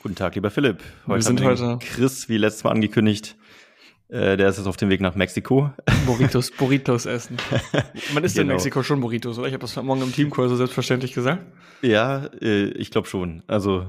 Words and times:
Guten 0.00 0.14
Tag, 0.14 0.36
lieber 0.36 0.50
Philipp. 0.50 0.80
Heute 1.06 1.16
wir 1.16 1.22
sind 1.22 1.42
heute 1.42 1.78
Chris, 1.80 2.28
wie 2.28 2.38
letztes 2.38 2.62
Mal 2.62 2.70
angekündigt. 2.70 3.36
Äh, 4.08 4.36
der 4.36 4.48
ist 4.48 4.56
jetzt 4.56 4.68
auf 4.68 4.76
dem 4.76 4.90
Weg 4.90 5.00
nach 5.00 5.16
Mexiko. 5.16 5.72
Burritos, 6.06 6.52
Burritos 6.52 7.04
essen. 7.04 7.36
Man 8.14 8.22
isst 8.22 8.36
genau. 8.36 8.42
in 8.42 8.48
Mexiko 8.48 8.84
schon 8.84 9.00
Burritos, 9.00 9.38
oder? 9.38 9.48
Ich 9.48 9.54
habe 9.54 9.60
das 9.60 9.74
morgen 9.74 10.02
im 10.02 10.12
Teamkurs 10.12 10.56
selbstverständlich 10.56 11.14
gesagt. 11.14 11.44
Ja, 11.82 12.26
äh, 12.40 12.68
ich 12.68 12.92
glaube 12.92 13.08
schon. 13.08 13.42
Also 13.48 13.86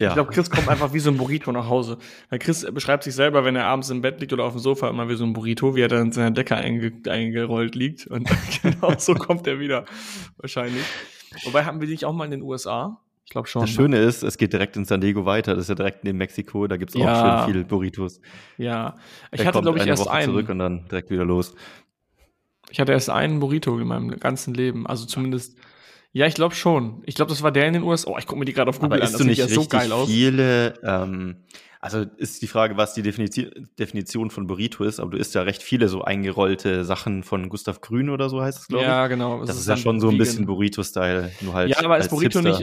ja. 0.00 0.08
Ich 0.08 0.14
glaube, 0.14 0.32
Chris 0.32 0.50
kommt 0.50 0.68
einfach 0.68 0.92
wie 0.92 1.00
so 1.00 1.10
ein 1.10 1.16
Burrito 1.16 1.50
nach 1.50 1.68
Hause. 1.68 1.98
Weil 2.30 2.38
Chris 2.38 2.64
beschreibt 2.72 3.02
sich 3.02 3.14
selber, 3.14 3.44
wenn 3.44 3.56
er 3.56 3.66
abends 3.66 3.90
im 3.90 4.02
Bett 4.02 4.20
liegt 4.20 4.32
oder 4.32 4.44
auf 4.44 4.52
dem 4.52 4.60
Sofa, 4.60 4.88
immer 4.88 5.08
wie 5.08 5.16
so 5.16 5.24
ein 5.24 5.32
Burrito, 5.32 5.74
wie 5.74 5.82
er 5.82 5.88
dann 5.88 6.06
in 6.06 6.12
seiner 6.12 6.30
Decke 6.30 6.56
einge 6.56 6.92
eingerollt 7.08 7.74
liegt. 7.74 8.06
Und 8.06 8.28
genau 8.62 8.94
so 8.98 9.14
kommt 9.14 9.48
er 9.48 9.58
wieder. 9.58 9.84
Wahrscheinlich. 10.36 10.84
Wobei 11.44 11.64
haben 11.64 11.80
wir 11.80 11.88
dich 11.88 12.04
auch 12.04 12.12
mal 12.12 12.24
in 12.24 12.30
den 12.30 12.42
USA? 12.42 13.00
Ich 13.24 13.30
glaube 13.30 13.48
schon. 13.48 13.62
Das 13.62 13.70
Schöne 13.70 13.98
ist, 13.98 14.22
es 14.22 14.36
geht 14.36 14.52
direkt 14.52 14.76
in 14.76 14.84
San 14.84 15.00
Diego 15.00 15.24
weiter. 15.24 15.54
Das 15.54 15.64
ist 15.64 15.68
ja 15.68 15.74
direkt 15.74 16.04
neben 16.04 16.18
Mexiko. 16.18 16.66
Da 16.66 16.76
gibt 16.76 16.94
es 16.94 17.00
ja. 17.00 17.40
auch 17.40 17.46
schön 17.46 17.52
viele 17.54 17.64
Burritos. 17.64 18.20
Ja. 18.58 18.96
Ich 19.32 19.38
Der 19.38 19.46
hatte, 19.46 19.62
glaube 19.62 19.78
ich, 19.78 19.86
erst 19.86 20.04
Woche 20.04 20.12
einen. 20.12 20.32
zurück 20.32 20.48
und 20.50 20.58
dann 20.58 20.86
direkt 20.88 21.10
wieder 21.10 21.24
los. 21.24 21.54
Ich 22.70 22.80
hatte 22.80 22.92
erst 22.92 23.08
einen 23.08 23.40
Burrito 23.40 23.78
in 23.78 23.86
meinem 23.86 24.10
ganzen 24.18 24.52
Leben. 24.54 24.86
Also 24.86 25.06
zumindest. 25.06 25.56
Ja, 26.12 26.26
ich 26.26 26.34
glaube 26.34 26.54
schon. 26.54 27.02
Ich 27.06 27.14
glaube, 27.14 27.30
das 27.30 27.42
war 27.42 27.50
der 27.50 27.66
in 27.66 27.72
den 27.72 27.82
USA. 27.82 28.10
Oh, 28.10 28.18
ich 28.18 28.26
gucke 28.26 28.38
mir 28.38 28.44
die 28.44 28.52
gerade 28.52 28.68
auf 28.68 28.78
Google 28.78 29.00
Aber 29.00 29.06
an. 29.06 29.12
Das 29.12 29.20
sieht 29.20 29.38
ja 29.38 29.48
so 29.48 29.66
geil 29.66 29.90
aus. 29.90 30.08
Viele 30.08 30.74
ähm, 30.84 31.36
also 31.84 32.06
ist 32.16 32.40
die 32.40 32.46
Frage, 32.46 32.78
was 32.78 32.94
die 32.94 33.02
Definition 33.02 34.30
von 34.30 34.46
Burrito 34.46 34.84
ist, 34.84 35.00
aber 35.00 35.10
du 35.10 35.18
isst 35.18 35.34
ja 35.34 35.42
recht 35.42 35.62
viele 35.62 35.88
so 35.88 36.00
eingerollte 36.00 36.82
Sachen 36.82 37.22
von 37.22 37.50
Gustav 37.50 37.82
Grün 37.82 38.08
oder 38.08 38.30
so 38.30 38.40
heißt 38.40 38.58
es, 38.58 38.68
glaube 38.68 38.84
ich. 38.84 38.88
Ja, 38.88 39.06
genau. 39.06 39.40
Das, 39.40 39.48
das 39.48 39.56
ist, 39.56 39.62
ist 39.64 39.68
ja 39.68 39.76
schon 39.76 40.00
so 40.00 40.08
ein 40.08 40.16
bisschen 40.16 40.46
Burrito-Style, 40.46 41.30
nur 41.42 41.52
halt. 41.52 41.68
Ja, 41.68 41.84
aber 41.84 41.98
ist 41.98 42.08
Burrito 42.08 42.40
nicht, 42.40 42.62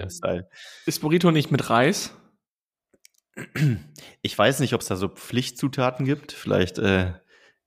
ist 0.88 1.00
Burrito 1.02 1.30
nicht 1.30 1.52
mit 1.52 1.70
Reis? 1.70 2.16
Ich 4.24 4.38
weiß 4.38 4.60
nicht, 4.60 4.74
ob 4.74 4.82
es 4.82 4.88
da 4.88 4.96
so 4.96 5.08
Pflichtzutaten 5.08 6.06
gibt. 6.06 6.32
Vielleicht 6.32 6.78
äh, 6.78 7.14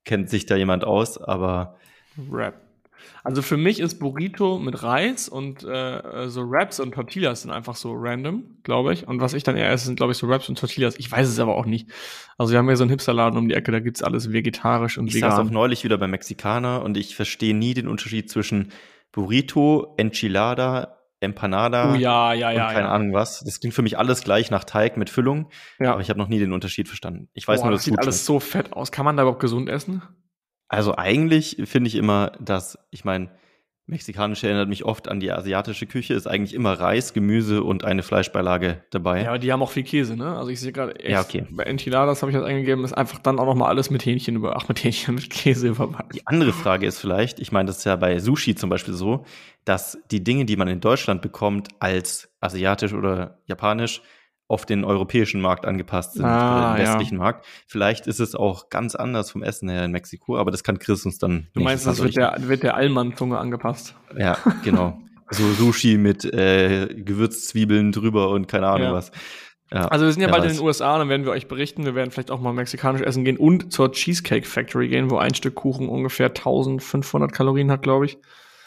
kennt 0.04 0.30
sich 0.30 0.46
da 0.46 0.56
jemand 0.56 0.84
aus, 0.84 1.18
aber. 1.18 1.78
Rap. 2.30 2.63
Also 3.22 3.42
für 3.42 3.56
mich 3.56 3.80
ist 3.80 3.98
Burrito 3.98 4.58
mit 4.58 4.82
Reis 4.82 5.28
und 5.28 5.64
äh, 5.64 6.28
so 6.28 6.50
Wraps 6.50 6.80
und 6.80 6.92
Tortillas 6.92 7.42
sind 7.42 7.50
einfach 7.50 7.74
so 7.74 7.92
random, 7.94 8.44
glaube 8.62 8.92
ich. 8.92 9.08
Und 9.08 9.20
was 9.20 9.34
ich 9.34 9.42
dann 9.42 9.56
eher 9.56 9.70
esse, 9.70 9.86
sind, 9.86 9.96
glaube 9.96 10.12
ich, 10.12 10.18
so 10.18 10.28
Wraps 10.28 10.48
und 10.48 10.58
Tortillas. 10.58 10.98
Ich 10.98 11.10
weiß 11.10 11.28
es 11.28 11.38
aber 11.38 11.56
auch 11.56 11.66
nicht. 11.66 11.90
Also 12.38 12.52
wir 12.52 12.58
haben 12.58 12.68
ja 12.68 12.76
so 12.76 12.84
einen 12.84 12.90
Hipsterladen 12.90 13.38
um 13.38 13.48
die 13.48 13.54
Ecke, 13.54 13.72
da 13.72 13.80
gibt's 13.80 14.02
alles 14.02 14.32
vegetarisch 14.32 14.98
und 14.98 15.08
ich 15.08 15.14
vegan. 15.14 15.30
Ich 15.30 15.36
saß 15.36 15.46
auch 15.46 15.50
neulich 15.50 15.84
wieder 15.84 15.98
beim 15.98 16.10
Mexikaner 16.10 16.82
und 16.82 16.96
ich 16.96 17.16
verstehe 17.16 17.54
nie 17.54 17.74
den 17.74 17.88
Unterschied 17.88 18.30
zwischen 18.30 18.72
Burrito, 19.12 19.94
Enchilada, 19.96 20.98
Empanada 21.20 21.92
oh, 21.92 21.94
ja, 21.96 22.32
ja, 22.34 22.50
ja, 22.50 22.66
und 22.66 22.72
keine 22.72 22.86
ja. 22.86 22.92
Ahnung 22.92 23.12
was. 23.12 23.40
Das 23.40 23.60
klingt 23.60 23.74
für 23.74 23.82
mich 23.82 23.98
alles 23.98 24.22
gleich 24.22 24.50
nach 24.50 24.64
Teig 24.64 24.96
mit 24.96 25.10
Füllung, 25.10 25.50
ja. 25.80 25.92
aber 25.92 26.00
ich 26.00 26.10
habe 26.10 26.18
noch 26.18 26.28
nie 26.28 26.38
den 26.38 26.52
Unterschied 26.52 26.88
verstanden. 26.88 27.28
Ich 27.32 27.48
weiß 27.48 27.60
Boah, 27.60 27.66
nur, 27.66 27.72
das 27.72 27.84
sieht 27.84 27.98
alles 27.98 28.26
so 28.26 28.40
fett 28.40 28.72
aus. 28.72 28.92
Kann 28.92 29.04
man 29.04 29.16
da 29.16 29.22
überhaupt 29.22 29.40
gesund 29.40 29.68
essen? 29.68 30.02
Also 30.74 30.96
eigentlich 30.96 31.56
finde 31.64 31.88
ich 31.88 31.94
immer, 31.94 32.32
dass, 32.40 32.78
ich 32.90 33.04
meine, 33.04 33.30
Mexikanisch 33.86 34.42
erinnert 34.42 34.70
mich 34.70 34.86
oft 34.86 35.08
an 35.08 35.20
die 35.20 35.30
asiatische 35.30 35.86
Küche, 35.86 36.14
ist 36.14 36.26
eigentlich 36.26 36.54
immer 36.54 36.72
Reis, 36.72 37.12
Gemüse 37.12 37.62
und 37.62 37.84
eine 37.84 38.02
Fleischbeilage 38.02 38.82
dabei. 38.90 39.22
Ja, 39.22 39.36
die 39.36 39.52
haben 39.52 39.62
auch 39.62 39.72
viel 39.72 39.82
Käse, 39.82 40.16
ne? 40.16 40.34
Also 40.38 40.50
ich 40.50 40.58
sehe 40.58 40.72
gerade, 40.72 40.94
ja, 41.06 41.20
okay. 41.20 41.46
bei 41.50 41.64
Enchiladas 41.64 42.22
habe 42.22 42.32
ich 42.32 42.38
das 42.38 42.46
eingegeben, 42.46 42.82
ist 42.82 42.94
einfach 42.94 43.18
dann 43.18 43.38
auch 43.38 43.44
nochmal 43.44 43.68
alles 43.68 43.90
mit 43.90 44.06
Hähnchen 44.06 44.36
über, 44.36 44.56
ach, 44.56 44.68
mit 44.68 44.82
Hähnchen, 44.82 45.16
mit 45.16 45.28
Käse 45.28 45.68
überbacken. 45.68 46.12
Die 46.14 46.26
andere 46.26 46.54
Frage 46.54 46.86
ist 46.86 46.98
vielleicht, 46.98 47.40
ich 47.40 47.52
meine, 47.52 47.66
das 47.66 47.78
ist 47.78 47.84
ja 47.84 47.96
bei 47.96 48.18
Sushi 48.18 48.54
zum 48.54 48.70
Beispiel 48.70 48.94
so, 48.94 49.26
dass 49.66 49.98
die 50.10 50.24
Dinge, 50.24 50.46
die 50.46 50.56
man 50.56 50.68
in 50.68 50.80
Deutschland 50.80 51.20
bekommt, 51.20 51.68
als 51.78 52.34
asiatisch 52.40 52.94
oder 52.94 53.38
japanisch, 53.44 54.00
auf 54.46 54.66
den 54.66 54.84
europäischen 54.84 55.40
Markt 55.40 55.64
angepasst 55.64 56.14
sind, 56.14 56.24
ah, 56.24 56.76
den 56.76 56.86
westlichen 56.86 57.16
ja. 57.16 57.22
Markt. 57.22 57.46
Vielleicht 57.66 58.06
ist 58.06 58.20
es 58.20 58.34
auch 58.34 58.68
ganz 58.68 58.94
anders 58.94 59.30
vom 59.30 59.42
Essen 59.42 59.68
her 59.68 59.84
in 59.84 59.90
Mexiko, 59.90 60.36
aber 60.36 60.50
das 60.50 60.62
kann 60.62 60.78
Chris 60.78 61.04
uns 61.06 61.18
dann. 61.18 61.48
Du 61.54 61.60
meinst, 61.60 61.86
das 61.86 62.02
wird 62.02 62.16
der, 62.16 62.36
wird 62.40 62.62
der 62.62 62.74
Allmann-Zunge 62.74 63.38
angepasst? 63.38 63.94
Ja, 64.16 64.36
genau. 64.62 64.98
so 65.30 65.50
Sushi 65.52 65.96
mit 65.96 66.24
äh, 66.24 66.88
Gewürzzwiebeln 66.88 67.92
drüber 67.92 68.30
und 68.30 68.46
keine 68.46 68.68
Ahnung 68.68 68.88
ja. 68.88 68.92
was. 68.92 69.10
Ja, 69.72 69.88
also 69.88 70.04
wir 70.04 70.12
sind 70.12 70.22
ja 70.22 70.28
bald 70.28 70.44
weiß. 70.44 70.52
in 70.52 70.58
den 70.58 70.66
USA, 70.66 70.98
dann 70.98 71.08
werden 71.08 71.24
wir 71.24 71.32
euch 71.32 71.48
berichten. 71.48 71.84
Wir 71.84 71.94
werden 71.94 72.10
vielleicht 72.10 72.30
auch 72.30 72.40
mal 72.40 72.52
mexikanisch 72.52 73.00
essen 73.02 73.24
gehen 73.24 73.38
und 73.38 73.72
zur 73.72 73.90
Cheesecake 73.92 74.46
Factory 74.46 74.88
gehen, 74.88 75.10
wo 75.10 75.16
ein 75.16 75.34
Stück 75.34 75.54
Kuchen 75.54 75.88
ungefähr 75.88 76.26
1500 76.26 77.32
Kalorien 77.32 77.70
hat, 77.70 77.82
glaube 77.82 78.04
ich. 78.04 78.18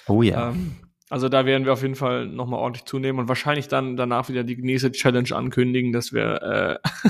Oh 0.08 0.22
ja. 0.24 0.50
Ähm, 0.50 0.76
also 1.10 1.30
da 1.30 1.46
werden 1.46 1.66
wir 1.66 1.74
auf 1.74 1.82
jeden 1.82 1.96
Fall 1.96 2.28
nochmal 2.28 2.60
ordentlich 2.60 2.86
zunehmen 2.86 3.20
und 3.20 3.28
wahrscheinlich 3.28 3.68
dann 3.68 3.96
danach 3.96 4.30
wieder 4.30 4.44
die 4.44 4.58
nächste 4.58 4.92
Challenge 4.92 5.34
ankündigen, 5.34 5.94
dass 5.94 6.14
wir, 6.14 6.82
äh, 6.84 7.10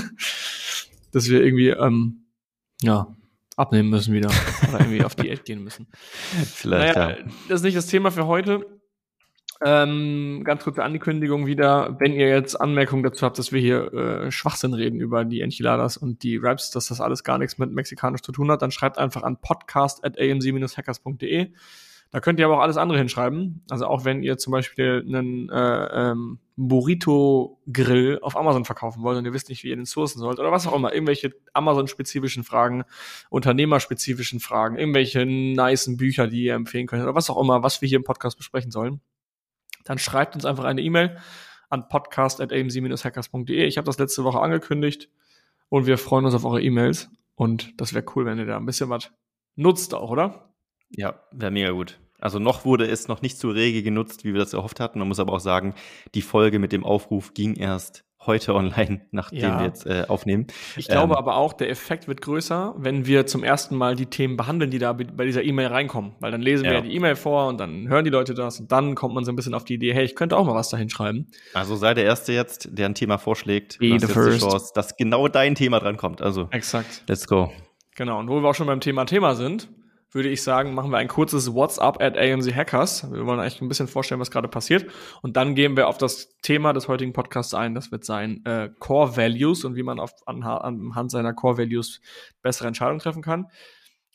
dass 1.12 1.28
wir 1.28 1.42
irgendwie, 1.42 1.70
ähm, 1.70 2.26
ja, 2.82 3.14
abnehmen 3.56 3.90
müssen 3.90 4.14
wieder 4.14 4.30
oder 4.68 4.80
irgendwie 4.80 5.02
auf 5.02 5.16
Diät 5.16 5.44
gehen 5.44 5.64
müssen. 5.64 5.88
Vielleicht. 6.54 6.96
Naja, 6.96 7.18
ja. 7.18 7.24
Das 7.48 7.60
ist 7.60 7.64
nicht 7.64 7.76
das 7.76 7.88
Thema 7.88 8.12
für 8.12 8.26
heute. 8.26 8.64
Ähm, 9.60 10.42
ganz 10.44 10.62
kurze 10.62 10.84
Ankündigung 10.84 11.46
wieder, 11.46 11.96
wenn 11.98 12.12
ihr 12.12 12.28
jetzt 12.28 12.54
Anmerkungen 12.54 13.02
dazu 13.02 13.26
habt, 13.26 13.40
dass 13.40 13.50
wir 13.50 13.60
hier 13.60 13.92
äh, 13.92 14.30
Schwachsinn 14.30 14.72
reden 14.72 15.00
über 15.00 15.24
die 15.24 15.40
Enchiladas 15.40 15.96
und 15.96 16.22
die 16.22 16.36
Raps, 16.36 16.70
dass 16.70 16.86
das 16.86 17.00
alles 17.00 17.24
gar 17.24 17.38
nichts 17.38 17.58
mit 17.58 17.72
mexikanisch 17.72 18.22
zu 18.22 18.30
tun 18.30 18.52
hat, 18.52 18.62
dann 18.62 18.70
schreibt 18.70 18.98
einfach 18.98 19.24
an 19.24 19.40
podcast.amc-hackers.de. 19.40 21.48
Da 22.10 22.20
könnt 22.20 22.40
ihr 22.40 22.46
aber 22.46 22.56
auch 22.58 22.62
alles 22.62 22.78
andere 22.78 22.98
hinschreiben. 22.98 23.62
Also 23.68 23.86
auch 23.86 24.04
wenn 24.04 24.22
ihr 24.22 24.38
zum 24.38 24.52
Beispiel 24.52 25.04
einen 25.06 25.50
äh, 25.50 26.10
ähm, 26.10 26.38
Burrito-Grill 26.56 28.20
auf 28.22 28.36
Amazon 28.36 28.64
verkaufen 28.64 29.02
wollt 29.02 29.18
und 29.18 29.26
ihr 29.26 29.32
wisst 29.34 29.50
nicht, 29.50 29.62
wie 29.62 29.68
ihr 29.68 29.76
den 29.76 29.84
sourcen 29.84 30.18
sollt 30.18 30.38
oder 30.38 30.50
was 30.50 30.66
auch 30.66 30.74
immer, 30.74 30.92
irgendwelche 30.92 31.34
Amazon-spezifischen 31.52 32.44
Fragen, 32.44 32.84
unternehmerspezifischen 33.28 34.40
Fragen, 34.40 34.76
irgendwelche 34.76 35.26
nicen 35.26 35.98
Bücher, 35.98 36.26
die 36.26 36.44
ihr 36.44 36.54
empfehlen 36.54 36.86
könnt 36.86 37.02
oder 37.02 37.14
was 37.14 37.28
auch 37.28 37.40
immer, 37.40 37.62
was 37.62 37.82
wir 37.82 37.88
hier 37.88 37.98
im 37.98 38.04
Podcast 38.04 38.38
besprechen 38.38 38.70
sollen, 38.70 39.00
dann 39.84 39.98
schreibt 39.98 40.34
uns 40.34 40.46
einfach 40.46 40.64
eine 40.64 40.80
E-Mail 40.80 41.18
an 41.68 41.88
podcast.amc-hackers.de. 41.88 43.64
Ich 43.66 43.76
habe 43.76 43.86
das 43.86 43.98
letzte 43.98 44.24
Woche 44.24 44.40
angekündigt 44.40 45.10
und 45.68 45.86
wir 45.86 45.98
freuen 45.98 46.24
uns 46.24 46.34
auf 46.34 46.44
eure 46.44 46.62
E-Mails 46.62 47.10
und 47.34 47.78
das 47.80 47.92
wäre 47.92 48.04
cool, 48.16 48.24
wenn 48.24 48.38
ihr 48.38 48.46
da 48.46 48.56
ein 48.56 48.66
bisschen 48.66 48.88
was 48.88 49.12
nutzt 49.54 49.94
auch, 49.94 50.10
oder? 50.10 50.54
Ja, 50.90 51.20
wäre 51.32 51.52
mega 51.52 51.70
gut. 51.70 52.00
Also 52.20 52.38
noch 52.38 52.64
wurde 52.64 52.86
es 52.86 53.08
noch 53.08 53.22
nicht 53.22 53.38
so 53.38 53.50
rege 53.50 53.82
genutzt, 53.82 54.24
wie 54.24 54.32
wir 54.32 54.40
das 54.40 54.52
erhofft 54.52 54.80
hatten. 54.80 54.98
Man 54.98 55.08
muss 55.08 55.20
aber 55.20 55.32
auch 55.32 55.40
sagen, 55.40 55.74
die 56.14 56.22
Folge 56.22 56.58
mit 56.58 56.72
dem 56.72 56.84
Aufruf 56.84 57.34
ging 57.34 57.54
erst 57.54 58.04
heute 58.26 58.54
online, 58.54 59.00
nachdem 59.10 59.40
ja. 59.40 59.58
wir 59.58 59.66
jetzt 59.66 59.86
äh, 59.86 60.04
aufnehmen. 60.06 60.46
Ich 60.76 60.86
glaube 60.86 61.14
ähm, 61.14 61.18
aber 61.18 61.36
auch, 61.36 61.52
der 61.52 61.70
Effekt 61.70 62.08
wird 62.08 62.20
größer, 62.20 62.74
wenn 62.76 63.06
wir 63.06 63.26
zum 63.26 63.42
ersten 63.42 63.76
Mal 63.76 63.96
die 63.96 64.06
Themen 64.06 64.36
behandeln, 64.36 64.70
die 64.70 64.78
da 64.78 64.92
bei 64.92 65.24
dieser 65.24 65.42
E-Mail 65.42 65.68
reinkommen. 65.68 66.14
Weil 66.20 66.30
dann 66.30 66.42
lesen 66.42 66.64
ja. 66.64 66.70
wir 66.70 66.78
ja 66.78 66.84
die 66.84 66.94
E-Mail 66.94 67.16
vor 67.16 67.48
und 67.48 67.58
dann 67.58 67.88
hören 67.88 68.04
die 68.04 68.10
Leute 68.10 68.34
das 68.34 68.60
und 68.60 68.70
dann 68.70 68.94
kommt 68.94 69.14
man 69.14 69.24
so 69.24 69.32
ein 69.32 69.36
bisschen 69.36 69.54
auf 69.54 69.64
die 69.64 69.74
Idee, 69.74 69.94
hey, 69.94 70.04
ich 70.04 70.14
könnte 70.14 70.36
auch 70.36 70.44
mal 70.44 70.54
was 70.54 70.68
da 70.68 70.76
hinschreiben. 70.76 71.30
Also 71.54 71.74
sei 71.76 71.94
der 71.94 72.04
Erste 72.04 72.32
jetzt, 72.32 72.68
der 72.70 72.86
ein 72.86 72.94
Thema 72.94 73.18
vorschlägt, 73.18 73.78
Be 73.78 73.98
the 73.98 74.06
first. 74.06 74.40
Chance, 74.40 74.72
dass 74.74 74.96
genau 74.96 75.28
dein 75.28 75.54
Thema 75.54 75.80
dran 75.80 75.96
kommt. 75.96 76.20
Also 76.22 76.48
Exakt. 76.50 77.04
Let's 77.08 77.26
go. 77.26 77.50
Genau, 77.96 78.20
und 78.20 78.28
wo 78.28 78.40
wir 78.40 78.48
auch 78.48 78.54
schon 78.54 78.66
beim 78.66 78.80
Thema 78.80 79.06
Thema 79.06 79.34
sind, 79.34 79.68
würde 80.10 80.28
ich 80.28 80.42
sagen, 80.42 80.74
machen 80.74 80.90
wir 80.90 80.98
ein 80.98 81.08
kurzes 81.08 81.52
WhatsApp 81.52 82.00
at 82.00 82.16
AMC 82.16 82.54
Hackers. 82.54 83.10
Wir 83.12 83.26
wollen 83.26 83.40
eigentlich 83.40 83.60
ein 83.60 83.68
bisschen 83.68 83.88
vorstellen, 83.88 84.20
was 84.20 84.30
gerade 84.30 84.48
passiert. 84.48 84.86
Und 85.22 85.36
dann 85.36 85.54
gehen 85.54 85.76
wir 85.76 85.88
auf 85.88 85.98
das 85.98 86.36
Thema 86.40 86.72
des 86.72 86.88
heutigen 86.88 87.12
Podcasts 87.12 87.52
ein. 87.54 87.74
Das 87.74 87.92
wird 87.92 88.04
sein 88.04 88.44
äh, 88.46 88.70
Core 88.78 89.16
Values 89.16 89.64
und 89.64 89.76
wie 89.76 89.82
man 89.82 90.00
auf, 90.00 90.12
anhand 90.26 91.10
seiner 91.10 91.34
Core 91.34 91.58
Values 91.58 92.00
bessere 92.42 92.68
Entscheidungen 92.68 93.00
treffen 93.00 93.22
kann. 93.22 93.48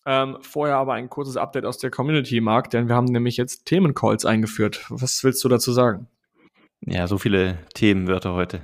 Ähm, 0.05 0.37
vorher 0.41 0.77
aber 0.77 0.93
ein 0.93 1.09
kurzes 1.09 1.37
Update 1.37 1.65
aus 1.65 1.77
der 1.77 1.91
Community, 1.91 2.41
Marc, 2.41 2.69
denn 2.71 2.89
wir 2.89 2.95
haben 2.95 3.05
nämlich 3.05 3.37
jetzt 3.37 3.65
Themencalls 3.65 4.25
eingeführt. 4.25 4.85
Was 4.89 5.23
willst 5.23 5.43
du 5.43 5.49
dazu 5.49 5.71
sagen? 5.71 6.07
Ja, 6.85 7.07
so 7.07 7.17
viele 7.17 7.59
Themenwörter 7.73 8.33
heute. 8.33 8.59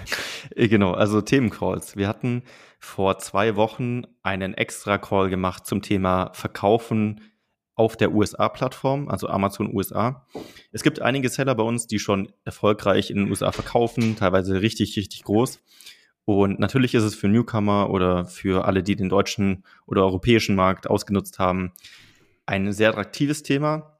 genau, 0.54 0.92
also 0.92 1.20
Themencalls. 1.20 1.96
Wir 1.96 2.06
hatten 2.06 2.44
vor 2.78 3.18
zwei 3.18 3.56
Wochen 3.56 4.02
einen 4.22 4.54
extra 4.54 4.98
Call 4.98 5.30
gemacht 5.30 5.66
zum 5.66 5.82
Thema 5.82 6.30
Verkaufen 6.32 7.20
auf 7.74 7.96
der 7.96 8.12
USA-Plattform, 8.12 9.08
also 9.08 9.28
Amazon 9.28 9.74
USA. 9.74 10.26
Es 10.72 10.82
gibt 10.82 11.00
einige 11.00 11.28
Seller 11.28 11.54
bei 11.54 11.62
uns, 11.62 11.86
die 11.86 11.98
schon 11.98 12.32
erfolgreich 12.44 13.10
in 13.10 13.18
den 13.18 13.28
USA 13.28 13.52
verkaufen, 13.52 14.16
teilweise 14.16 14.62
richtig, 14.62 14.96
richtig 14.96 15.24
groß. 15.24 15.60
Und 16.24 16.58
natürlich 16.58 16.94
ist 16.94 17.04
es 17.04 17.14
für 17.14 17.28
Newcomer 17.28 17.90
oder 17.90 18.24
für 18.24 18.64
alle, 18.64 18.82
die 18.82 18.96
den 18.96 19.08
deutschen 19.08 19.62
oder 19.86 20.02
europäischen 20.02 20.56
Markt 20.56 20.88
ausgenutzt 20.88 21.38
haben, 21.38 21.72
ein 22.46 22.72
sehr 22.72 22.90
attraktives 22.90 23.42
Thema. 23.42 23.98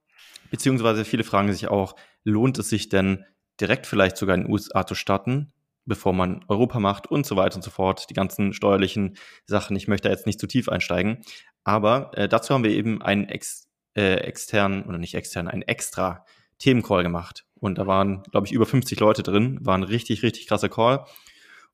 Beziehungsweise 0.50 1.05
viele 1.05 1.23
fragen 1.23 1.52
sich 1.52 1.69
auch, 1.69 1.96
lohnt 2.25 2.58
es 2.58 2.70
sich 2.70 2.88
denn 2.88 3.25
direkt 3.61 3.87
vielleicht 3.87 4.17
sogar 4.17 4.34
in 4.34 4.43
den 4.43 4.52
USA 4.52 4.87
zu 4.87 4.94
starten, 4.94 5.52
bevor 5.87 6.12
man 6.12 6.44
Europa 6.49 6.81
macht 6.81 7.06
und 7.06 7.25
so 7.25 7.37
weiter 7.37 7.56
und 7.56 7.62
so 7.62 7.71
fort. 7.71 8.11
Die 8.11 8.15
ganzen 8.15 8.53
steuerlichen 8.53 9.17
Sachen. 9.47 9.77
Ich 9.77 9.88
möchte 9.88 10.09
da 10.09 10.12
jetzt 10.12 10.27
nicht 10.27 10.41
zu 10.41 10.47
tief 10.47 10.69
einsteigen. 10.69 11.23
Aber 11.65 12.11
äh, 12.15 12.29
dazu 12.29 12.55
haben 12.55 12.65
wir 12.65 12.71
eben 12.71 13.03
einen 13.03 13.29
ex, 13.29 13.69
äh, 13.97 14.17
externen, 14.17 14.85
oder 14.85 14.99
nicht 14.99 15.15
externen, 15.15 15.50
einen 15.50 15.62
extra 15.62 16.25
Themencall 16.59 17.03
gemacht. 17.03 17.44
Und 17.55 17.79
da 17.79 17.87
waren, 17.87 18.23
glaube 18.31 18.47
ich, 18.47 18.53
über 18.53 18.67
50 18.67 19.00
Leute 19.00 19.23
drin. 19.23 19.59
War 19.62 19.77
ein 19.77 19.83
richtig, 19.83 20.23
richtig 20.23 20.47
krasser 20.47 20.69
Call. 20.69 21.05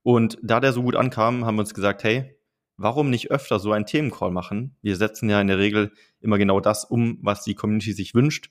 Und 0.02 0.38
da 0.42 0.60
der 0.60 0.72
so 0.72 0.82
gut 0.82 0.96
ankam, 0.96 1.44
haben 1.44 1.56
wir 1.56 1.60
uns 1.60 1.74
gesagt, 1.74 2.04
hey, 2.04 2.36
warum 2.76 3.10
nicht 3.10 3.30
öfter 3.30 3.58
so 3.58 3.72
einen 3.72 3.86
Themencall 3.86 4.30
machen? 4.30 4.76
Wir 4.82 4.96
setzen 4.96 5.28
ja 5.28 5.40
in 5.40 5.46
der 5.46 5.58
Regel 5.58 5.92
immer 6.20 6.38
genau 6.38 6.60
das 6.60 6.84
um, 6.84 7.18
was 7.22 7.42
die 7.42 7.54
Community 7.54 7.92
sich 7.92 8.14
wünscht. 8.14 8.50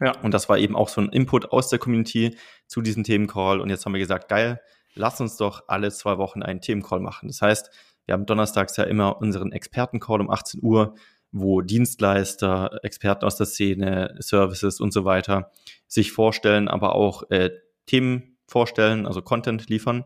Ja. 0.00 0.18
Und 0.20 0.32
das 0.32 0.48
war 0.48 0.58
eben 0.58 0.76
auch 0.76 0.88
so 0.88 1.00
ein 1.00 1.08
Input 1.08 1.50
aus 1.52 1.68
der 1.68 1.78
Community 1.78 2.36
zu 2.66 2.82
diesem 2.82 3.04
Themencall. 3.04 3.60
Und 3.60 3.70
jetzt 3.70 3.84
haben 3.84 3.92
wir 3.92 4.00
gesagt, 4.00 4.28
geil, 4.28 4.60
lass 4.94 5.20
uns 5.20 5.36
doch 5.36 5.64
alle 5.68 5.90
zwei 5.90 6.18
Wochen 6.18 6.42
einen 6.42 6.60
Themencall 6.60 7.00
machen. 7.00 7.28
Das 7.28 7.42
heißt, 7.42 7.70
wir 8.06 8.14
haben 8.14 8.26
donnerstags 8.26 8.76
ja 8.76 8.84
immer 8.84 9.20
unseren 9.20 9.52
Expertencall 9.52 10.20
um 10.20 10.30
18 10.30 10.62
Uhr, 10.62 10.94
wo 11.30 11.60
Dienstleister, 11.60 12.80
Experten 12.82 13.24
aus 13.24 13.36
der 13.36 13.46
Szene, 13.46 14.16
Services 14.18 14.80
und 14.80 14.92
so 14.92 15.04
weiter 15.04 15.52
sich 15.86 16.12
vorstellen, 16.12 16.68
aber 16.68 16.94
auch 16.94 17.30
äh, 17.30 17.50
Themen 17.86 18.38
vorstellen, 18.46 19.06
also 19.06 19.22
Content 19.22 19.68
liefern. 19.68 20.04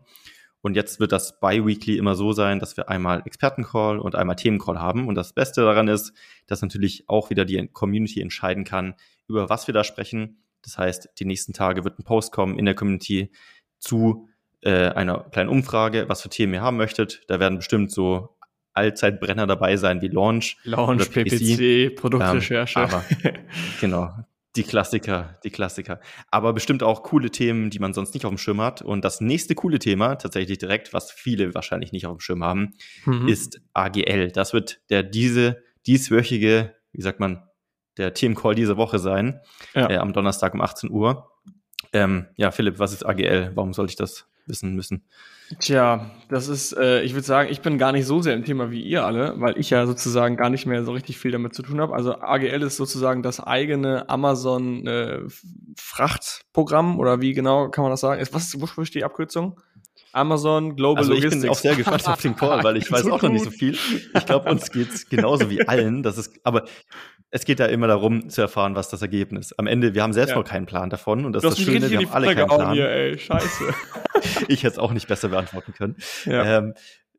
Und 0.61 0.75
jetzt 0.75 0.99
wird 1.01 1.11
das 1.11 1.41
bi-weekly 1.41 1.97
immer 1.97 2.15
so 2.15 2.31
sein, 2.31 2.59
dass 2.59 2.77
wir 2.77 2.87
einmal 2.87 3.21
Expertencall 3.25 3.99
und 3.99 4.15
einmal 4.15 4.37
Themencall 4.37 4.79
haben. 4.79 5.07
Und 5.09 5.15
das 5.15 5.33
Beste 5.33 5.61
daran 5.61 5.89
ist, 5.89 6.13
dass 6.47 6.61
natürlich 6.61 7.09
auch 7.09 7.29
wieder 7.29 7.43
die 7.43 7.67
Community 7.67 8.21
entscheiden 8.21 8.63
kann, 8.63 8.95
über 9.27 9.49
was 9.49 9.67
wir 9.67 9.73
da 9.73 9.83
sprechen. 9.83 10.41
Das 10.61 10.77
heißt, 10.77 11.09
die 11.19 11.25
nächsten 11.25 11.51
Tage 11.51 11.83
wird 11.83 11.99
ein 11.99 12.05
Post 12.05 12.31
kommen 12.31 12.57
in 12.57 12.63
der 12.63 12.75
Community 12.75 13.29
zu 13.79 14.29
äh, 14.63 14.89
einer 14.89 15.25
kleinen 15.31 15.49
Umfrage, 15.49 16.05
was 16.07 16.21
für 16.21 16.29
Themen 16.29 16.53
ihr 16.53 16.61
haben 16.61 16.77
möchtet. 16.77 17.23
Da 17.27 17.39
werden 17.39 17.57
bestimmt 17.57 17.91
so 17.91 18.37
Allzeitbrenner 18.73 19.47
dabei 19.47 19.77
sein 19.77 20.01
wie 20.01 20.07
Launch. 20.07 20.57
Launch, 20.63 21.11
PPC, 21.11 21.95
Produktrecherche. 21.95 22.79
Ähm, 22.79 22.85
aber, 22.85 23.03
genau, 23.81 24.09
die 24.55 24.63
Klassiker, 24.63 25.39
die 25.43 25.49
Klassiker. 25.49 25.99
Aber 26.29 26.53
bestimmt 26.53 26.83
auch 26.83 27.03
coole 27.03 27.29
Themen, 27.31 27.69
die 27.69 27.79
man 27.79 27.93
sonst 27.93 28.13
nicht 28.13 28.25
auf 28.25 28.31
dem 28.31 28.37
Schirm 28.37 28.61
hat. 28.61 28.81
Und 28.81 29.03
das 29.03 29.21
nächste 29.21 29.55
coole 29.55 29.79
Thema, 29.79 30.15
tatsächlich 30.15 30.57
direkt, 30.57 30.93
was 30.93 31.11
viele 31.11 31.53
wahrscheinlich 31.53 31.91
nicht 31.91 32.05
auf 32.05 32.17
dem 32.17 32.19
Schirm 32.19 32.43
haben, 32.43 32.73
mhm. 33.05 33.27
ist 33.27 33.61
AGL. 33.73 34.31
Das 34.31 34.53
wird 34.53 34.81
der 34.89 35.03
diese 35.03 35.63
dieswöchige, 35.87 36.75
wie 36.91 37.01
sagt 37.01 37.19
man, 37.19 37.43
der 37.97 38.13
Themencall 38.13 38.55
diese 38.55 38.77
Woche 38.77 38.99
sein, 38.99 39.39
ja. 39.75 39.89
äh, 39.89 39.97
am 39.97 40.13
Donnerstag 40.13 40.53
um 40.53 40.61
18 40.61 40.89
Uhr. 40.89 41.29
Ähm, 41.91 42.27
ja, 42.37 42.51
Philipp, 42.51 42.79
was 42.79 42.93
ist 42.93 43.05
AGL? 43.05 43.51
Warum 43.53 43.73
sollte 43.73 43.91
ich 43.91 43.95
das 43.95 44.31
wissen 44.45 44.75
müssen? 44.75 45.03
Tja, 45.59 46.11
das 46.29 46.47
ist, 46.47 46.75
äh, 46.77 47.01
ich 47.03 47.13
würde 47.13 47.25
sagen, 47.25 47.49
ich 47.51 47.61
bin 47.61 47.77
gar 47.77 47.91
nicht 47.91 48.05
so 48.05 48.21
sehr 48.21 48.33
im 48.33 48.43
Thema 48.43 48.71
wie 48.71 48.81
ihr 48.81 49.05
alle, 49.05 49.39
weil 49.39 49.57
ich 49.57 49.69
ja 49.69 49.85
sozusagen 49.85 50.37
gar 50.37 50.49
nicht 50.49 50.65
mehr 50.65 50.83
so 50.83 50.91
richtig 50.91 51.17
viel 51.17 51.31
damit 51.31 51.53
zu 51.53 51.63
tun 51.63 51.79
habe. 51.79 51.93
Also 51.93 52.19
AGL 52.19 52.61
ist 52.63 52.77
sozusagen 52.77 53.23
das 53.23 53.39
eigene 53.39 54.09
Amazon 54.09 54.87
äh, 54.87 55.21
Frachtprogramm 55.77 56.99
oder 56.99 57.21
wie 57.21 57.33
genau 57.33 57.69
kann 57.69 57.83
man 57.83 57.91
das 57.91 58.01
sagen? 58.01 58.25
Was 58.31 58.45
ist, 58.45 58.61
wo 58.61 58.67
spricht 58.67 58.95
die 58.95 59.03
Abkürzung? 59.03 59.59
Amazon 60.13 60.75
Global 60.75 60.99
also 60.99 61.13
Logistics. 61.13 61.35
Ich 61.35 61.41
bin 61.41 61.49
auch 61.49 61.55
sehr 61.55 61.75
gespannt 61.75 62.07
auf 62.07 62.21
den 62.21 62.35
Call, 62.35 62.63
weil 62.63 62.77
ich 62.77 62.91
weiß 62.91 63.07
auch 63.07 63.21
noch 63.21 63.31
nicht 63.31 63.43
so 63.43 63.51
viel. 63.51 63.77
Ich 64.15 64.25
glaube, 64.25 64.49
uns 64.49 64.71
geht's 64.71 65.09
genauso 65.09 65.49
wie 65.49 65.67
allen. 65.67 66.03
Das 66.03 66.17
ist, 66.17 66.39
aber 66.43 66.65
es 67.35 67.45
geht 67.45 67.59
ja 67.59 67.65
immer 67.65 67.87
darum 67.87 68.29
zu 68.29 68.41
erfahren, 68.41 68.75
was 68.75 68.89
das 68.89 69.01
Ergebnis. 69.01 69.47
ist. 69.47 69.59
Am 69.59 69.65
Ende, 69.65 69.95
wir 69.95 70.03
haben 70.03 70.13
selbst 70.13 70.31
ja. 70.31 70.37
noch 70.37 70.43
keinen 70.43 70.67
Plan 70.67 70.91
davon 70.91 71.25
und 71.25 71.33
das 71.33 71.43
ist 71.43 71.57
das 71.57 71.65
Schöne, 71.65 71.89
wir 71.89 71.97
haben 71.97 72.11
alle 72.11 72.35
keinen 72.35 72.47
Plan. 72.47 72.73
Hier, 72.73 72.87
ey. 72.87 73.17
Scheiße. 73.17 73.73
ich 74.49 74.61
hätte 74.61 74.73
es 74.73 74.77
auch 74.77 74.91
nicht 74.91 75.07
besser 75.07 75.29
beantworten 75.29 75.73
können. 75.73 75.95
Ja. 76.25 76.59
Ähm, 76.59 76.75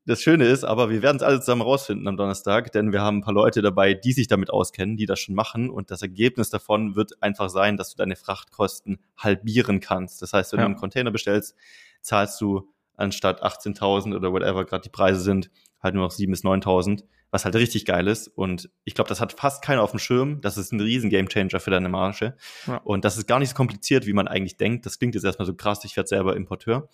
das 0.07 0.23
Schöne 0.23 0.45
ist, 0.45 0.63
aber 0.63 0.89
wir 0.89 1.03
werden 1.03 1.17
es 1.17 1.25
alle 1.25 1.41
zusammen 1.41 1.63
rausfinden 1.63 2.07
am 2.07 2.17
Donnerstag, 2.17 2.71
denn 2.71 2.93
wir 2.93 3.01
haben 3.01 3.19
ein 3.19 3.21
paar 3.23 3.35
Leute 3.35 3.61
dabei, 3.61 3.95
die 3.95 4.13
sich 4.13 4.29
damit 4.29 4.51
auskennen, 4.51 4.97
die 4.97 5.07
das 5.07 5.19
schon 5.19 5.35
machen. 5.35 5.69
Und 5.69 5.91
das 5.91 6.01
Ergebnis 6.01 6.49
davon 6.49 6.95
wird 6.95 7.21
einfach 7.21 7.49
sein, 7.49 7.77
dass 7.77 7.91
du 7.91 7.97
deine 7.97 8.15
Frachtkosten 8.15 9.01
halbieren 9.17 9.81
kannst. 9.81 10.23
Das 10.23 10.33
heißt, 10.33 10.53
wenn 10.53 10.61
ja. 10.61 10.67
du 10.67 10.71
einen 10.71 10.77
Container 10.77 11.11
bestellst, 11.11 11.57
zahlst 12.03 12.41
du 12.41 12.69
anstatt 12.97 13.43
18.000 13.43 14.15
oder 14.15 14.31
whatever 14.31 14.65
gerade 14.65 14.83
die 14.83 14.91
Preise 14.91 15.19
sind, 15.19 15.51
halt 15.83 15.97
nur 15.97 16.05
noch 16.05 16.13
7.000 16.13 16.31
bis 16.31 16.45
9.000 16.45 17.03
was 17.35 17.45
halt 17.45 17.57
richtig 17.57 17.85
geil 17.85 18.07
ist. 18.07 18.29
Und 18.29 18.71
ich 18.85 18.95
glaube, 18.95 19.09
das 19.09 19.21
hat 19.21 19.33
fast 19.33 19.61
keiner 19.61 19.83
auf 19.83 19.91
dem 19.91 19.99
Schirm. 19.99 20.41
Das 20.41 20.57
ist 20.57 20.73
ein 20.73 20.79
riesen 20.81 21.11
Gamechanger 21.11 21.59
für 21.59 21.73
deine 21.73 21.89
Marge. 21.89 22.37
Ja. 22.69 22.77
Und 22.85 23.05
das 23.05 23.19
ist 23.19 23.27
gar 23.27 23.41
nicht 23.41 23.49
so 23.49 23.57
kompliziert, 23.57 24.07
wie 24.07 24.13
man 24.13 24.29
eigentlich 24.29 24.57
denkt. 24.57 24.87
Das 24.87 25.01
klingt 25.01 25.17
jetzt 25.17 25.25
erstmal 25.25 25.45
so 25.45 25.55
krass, 25.55 25.85
ich 25.85 25.97
werde 25.97 26.09
selber 26.09 26.37
Importeur. 26.37 26.89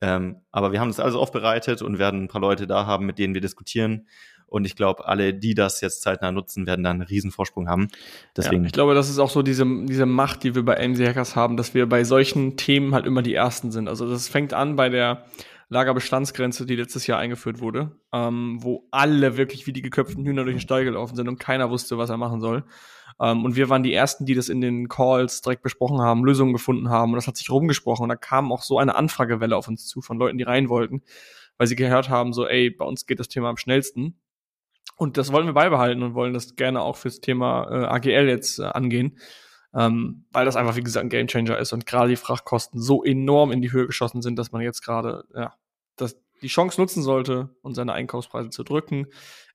Ähm, 0.00 0.40
aber 0.50 0.72
wir 0.72 0.80
haben 0.80 0.88
das 0.88 0.98
alles 0.98 1.14
aufbereitet 1.14 1.80
und 1.80 2.00
werden 2.00 2.24
ein 2.24 2.28
paar 2.28 2.40
Leute 2.40 2.66
da 2.66 2.86
haben, 2.86 3.06
mit 3.06 3.20
denen 3.20 3.34
wir 3.34 3.40
diskutieren. 3.40 4.08
Und 4.48 4.64
ich 4.64 4.74
glaube, 4.74 5.06
alle, 5.06 5.32
die 5.32 5.54
das 5.54 5.80
jetzt 5.80 6.02
zeitnah 6.02 6.32
nutzen, 6.32 6.66
werden 6.66 6.82
da 6.82 6.90
einen 6.90 7.02
riesen 7.02 7.30
Vorsprung 7.30 7.68
haben. 7.68 7.86
Deswegen. 8.36 8.62
Ja, 8.62 8.66
ich 8.66 8.72
glaube, 8.72 8.94
das 8.94 9.08
ist 9.08 9.20
auch 9.20 9.30
so 9.30 9.42
diese, 9.42 9.64
diese 9.84 10.06
Macht, 10.06 10.42
die 10.42 10.56
wir 10.56 10.64
bei 10.64 10.76
AMC 10.76 11.06
Hackers 11.06 11.36
haben, 11.36 11.56
dass 11.56 11.72
wir 11.72 11.88
bei 11.88 12.02
solchen 12.02 12.56
Themen 12.56 12.94
halt 12.94 13.06
immer 13.06 13.22
die 13.22 13.34
Ersten 13.34 13.70
sind. 13.70 13.88
Also 13.88 14.10
das 14.10 14.26
fängt 14.26 14.52
an 14.54 14.74
bei 14.74 14.88
der 14.88 15.24
Lagerbestandsgrenze, 15.68 16.66
die 16.66 16.76
letztes 16.76 17.06
Jahr 17.06 17.18
eingeführt 17.18 17.60
wurde, 17.60 17.98
ähm, 18.12 18.58
wo 18.60 18.86
alle 18.90 19.36
wirklich 19.36 19.66
wie 19.66 19.72
die 19.72 19.82
geköpften 19.82 20.24
Hühner 20.24 20.44
durch 20.44 20.56
den 20.56 20.60
Stall 20.60 20.84
gelaufen 20.84 21.16
sind 21.16 21.28
und 21.28 21.38
keiner 21.38 21.70
wusste, 21.70 21.98
was 21.98 22.10
er 22.10 22.16
machen 22.16 22.40
soll. 22.40 22.64
Ähm, 23.20 23.44
und 23.44 23.56
wir 23.56 23.68
waren 23.68 23.82
die 23.82 23.94
Ersten, 23.94 24.26
die 24.26 24.34
das 24.34 24.48
in 24.48 24.60
den 24.60 24.88
Calls 24.88 25.40
direkt 25.42 25.62
besprochen 25.62 26.00
haben, 26.00 26.24
Lösungen 26.24 26.52
gefunden 26.52 26.88
haben 26.88 27.12
und 27.12 27.16
das 27.16 27.26
hat 27.26 27.36
sich 27.36 27.50
rumgesprochen 27.50 28.04
und 28.04 28.08
da 28.08 28.16
kam 28.16 28.52
auch 28.52 28.62
so 28.62 28.78
eine 28.78 28.94
Anfragewelle 28.94 29.56
auf 29.56 29.68
uns 29.68 29.86
zu 29.86 30.00
von 30.00 30.18
Leuten, 30.18 30.38
die 30.38 30.44
rein 30.44 30.68
wollten, 30.68 31.02
weil 31.56 31.66
sie 31.66 31.76
gehört 31.76 32.08
haben, 32.08 32.32
so, 32.32 32.46
ey, 32.46 32.70
bei 32.70 32.84
uns 32.84 33.06
geht 33.06 33.20
das 33.20 33.28
Thema 33.28 33.48
am 33.48 33.56
schnellsten. 33.56 34.18
Und 34.96 35.16
das 35.16 35.32
wollen 35.32 35.46
wir 35.46 35.54
beibehalten 35.54 36.02
und 36.02 36.14
wollen 36.14 36.34
das 36.34 36.54
gerne 36.54 36.80
auch 36.80 36.96
fürs 36.96 37.20
Thema 37.20 37.68
äh, 37.68 37.86
AGL 37.86 38.28
jetzt 38.28 38.60
äh, 38.60 38.64
angehen 38.64 39.18
ähm, 39.76 40.24
weil 40.30 40.44
das 40.44 40.56
einfach, 40.56 40.76
wie 40.76 40.82
gesagt, 40.82 41.04
ein 41.04 41.10
Gamechanger 41.10 41.58
ist 41.58 41.72
und 41.72 41.86
gerade 41.86 42.08
die 42.08 42.16
Frachtkosten 42.16 42.80
so 42.80 43.02
enorm 43.02 43.50
in 43.50 43.60
die 43.60 43.72
Höhe 43.72 43.86
geschossen 43.86 44.22
sind, 44.22 44.38
dass 44.38 44.52
man 44.52 44.62
jetzt 44.62 44.82
gerade, 44.82 45.24
ja, 45.34 45.54
das, 45.96 46.16
die 46.42 46.48
Chance 46.48 46.80
nutzen 46.80 47.02
sollte 47.02 47.50
und 47.62 47.74
seine 47.74 47.92
Einkaufspreise 47.92 48.50
zu 48.50 48.62
drücken, 48.62 49.06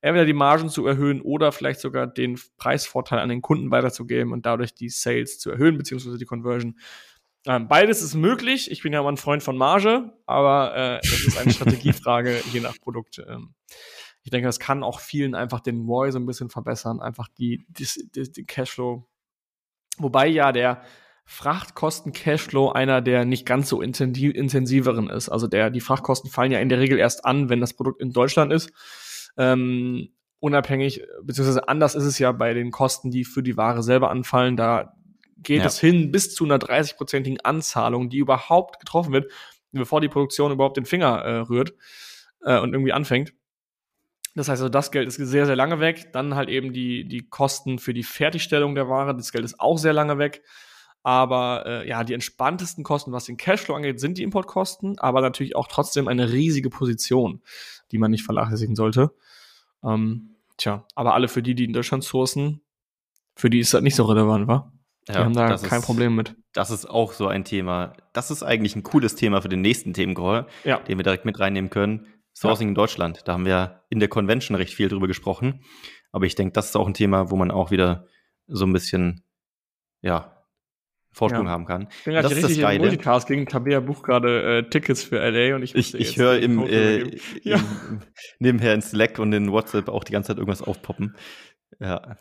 entweder 0.02 0.26
die 0.26 0.32
Margen 0.32 0.68
zu 0.68 0.86
erhöhen 0.86 1.22
oder 1.22 1.52
vielleicht 1.52 1.80
sogar 1.80 2.06
den 2.06 2.38
Preisvorteil 2.58 3.20
an 3.20 3.28
den 3.28 3.42
Kunden 3.42 3.70
weiterzugeben 3.70 4.32
und 4.32 4.44
dadurch 4.44 4.74
die 4.74 4.88
Sales 4.88 5.38
zu 5.38 5.50
erhöhen, 5.50 5.78
beziehungsweise 5.78 6.18
die 6.18 6.26
Conversion. 6.26 6.78
Ähm, 7.46 7.68
beides 7.68 8.02
ist 8.02 8.14
möglich. 8.14 8.70
Ich 8.70 8.82
bin 8.82 8.92
ja 8.92 9.02
mal 9.02 9.12
ein 9.12 9.16
Freund 9.16 9.42
von 9.42 9.56
Marge, 9.56 10.12
aber 10.26 10.76
äh, 10.76 11.00
das 11.00 11.20
ist 11.20 11.38
eine 11.38 11.52
Strategiefrage 11.52 12.42
je 12.52 12.60
nach 12.60 12.78
Produkt. 12.78 13.22
Ähm, 13.26 13.54
ich 14.22 14.30
denke, 14.30 14.48
das 14.48 14.58
kann 14.58 14.82
auch 14.82 15.00
vielen 15.00 15.34
einfach 15.34 15.60
den 15.60 15.86
ROI 15.86 16.10
so 16.10 16.18
ein 16.18 16.26
bisschen 16.26 16.50
verbessern, 16.50 17.00
einfach 17.00 17.28
die, 17.38 17.64
die, 17.68 17.86
die, 18.14 18.30
die 18.30 18.44
Cashflow 18.44 19.08
Wobei 20.02 20.26
ja 20.26 20.52
der 20.52 20.82
Frachtkosten-Cashflow 21.26 22.72
einer 22.72 23.00
der 23.00 23.24
nicht 23.24 23.46
ganz 23.46 23.68
so 23.68 23.80
intensiveren 23.80 25.08
ist. 25.08 25.28
Also 25.28 25.46
der, 25.46 25.70
die 25.70 25.80
Frachtkosten 25.80 26.28
fallen 26.28 26.50
ja 26.50 26.58
in 26.58 26.68
der 26.68 26.80
Regel 26.80 26.98
erst 26.98 27.24
an, 27.24 27.48
wenn 27.48 27.60
das 27.60 27.74
Produkt 27.74 28.00
in 28.00 28.12
Deutschland 28.12 28.52
ist. 28.52 28.72
Ähm, 29.36 30.08
unabhängig, 30.40 31.02
beziehungsweise 31.22 31.68
anders 31.68 31.94
ist 31.94 32.04
es 32.04 32.18
ja 32.18 32.32
bei 32.32 32.52
den 32.52 32.72
Kosten, 32.72 33.12
die 33.12 33.24
für 33.24 33.44
die 33.44 33.56
Ware 33.56 33.84
selber 33.84 34.10
anfallen. 34.10 34.56
Da 34.56 34.94
geht 35.36 35.60
ja. 35.60 35.66
es 35.66 35.78
hin 35.78 36.10
bis 36.10 36.34
zu 36.34 36.44
einer 36.44 36.58
30-prozentigen 36.58 37.40
Anzahlung, 37.42 38.10
die 38.10 38.18
überhaupt 38.18 38.80
getroffen 38.80 39.12
wird, 39.12 39.30
bevor 39.70 40.00
die 40.00 40.08
Produktion 40.08 40.50
überhaupt 40.50 40.76
den 40.76 40.84
Finger 40.84 41.18
äh, 41.18 41.36
rührt 41.38 41.74
äh, 42.42 42.58
und 42.58 42.72
irgendwie 42.72 42.92
anfängt. 42.92 43.32
Das 44.34 44.48
heißt 44.48 44.60
also, 44.62 44.68
das 44.68 44.92
Geld 44.92 45.08
ist 45.08 45.16
sehr, 45.16 45.46
sehr 45.46 45.56
lange 45.56 45.80
weg. 45.80 46.12
Dann 46.12 46.34
halt 46.36 46.48
eben 46.48 46.72
die, 46.72 47.04
die 47.06 47.28
Kosten 47.28 47.78
für 47.78 47.92
die 47.94 48.04
Fertigstellung 48.04 48.74
der 48.74 48.88
Ware. 48.88 49.14
Das 49.14 49.32
Geld 49.32 49.44
ist 49.44 49.58
auch 49.60 49.76
sehr 49.78 49.92
lange 49.92 50.18
weg. 50.18 50.42
Aber 51.02 51.64
äh, 51.66 51.88
ja, 51.88 52.04
die 52.04 52.12
entspanntesten 52.14 52.84
Kosten, 52.84 53.10
was 53.12 53.24
den 53.24 53.36
Cashflow 53.38 53.74
angeht, 53.74 54.00
sind 54.00 54.18
die 54.18 54.22
Importkosten, 54.22 54.98
aber 54.98 55.20
natürlich 55.22 55.56
auch 55.56 55.66
trotzdem 55.66 56.08
eine 56.08 56.30
riesige 56.30 56.68
Position, 56.70 57.40
die 57.90 57.98
man 57.98 58.10
nicht 58.10 58.22
vernachlässigen 58.24 58.76
sollte. 58.76 59.10
Ähm, 59.82 60.26
Tja, 60.58 60.84
aber 60.94 61.14
alle 61.14 61.28
für 61.28 61.42
die, 61.42 61.54
die 61.54 61.64
in 61.64 61.72
Deutschland 61.72 62.04
sourcen, 62.04 62.60
für 63.34 63.48
die 63.48 63.60
ist 63.60 63.72
das 63.72 63.80
nicht 63.80 63.94
so 63.96 64.04
relevant, 64.04 64.46
wa? 64.46 64.70
Die 65.08 65.12
Ja, 65.14 65.24
haben 65.24 65.32
da 65.32 65.56
kein 65.56 65.78
ist- 65.80 65.86
Problem 65.86 66.14
mit. 66.14 66.36
Das 66.52 66.70
ist 66.70 66.84
auch 66.84 67.14
so 67.14 67.28
ein 67.28 67.44
Thema. 67.46 67.94
Das 68.12 68.30
ist 68.30 68.42
eigentlich 68.42 68.76
ein 68.76 68.82
cooles 68.82 69.14
Thema 69.14 69.40
für 69.40 69.48
den 69.48 69.62
nächsten 69.62 69.94
Themencall, 69.94 70.46
Ja. 70.64 70.80
den 70.80 70.98
wir 70.98 71.02
direkt 71.02 71.24
mit 71.24 71.40
reinnehmen 71.40 71.70
können. 71.70 72.08
Sourcing 72.34 72.68
in 72.68 72.74
Deutschland. 72.74 73.22
Da 73.26 73.32
haben 73.34 73.44
wir 73.44 73.82
in 73.90 73.98
der 74.00 74.08
Convention 74.08 74.54
recht 74.56 74.74
viel 74.74 74.88
drüber 74.88 75.06
gesprochen. 75.08 75.64
Aber 76.12 76.26
ich 76.26 76.34
denke, 76.34 76.52
das 76.52 76.66
ist 76.66 76.76
auch 76.76 76.86
ein 76.86 76.94
Thema, 76.94 77.30
wo 77.30 77.36
man 77.36 77.50
auch 77.50 77.70
wieder 77.70 78.06
so 78.46 78.64
ein 78.66 78.72
bisschen, 78.72 79.22
ja, 80.00 80.36
Vorsprung 81.12 81.46
Ja. 81.46 81.50
haben 81.52 81.66
kann. 81.66 81.88
Ich 81.98 82.04
bin 82.04 82.14
Das 82.14 82.26
ist 82.26 82.36
das 82.36 82.44
richtig 82.44 82.58
im 82.58 82.62
Geile. 82.62 82.78
Multitasking. 82.80 83.46
Tabea 83.46 83.80
bucht 83.80 84.04
gerade 84.04 84.58
äh, 84.58 84.70
Tickets 84.70 85.02
für 85.02 85.16
LA 85.18 85.56
und 85.56 85.62
ich 85.64 85.74
Ich, 85.74 85.92
ich 85.94 86.16
höre 86.16 86.38
im, 86.38 86.64
äh. 86.66 87.16
Ja. 87.42 87.56
im, 87.56 88.00
nebenher 88.38 88.74
in 88.74 88.80
Slack 88.82 89.18
und 89.18 89.32
in 89.32 89.50
WhatsApp 89.50 89.88
auch 89.88 90.04
die 90.04 90.12
ganze 90.12 90.28
Zeit 90.28 90.38
irgendwas 90.38 90.62
aufpoppen. 90.62 91.16
Ja. 91.80 92.16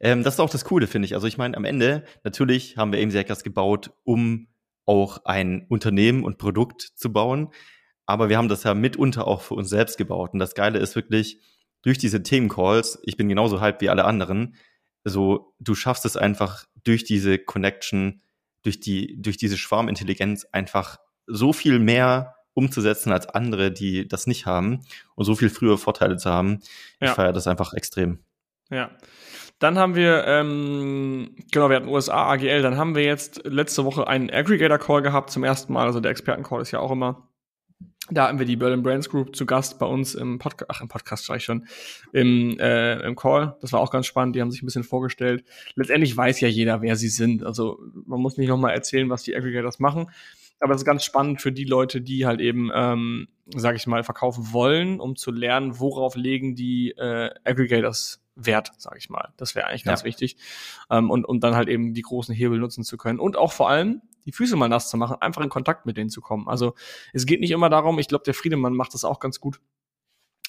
Ähm, 0.00 0.22
das 0.24 0.34
ist 0.34 0.40
auch 0.40 0.50
das 0.50 0.64
Coole, 0.64 0.86
finde 0.88 1.06
ich. 1.06 1.14
Also 1.14 1.26
ich 1.28 1.38
meine, 1.38 1.56
am 1.56 1.64
Ende, 1.64 2.04
natürlich 2.24 2.76
haben 2.76 2.92
wir 2.92 3.00
AMC 3.02 3.14
Hackers 3.14 3.44
gebaut, 3.44 3.92
um 4.02 4.48
auch 4.84 5.24
ein 5.24 5.66
Unternehmen 5.68 6.24
und 6.24 6.36
Produkt 6.38 6.82
zu 6.82 7.12
bauen. 7.12 7.50
Aber 8.06 8.28
wir 8.28 8.36
haben 8.36 8.48
das 8.48 8.64
ja 8.64 8.74
mitunter 8.74 9.26
auch 9.26 9.40
für 9.42 9.54
uns 9.54 9.70
selbst 9.70 9.98
gebaut. 9.98 10.32
Und 10.32 10.38
das 10.38 10.54
Geile 10.54 10.78
ist 10.78 10.94
wirklich, 10.96 11.40
durch 11.82 11.98
diese 11.98 12.22
Themencalls, 12.22 12.98
ich 13.04 13.16
bin 13.16 13.28
genauso 13.28 13.60
hyped 13.60 13.80
wie 13.82 13.90
alle 13.90 14.04
anderen, 14.04 14.56
so, 15.04 15.54
du 15.58 15.74
schaffst 15.74 16.06
es 16.06 16.16
einfach 16.16 16.64
durch 16.82 17.04
diese 17.04 17.38
Connection, 17.38 18.22
durch 18.62 18.80
die, 18.80 19.20
durch 19.20 19.36
diese 19.36 19.58
Schwarmintelligenz 19.58 20.46
einfach 20.52 20.98
so 21.26 21.52
viel 21.52 21.78
mehr 21.78 22.36
umzusetzen 22.54 23.12
als 23.12 23.28
andere, 23.28 23.70
die 23.70 24.08
das 24.08 24.26
nicht 24.26 24.46
haben 24.46 24.80
und 25.14 25.24
so 25.24 25.34
viel 25.34 25.50
früher 25.50 25.76
Vorteile 25.76 26.16
zu 26.16 26.30
haben. 26.30 26.60
Ich 27.00 27.08
Ja. 27.08 27.14
feiere 27.14 27.32
das 27.32 27.46
einfach 27.46 27.74
extrem. 27.74 28.20
Ja. 28.70 28.90
Dann 29.58 29.78
haben 29.78 29.94
wir, 29.94 30.24
ähm, 30.26 31.34
genau, 31.52 31.68
wir 31.68 31.76
hatten 31.76 31.88
USA, 31.88 32.30
AGL, 32.32 32.62
dann 32.62 32.76
haben 32.76 32.94
wir 32.94 33.04
jetzt 33.04 33.42
letzte 33.44 33.84
Woche 33.84 34.06
einen 34.08 34.30
Aggregator-Call 34.30 35.02
gehabt 35.02 35.30
zum 35.30 35.44
ersten 35.44 35.72
Mal, 35.72 35.86
also 35.86 36.00
der 36.00 36.10
Experten-Call 36.10 36.62
ist 36.62 36.70
ja 36.70 36.80
auch 36.80 36.90
immer. 36.90 37.28
Da 38.10 38.28
hatten 38.28 38.38
wir 38.38 38.44
die 38.44 38.56
Berlin 38.56 38.82
Brands 38.82 39.08
Group 39.08 39.34
zu 39.34 39.46
Gast 39.46 39.78
bei 39.78 39.86
uns 39.86 40.14
im 40.14 40.38
Podcast, 40.38 40.70
ach, 40.70 40.80
im 40.82 40.88
Podcast 40.88 41.24
sag 41.24 41.38
ich 41.38 41.44
schon, 41.44 41.66
im, 42.12 42.58
äh, 42.58 43.00
im 43.00 43.16
Call. 43.16 43.56
Das 43.62 43.72
war 43.72 43.80
auch 43.80 43.90
ganz 43.90 44.04
spannend, 44.04 44.36
die 44.36 44.42
haben 44.42 44.50
sich 44.50 44.62
ein 44.62 44.66
bisschen 44.66 44.84
vorgestellt. 44.84 45.42
Letztendlich 45.74 46.14
weiß 46.14 46.38
ja 46.40 46.48
jeder, 46.48 46.82
wer 46.82 46.96
sie 46.96 47.08
sind. 47.08 47.42
Also 47.44 47.78
man 48.04 48.20
muss 48.20 48.36
nicht 48.36 48.48
nochmal 48.48 48.74
erzählen, 48.74 49.08
was 49.08 49.22
die 49.22 49.34
Aggregators 49.34 49.78
machen. 49.78 50.10
Aber 50.60 50.74
das 50.74 50.82
ist 50.82 50.86
ganz 50.86 51.02
spannend 51.02 51.40
für 51.40 51.50
die 51.50 51.64
Leute, 51.64 52.02
die 52.02 52.26
halt 52.26 52.40
eben, 52.40 52.70
ähm, 52.74 53.28
sag 53.56 53.74
ich 53.74 53.86
mal, 53.86 54.04
verkaufen 54.04 54.52
wollen, 54.52 55.00
um 55.00 55.16
zu 55.16 55.30
lernen, 55.32 55.80
worauf 55.80 56.14
legen 56.14 56.54
die 56.54 56.90
äh, 56.90 57.30
Aggregators 57.44 58.22
Wert, 58.36 58.72
sag 58.76 58.98
ich 58.98 59.08
mal. 59.08 59.32
Das 59.38 59.54
wäre 59.54 59.66
eigentlich 59.68 59.84
ganz 59.84 60.00
Ja. 60.02 60.06
wichtig. 60.06 60.36
Ähm, 60.90 61.10
und 61.10 61.24
um 61.24 61.40
dann 61.40 61.54
halt 61.56 61.68
eben 61.68 61.94
die 61.94 62.02
großen 62.02 62.34
Hebel 62.34 62.58
nutzen 62.58 62.84
zu 62.84 62.98
können. 62.98 63.18
Und 63.18 63.36
auch 63.38 63.52
vor 63.52 63.70
allem 63.70 64.02
die 64.26 64.32
Füße 64.32 64.56
mal 64.56 64.68
nass 64.68 64.90
zu 64.90 64.96
machen, 64.96 65.16
einfach 65.20 65.42
in 65.42 65.48
Kontakt 65.48 65.86
mit 65.86 65.96
denen 65.96 66.10
zu 66.10 66.20
kommen. 66.20 66.48
Also 66.48 66.74
es 67.12 67.26
geht 67.26 67.40
nicht 67.40 67.50
immer 67.50 67.70
darum, 67.70 67.98
ich 67.98 68.08
glaube, 68.08 68.24
der 68.24 68.34
Friedemann 68.34 68.74
macht 68.74 68.94
das 68.94 69.04
auch 69.04 69.20
ganz 69.20 69.40
gut, 69.40 69.60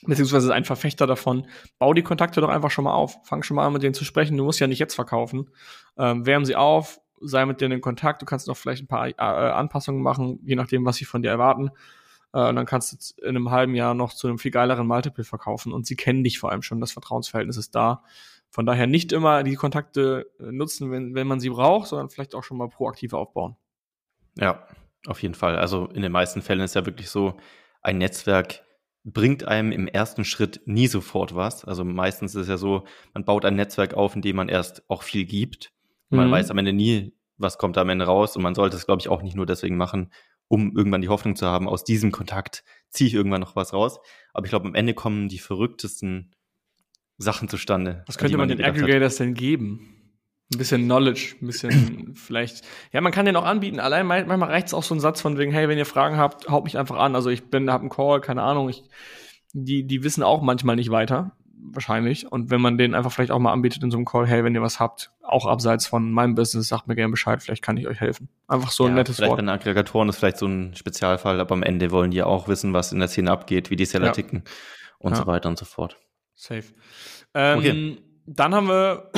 beziehungsweise 0.04 0.48
ist 0.48 0.54
ein 0.54 0.66
Verfechter 0.66 1.08
davon, 1.08 1.48
bau 1.80 1.94
die 1.94 2.04
Kontakte 2.04 2.42
doch 2.42 2.50
einfach 2.50 2.72
schon 2.72 2.86
mal 2.86 2.94
auf. 2.94 3.18
Fang 3.24 3.44
schon 3.44 3.56
mal 3.56 3.66
an, 3.66 3.74
mit 3.74 3.84
denen 3.84 3.94
zu 3.94 4.06
sprechen. 4.06 4.38
Du 4.38 4.44
musst 4.44 4.60
ja 4.60 4.68
nicht 4.68 4.80
jetzt 4.80 4.96
verkaufen. 4.96 5.50
Ähm, 5.98 6.26
wärm 6.26 6.46
sie 6.46 6.56
auf, 6.56 7.00
sei 7.22 7.46
mit 7.46 7.62
denen 7.62 7.74
in 7.74 7.82
Kontakt. 7.82 8.22
Du 8.22 8.26
kannst 8.26 8.48
noch 8.48 8.58
vielleicht 8.58 8.84
ein 8.84 8.88
paar 8.88 9.08
äh, 9.08 9.14
Anpassungen 9.18 10.02
machen, 10.02 10.40
je 10.44 10.56
nachdem, 10.56 10.86
was 10.86 10.98
sie 10.98 11.06
von 11.06 11.22
dir 11.22 11.30
erwarten. 11.30 11.72
Äh, 12.34 12.50
und 12.50 12.56
dann 12.56 12.66
kannst 12.66 12.94
du 12.94 13.22
in 13.22 13.30
einem 13.30 13.52
halben 13.52 13.76
Jahr 13.76 13.94
noch 13.94 14.14
zu 14.14 14.28
einem 14.28 14.38
viel 14.38 14.52
geileren 14.52 14.88
Multiple 14.88 15.24
verkaufen. 15.24 15.74
Und 15.74 15.86
sie 15.86 15.96
kennen 15.96 16.24
dich 16.24 16.40
vor 16.40 16.52
allem 16.52 16.62
schon. 16.62 16.80
Das 16.82 16.92
Vertrauensverhältnis 16.92 17.58
ist 17.58 17.76
da. 17.76 18.04
Von 18.50 18.66
daher 18.66 18.88
nicht 18.88 19.12
immer 19.12 19.44
die 19.44 19.56
Kontakte 19.56 20.32
äh, 20.40 20.52
nutzen, 20.52 20.92
wenn, 20.92 21.16
wenn 21.16 21.28
man 21.28 21.40
sie 21.40 21.50
braucht, 21.50 21.88
sondern 21.88 22.10
vielleicht 22.10 22.36
auch 22.36 22.44
schon 22.44 22.58
mal 22.58 22.70
proaktiv 22.70 23.14
aufbauen. 23.14 23.56
Ja, 24.38 24.68
auf 25.08 25.22
jeden 25.22 25.36
Fall. 25.36 25.58
Also 25.58 25.88
in 25.88 26.02
den 26.02 26.12
meisten 26.12 26.42
Fällen 26.42 26.62
ist 26.62 26.76
ja 26.76 26.86
wirklich 26.86 27.10
so, 27.10 27.38
ein 27.82 27.98
Netzwerk 27.98 28.64
bringt 29.04 29.44
einem 29.44 29.72
im 29.72 29.88
ersten 29.88 30.26
Schritt 30.26 30.62
nie 30.66 30.88
sofort 30.88 31.36
was. 31.36 31.64
Also 31.64 31.84
meistens 31.86 32.34
ist 32.34 32.42
es 32.44 32.48
ja 32.48 32.58
so, 32.58 32.86
man 33.14 33.24
baut 33.24 33.46
ein 33.46 33.56
Netzwerk 33.56 33.94
auf, 33.94 34.16
in 34.16 34.22
dem 34.24 34.36
man 34.36 34.50
erst 34.50 34.84
auch 34.90 35.04
viel 35.04 35.26
gibt. 35.26 35.72
Man 36.10 36.28
Mhm. 36.28 36.32
weiß 36.32 36.50
am 36.50 36.58
Ende 36.58 36.74
nie, 36.74 37.14
was 37.38 37.58
kommt 37.60 37.78
da 37.78 37.82
am 37.82 37.90
Ende 37.90 38.06
raus. 38.06 38.36
Und 38.36 38.42
man 38.42 38.56
sollte 38.56 38.78
es, 38.78 38.86
glaube 38.86 39.02
ich, 39.02 39.10
auch 39.10 39.22
nicht 39.22 39.36
nur 39.36 39.46
deswegen 39.46 39.78
machen, 39.78 40.12
um 40.48 40.76
irgendwann 40.76 41.02
die 41.02 41.10
Hoffnung 41.10 41.36
zu 41.36 41.46
haben, 41.46 41.68
aus 41.68 41.84
diesem 41.84 42.12
Kontakt 42.12 42.64
ziehe 42.90 43.08
ich 43.08 43.14
irgendwann 43.14 43.42
noch 43.42 43.56
was 43.56 43.74
raus. 43.74 44.00
Aber 44.34 44.46
ich 44.46 44.50
glaube, 44.50 44.68
am 44.68 44.76
Ende 44.76 44.94
kommen 44.96 45.30
die 45.30 45.40
verrücktesten 45.40 46.32
Sachen 47.18 47.48
zustande. 47.48 48.04
Was 48.08 48.18
könnte 48.18 48.38
man 48.38 48.48
nie 48.50 48.56
den. 48.56 48.66
Aggregators 48.66 49.18
denn 49.18 49.34
geben? 49.36 49.95
Ein 50.56 50.58
bisschen 50.58 50.84
Knowledge, 50.86 51.36
ein 51.42 51.46
bisschen 51.48 52.14
vielleicht. 52.16 52.64
Ja, 52.92 53.02
man 53.02 53.12
kann 53.12 53.26
den 53.26 53.36
auch 53.36 53.46
anbieten. 53.46 53.80
Allein 53.80 54.06
mal- 54.08 54.26
manchmal 54.26 54.50
reicht 54.50 54.68
es 54.68 54.74
auch 54.74 54.84
so 54.84 54.96
ein 54.96 55.00
Satz 55.00 55.22
von 55.22 55.38
wegen, 55.38 55.52
hey, 55.52 55.68
wenn 55.70 55.78
ihr 55.78 55.86
Fragen 55.86 56.18
habt, 56.18 56.50
haut 56.50 56.64
mich 56.64 56.78
einfach 56.78 56.98
an. 56.98 57.16
Also 57.16 57.30
ich 57.30 57.50
bin, 57.50 57.70
hab 57.72 57.82
einen 57.82 57.90
Call, 57.90 58.22
keine 58.22 58.42
Ahnung. 58.42 58.70
Ich, 58.70 58.84
die, 59.54 59.84
die 59.86 60.04
wissen 60.04 60.24
auch 60.24 60.42
manchmal 60.42 60.76
nicht 60.76 60.90
weiter, 60.92 61.32
wahrscheinlich. 61.72 62.32
Und 62.32 62.50
wenn 62.52 62.62
man 62.62 62.78
denen 62.78 62.94
einfach 62.96 63.12
vielleicht 63.12 63.32
auch 63.32 63.40
mal 63.40 63.52
anbietet 63.54 63.84
in 63.84 63.92
so 63.92 63.98
einem 63.98 64.06
Call, 64.06 64.28
hey, 64.28 64.44
wenn 64.44 64.54
ihr 64.56 64.62
was 64.62 64.80
habt, 64.80 65.12
auch 65.24 65.46
abseits 65.46 65.88
von 65.88 66.12
meinem 66.12 66.36
Business, 66.36 66.68
sagt 66.68 66.88
mir 66.88 66.96
gerne 66.96 67.12
Bescheid, 67.12 67.42
vielleicht 67.42 67.62
kann 67.64 67.78
ich 67.78 67.88
euch 67.88 68.00
helfen. 68.00 68.30
Einfach 68.48 68.72
so 68.72 68.84
ein 68.86 68.90
ja, 68.92 68.96
nettes 68.96 69.16
vielleicht 69.18 69.30
Wort. 69.32 69.38
bei 69.38 69.42
den 69.44 69.50
Aggregatoren 69.50 70.10
ist 70.10 70.18
vielleicht 70.18 70.38
so 70.38 70.46
ein 70.48 70.76
Spezialfall, 70.76 71.40
aber 71.40 71.54
am 71.54 71.64
Ende 71.64 71.92
wollen 71.92 72.12
die 72.12 72.18
ja 72.18 72.26
auch 72.26 72.48
wissen, 72.48 72.74
was 72.74 72.92
in 72.92 73.00
der 73.00 73.08
Szene 73.08 73.32
abgeht, 73.32 73.70
wie 73.72 73.76
die 73.76 73.86
Seller 73.86 74.08
Ja. 74.08 74.12
ticken 74.12 74.44
und 75.00 75.12
Ja. 75.14 75.18
so 75.18 75.28
weiter 75.28 75.50
und 75.50 75.58
so 75.58 75.66
fort. 75.66 75.98
Safe. 76.36 76.64
Ähm, 77.34 77.58
Okay. 77.58 77.98
Dann 78.26 78.56
haben 78.56 78.68
wir 78.68 79.12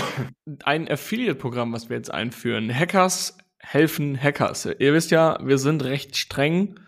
ein 0.63 0.89
Affiliate-Programm, 0.89 1.71
was 1.73 1.89
wir 1.89 1.97
jetzt 1.97 2.13
einführen. 2.13 2.73
Hackers 2.73 3.37
helfen 3.59 4.21
Hackers. 4.21 4.65
Ihr 4.65 4.93
wisst 4.93 5.11
ja, 5.11 5.37
wir 5.41 5.57
sind 5.57 5.83
recht 5.83 6.15
streng 6.15 6.79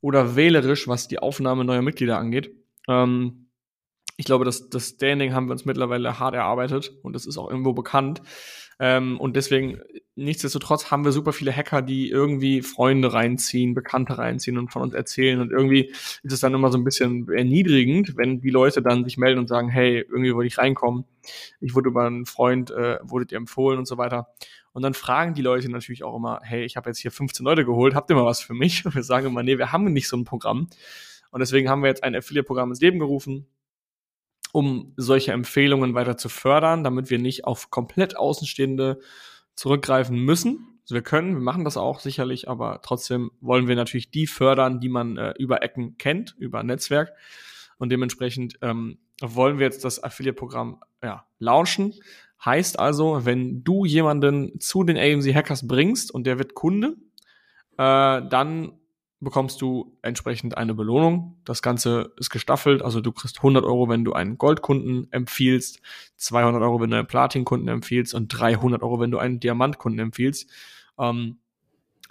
oder 0.00 0.36
wählerisch, 0.36 0.88
was 0.88 1.08
die 1.08 1.18
Aufnahme 1.18 1.64
neuer 1.64 1.82
Mitglieder 1.82 2.18
angeht. 2.18 2.54
Ähm, 2.88 3.48
ich 4.16 4.24
glaube, 4.24 4.44
das, 4.44 4.68
das 4.68 4.88
Standing 4.88 5.32
haben 5.32 5.46
wir 5.46 5.52
uns 5.52 5.64
mittlerweile 5.64 6.18
hart 6.18 6.34
erarbeitet 6.34 6.92
und 7.02 7.14
das 7.14 7.26
ist 7.26 7.38
auch 7.38 7.48
irgendwo 7.48 7.72
bekannt. 7.72 8.20
Ähm, 8.80 9.18
und 9.18 9.34
deswegen, 9.34 9.80
nichtsdestotrotz 10.14 10.90
haben 10.90 11.04
wir 11.04 11.12
super 11.12 11.32
viele 11.32 11.54
Hacker, 11.54 11.82
die 11.82 12.10
irgendwie 12.10 12.62
Freunde 12.62 13.12
reinziehen, 13.12 13.74
Bekannte 13.74 14.18
reinziehen 14.18 14.56
und 14.56 14.70
von 14.70 14.82
uns 14.82 14.94
erzählen. 14.94 15.40
Und 15.40 15.50
irgendwie 15.50 15.90
ist 16.22 16.32
es 16.32 16.40
dann 16.40 16.54
immer 16.54 16.70
so 16.70 16.78
ein 16.78 16.84
bisschen 16.84 17.28
erniedrigend, 17.28 18.16
wenn 18.16 18.40
die 18.40 18.50
Leute 18.50 18.82
dann 18.82 19.04
sich 19.04 19.16
melden 19.16 19.40
und 19.40 19.48
sagen, 19.48 19.68
hey, 19.68 20.00
irgendwie 20.08 20.34
wollte 20.34 20.46
ich 20.46 20.58
reinkommen. 20.58 21.04
Ich 21.60 21.74
wurde 21.74 21.88
über 21.88 22.06
einen 22.06 22.26
Freund, 22.26 22.70
äh, 22.70 22.98
wurdet 23.02 23.32
ihr 23.32 23.38
empfohlen 23.38 23.78
und 23.78 23.86
so 23.86 23.98
weiter. 23.98 24.28
Und 24.72 24.82
dann 24.82 24.94
fragen 24.94 25.34
die 25.34 25.42
Leute 25.42 25.68
natürlich 25.70 26.04
auch 26.04 26.14
immer, 26.14 26.38
hey, 26.44 26.64
ich 26.64 26.76
habe 26.76 26.88
jetzt 26.88 26.98
hier 26.98 27.10
15 27.10 27.44
Leute 27.44 27.64
geholt, 27.64 27.96
habt 27.96 28.10
ihr 28.10 28.16
mal 28.16 28.24
was 28.24 28.40
für 28.40 28.54
mich? 28.54 28.84
Und 28.86 28.94
wir 28.94 29.02
sagen 29.02 29.26
immer, 29.26 29.42
nee, 29.42 29.58
wir 29.58 29.72
haben 29.72 29.92
nicht 29.92 30.08
so 30.08 30.16
ein 30.16 30.24
Programm. 30.24 30.68
Und 31.30 31.40
deswegen 31.40 31.68
haben 31.68 31.82
wir 31.82 31.88
jetzt 31.88 32.04
ein 32.04 32.14
Affiliate-Programm 32.14 32.70
ins 32.70 32.80
Leben 32.80 32.98
gerufen, 32.98 33.46
um 34.52 34.92
solche 34.96 35.32
Empfehlungen 35.32 35.94
weiter 35.94 36.16
zu 36.16 36.28
fördern, 36.28 36.84
damit 36.84 37.10
wir 37.10 37.18
nicht 37.18 37.44
auf 37.44 37.70
komplett 37.70 38.16
Außenstehende 38.16 39.00
zurückgreifen 39.54 40.18
müssen. 40.18 40.78
Also 40.82 40.94
wir 40.94 41.02
können, 41.02 41.34
wir 41.34 41.42
machen 41.42 41.64
das 41.64 41.76
auch 41.76 42.00
sicherlich, 42.00 42.48
aber 42.48 42.80
trotzdem 42.82 43.30
wollen 43.40 43.68
wir 43.68 43.76
natürlich 43.76 44.10
die 44.10 44.26
fördern, 44.26 44.80
die 44.80 44.88
man 44.88 45.16
äh, 45.16 45.34
über 45.38 45.62
Ecken 45.62 45.98
kennt, 45.98 46.34
über 46.38 46.62
Netzwerk. 46.62 47.12
Und 47.76 47.90
dementsprechend 47.90 48.58
ähm, 48.62 48.98
wollen 49.20 49.58
wir 49.58 49.66
jetzt 49.66 49.84
das 49.84 50.02
Affiliate-Programm 50.02 50.82
ja, 51.02 51.26
launchen. 51.38 51.94
Heißt 52.44 52.78
also, 52.78 53.24
wenn 53.24 53.64
du 53.64 53.84
jemanden 53.84 54.60
zu 54.60 54.84
den 54.84 54.96
AMC 54.96 55.34
Hackers 55.34 55.66
bringst 55.66 56.12
und 56.12 56.24
der 56.26 56.38
wird 56.38 56.54
Kunde, 56.54 56.96
äh, 57.76 58.22
dann 58.28 58.72
bekommst 59.20 59.60
du 59.60 59.96
entsprechend 60.02 60.56
eine 60.56 60.74
Belohnung. 60.74 61.36
Das 61.44 61.62
Ganze 61.62 62.12
ist 62.18 62.30
gestaffelt, 62.30 62.82
also 62.82 63.00
du 63.00 63.12
kriegst 63.12 63.38
100 63.38 63.64
Euro, 63.64 63.88
wenn 63.88 64.04
du 64.04 64.12
einen 64.12 64.38
Goldkunden 64.38 65.08
empfiehlst, 65.12 65.80
200 66.16 66.62
Euro, 66.62 66.80
wenn 66.80 66.90
du 66.90 66.96
einen 66.96 67.06
Platinkunden 67.06 67.68
empfiehlst 67.68 68.14
und 68.14 68.28
300 68.28 68.82
Euro, 68.82 69.00
wenn 69.00 69.10
du 69.10 69.18
einen 69.18 69.40
Diamantkunden 69.40 69.98
empfiehlst. 69.98 70.48
Ähm, 70.98 71.38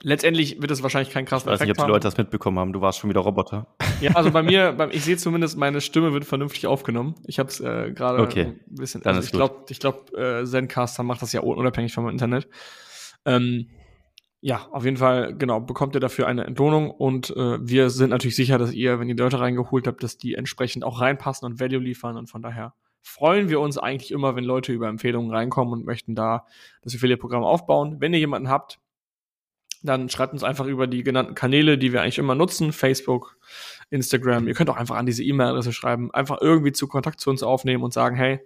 letztendlich 0.02 0.62
wird 0.62 0.70
es 0.72 0.84
wahrscheinlich 0.84 1.14
keinen 1.14 1.24
Ich 1.24 1.30
krassen 1.30 1.50
weiß 1.50 1.62
nicht, 1.62 1.70
ob 1.70 1.78
Effekt 1.78 1.78
die 1.78 1.82
haben. 1.84 1.90
Leute 1.90 2.08
das 2.08 2.18
mitbekommen 2.18 2.60
haben. 2.60 2.74
Du 2.74 2.82
warst 2.82 3.00
schon 3.00 3.10
wieder 3.10 3.22
Roboter. 3.22 3.68
Ja, 4.00 4.12
also 4.12 4.30
bei 4.30 4.44
mir, 4.44 4.78
ich 4.92 5.04
sehe 5.04 5.18
zumindest, 5.18 5.58
meine 5.58 5.82
Stimme 5.82 6.14
wird 6.14 6.24
vernünftig 6.24 6.68
aufgenommen. 6.68 7.16
Ich 7.26 7.40
habe 7.40 7.50
es 7.50 7.60
äh, 7.60 7.92
gerade 7.96 8.22
Okay, 8.22 8.44
ein 8.44 8.76
bisschen. 8.76 9.02
dann 9.02 9.16
also 9.16 9.22
ist 9.22 9.26
ich 9.26 9.32
glaube, 9.32 9.66
ich 9.70 9.80
glaube, 9.80 10.16
äh, 10.16 10.46
Zencaster 10.46 11.02
macht 11.02 11.24
das 11.24 11.34
ja 11.34 11.42
unabhängig 11.42 11.94
vom 11.96 12.08
Internet. 12.08 12.48
Ähm, 13.26 13.70
ja, 14.39 14.67
auf 14.72 14.86
jeden 14.86 14.98
Fall, 14.98 15.36
genau, 15.36 15.60
bekommt 15.60 15.96
ihr 15.96 16.00
dafür 16.00 16.27
eine 16.27 16.46
Entlohnung 16.46 16.91
und 16.91 17.32
äh, 17.36 17.58
wir 17.60 17.89
sind 17.89 18.12
natürlich 18.12 18.36
sicher, 18.36 18.58
dass 18.58 18.72
ihr, 18.72 19.00
wenn 19.00 19.10
ihr 19.10 19.15
Leute 19.15 19.39
reingeholt 19.39 19.88
habt, 19.88 20.03
dass 20.03 20.17
die 20.17 20.36
entsprechend 20.36 20.84
auch 20.84 21.01
reinpassen 21.01 21.46
und 21.46 21.60
Value 21.60 21.79
liefern 21.79 22.17
und 22.17 22.29
von 22.29 22.41
daher 22.41 22.74
freuen 23.01 23.50
wir 23.50 23.60
uns 23.60 23.77
eigentlich 23.77 24.12
immer, 24.12 24.36
wenn 24.36 24.44
Leute 24.44 24.74
über 24.74 24.89
Empfehlungen 24.89 25.32
reinkommen 25.32 25.74
und 25.74 25.86
möchten 25.86 26.13
da 26.13 26.46
das 26.82 26.94
Affiliate-Programm 26.94 27.44
aufbauen. 27.44 27.98
Wenn 28.00 28.13
ihr 28.13 28.20
jemanden 28.20 28.50
habt, 28.50 28.79
dann 29.82 30.10
schreibt 30.10 30.34
uns 30.34 30.44
einfach 30.44 30.65
über 30.65 30.88
die 30.88 31.03
genannten 31.03 31.34
Kanäle, 31.34 31.77
die 31.77 31.94
wir 31.94 32.01
eigentlich 32.01 32.17
immer 32.17 32.36
nutzen, 32.36 32.74
Facebook, 32.74 33.38
Instagram. 33.89 34.48
Ihr 34.48 34.53
könnt 34.53 34.70
auch 34.70 34.77
einfach 34.77 34.98
an 34.98 35.06
diese 35.06 35.24
E-Mail-Adresse 35.24 35.72
schreiben, 35.72 36.12
einfach 36.12 36.39
irgendwie 36.41 36.74
zu 36.74 36.88
Kontakt 36.88 37.20
zu 37.22 37.29
uns 37.29 37.44
aufnehmen 37.44 37.84
und 37.84 37.94
sagen, 37.94 38.15
hey, 38.15 38.41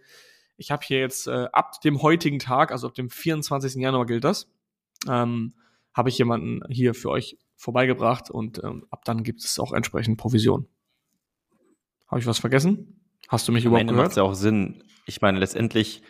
ich 0.57 0.71
habe 0.71 0.85
hier 0.85 0.99
jetzt 0.99 1.27
äh, 1.27 1.47
ab 1.51 1.81
dem 1.81 2.01
heutigen 2.01 2.39
Tag, 2.39 2.71
also 2.71 2.87
ab 2.87 2.93
dem 2.93 3.09
24. 3.09 3.75
Januar 3.75 4.05
gilt 4.05 4.23
das, 4.23 4.47
ähm, 5.09 5.53
habe 5.93 6.09
ich 6.09 6.17
jemanden 6.17 6.61
hier 6.69 6.93
für 6.93 7.09
euch 7.09 7.37
vorbeigebracht 7.55 8.29
und 8.31 8.63
ähm, 8.63 8.85
ab 8.89 9.05
dann 9.05 9.23
gibt 9.23 9.43
es 9.43 9.59
auch 9.59 9.73
entsprechend 9.73 10.17
Provision. 10.17 10.67
Habe 12.07 12.19
ich 12.19 12.25
was 12.25 12.39
vergessen? 12.39 13.01
Hast 13.27 13.47
du 13.47 13.51
mich 13.51 13.65
Am 13.65 13.69
überhaupt 13.69 13.81
Ende 13.81 13.93
gehört? 13.93 14.05
macht 14.07 14.11
es 14.11 14.17
ja 14.17 14.23
auch 14.23 14.33
Sinn. 14.33 14.83
Ich 15.05 15.21
meine, 15.21 15.39
letztendlich, 15.39 16.01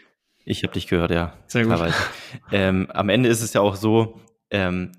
ich 0.43 0.63
habe 0.63 0.73
dich 0.73 0.87
gehört, 0.87 1.11
ja. 1.11 1.37
Sehr 1.47 1.65
gut. 1.65 1.93
ähm, 2.51 2.87
am 2.91 3.09
Ende 3.09 3.29
ist 3.29 3.41
es 3.41 3.53
ja 3.53 3.61
auch 3.61 3.75
so, 3.75 4.19
ähm, 4.49 4.91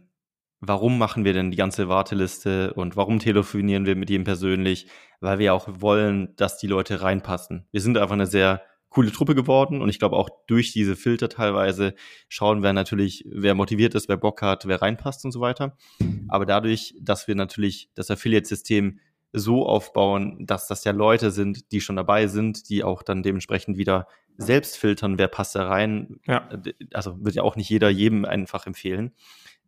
warum 0.60 0.98
machen 0.98 1.24
wir 1.24 1.32
denn 1.32 1.50
die 1.50 1.56
ganze 1.56 1.88
Warteliste 1.88 2.72
und 2.74 2.96
warum 2.96 3.18
telefonieren 3.18 3.86
wir 3.86 3.96
mit 3.96 4.10
ihm 4.10 4.24
persönlich? 4.24 4.86
Weil 5.20 5.38
wir 5.38 5.54
auch 5.54 5.68
wollen, 5.68 6.34
dass 6.36 6.58
die 6.58 6.66
Leute 6.66 7.02
reinpassen. 7.02 7.66
Wir 7.72 7.80
sind 7.80 7.98
einfach 7.98 8.14
eine 8.14 8.26
sehr 8.26 8.62
coole 8.92 9.10
Truppe 9.10 9.34
geworden 9.34 9.80
und 9.80 9.88
ich 9.88 9.98
glaube 9.98 10.16
auch 10.16 10.28
durch 10.46 10.72
diese 10.72 10.96
Filter 10.96 11.28
teilweise 11.28 11.94
schauen 12.28 12.62
wir 12.62 12.72
natürlich, 12.72 13.24
wer 13.26 13.54
motiviert 13.54 13.94
ist, 13.94 14.08
wer 14.08 14.18
Bock 14.18 14.42
hat, 14.42 14.66
wer 14.66 14.82
reinpasst 14.82 15.24
und 15.24 15.32
so 15.32 15.40
weiter. 15.40 15.76
Aber 16.28 16.46
dadurch, 16.46 16.94
dass 17.00 17.26
wir 17.26 17.34
natürlich 17.34 17.90
das 17.94 18.10
Affiliate-System 18.10 18.98
so 19.32 19.66
aufbauen, 19.66 20.44
dass 20.46 20.66
das 20.66 20.84
ja 20.84 20.92
Leute 20.92 21.30
sind, 21.30 21.72
die 21.72 21.80
schon 21.80 21.96
dabei 21.96 22.26
sind, 22.26 22.68
die 22.68 22.84
auch 22.84 23.02
dann 23.02 23.22
dementsprechend 23.22 23.78
wieder 23.78 24.06
selbst 24.36 24.76
filtern, 24.76 25.18
wer 25.18 25.28
passt 25.28 25.54
da 25.54 25.66
rein. 25.66 26.20
Ja. 26.26 26.50
Also 26.92 27.16
wird 27.24 27.34
ja 27.34 27.42
auch 27.42 27.56
nicht 27.56 27.70
jeder 27.70 27.88
jedem 27.88 28.26
einfach 28.26 28.66
empfehlen. 28.66 29.12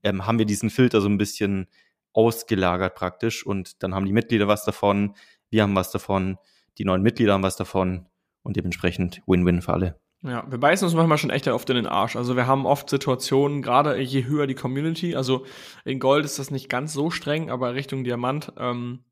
Ähm, 0.03 0.27
haben 0.27 0.39
wir 0.39 0.45
diesen 0.45 0.69
Filter 0.69 1.01
so 1.01 1.09
ein 1.09 1.17
bisschen 1.17 1.69
ausgelagert 2.13 2.95
praktisch 2.95 3.45
und 3.45 3.83
dann 3.83 3.95
haben 3.95 4.05
die 4.05 4.13
Mitglieder 4.13 4.49
was 4.49 4.65
davon, 4.65 5.15
wir 5.49 5.63
haben 5.63 5.75
was 5.75 5.91
davon, 5.91 6.37
die 6.77 6.85
neuen 6.85 7.03
Mitglieder 7.03 7.33
haben 7.33 7.43
was 7.43 7.57
davon 7.57 8.07
und 8.45 8.57
dementsprechend 8.57 9.23
Win-Win 9.27 9.63
für 9.63 9.73
alle. 9.73 10.01
Ja, 10.23 10.51
wir 10.51 10.59
beißen 10.59 10.87
uns 10.87 10.95
manchmal 10.95 11.19
schon 11.19 11.31
echt 11.31 11.49
oft 11.49 11.69
in 11.69 11.77
den 11.77 11.87
Arsch. 11.87 12.17
Also 12.17 12.35
wir 12.35 12.47
haben 12.47 12.65
oft 12.65 12.89
Situationen, 12.89 13.61
gerade 13.61 14.01
je 14.01 14.25
höher 14.25 14.47
die 14.47 14.55
Community, 14.55 15.17
also 15.17 15.45
in 15.85 15.99
Gold 15.99 16.25
ist 16.25 16.39
das 16.39 16.51
nicht 16.51 16.71
ganz 16.71 16.95
so 16.95 17.11
streng, 17.11 17.51
aber 17.51 17.75
Richtung 17.75 18.05
Diamant 18.05 18.53
ähm, 18.57 19.05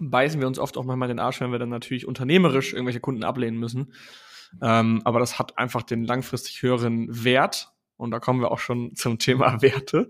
beißen 0.00 0.40
wir 0.40 0.48
uns 0.48 0.58
oft 0.58 0.76
auch 0.76 0.84
manchmal 0.84 1.08
den 1.08 1.20
Arsch, 1.20 1.40
wenn 1.40 1.52
wir 1.52 1.60
dann 1.60 1.68
natürlich 1.68 2.06
unternehmerisch 2.06 2.72
irgendwelche 2.72 3.00
Kunden 3.00 3.22
ablehnen 3.22 3.60
müssen. 3.60 3.92
Ähm, 4.60 5.02
aber 5.04 5.20
das 5.20 5.38
hat 5.38 5.56
einfach 5.58 5.82
den 5.82 6.04
langfristig 6.04 6.62
höheren 6.62 7.24
Wert. 7.24 7.72
Und 7.96 8.12
da 8.12 8.18
kommen 8.18 8.40
wir 8.40 8.50
auch 8.50 8.58
schon 8.58 8.96
zum 8.96 9.18
Thema 9.18 9.62
Werte, 9.62 10.08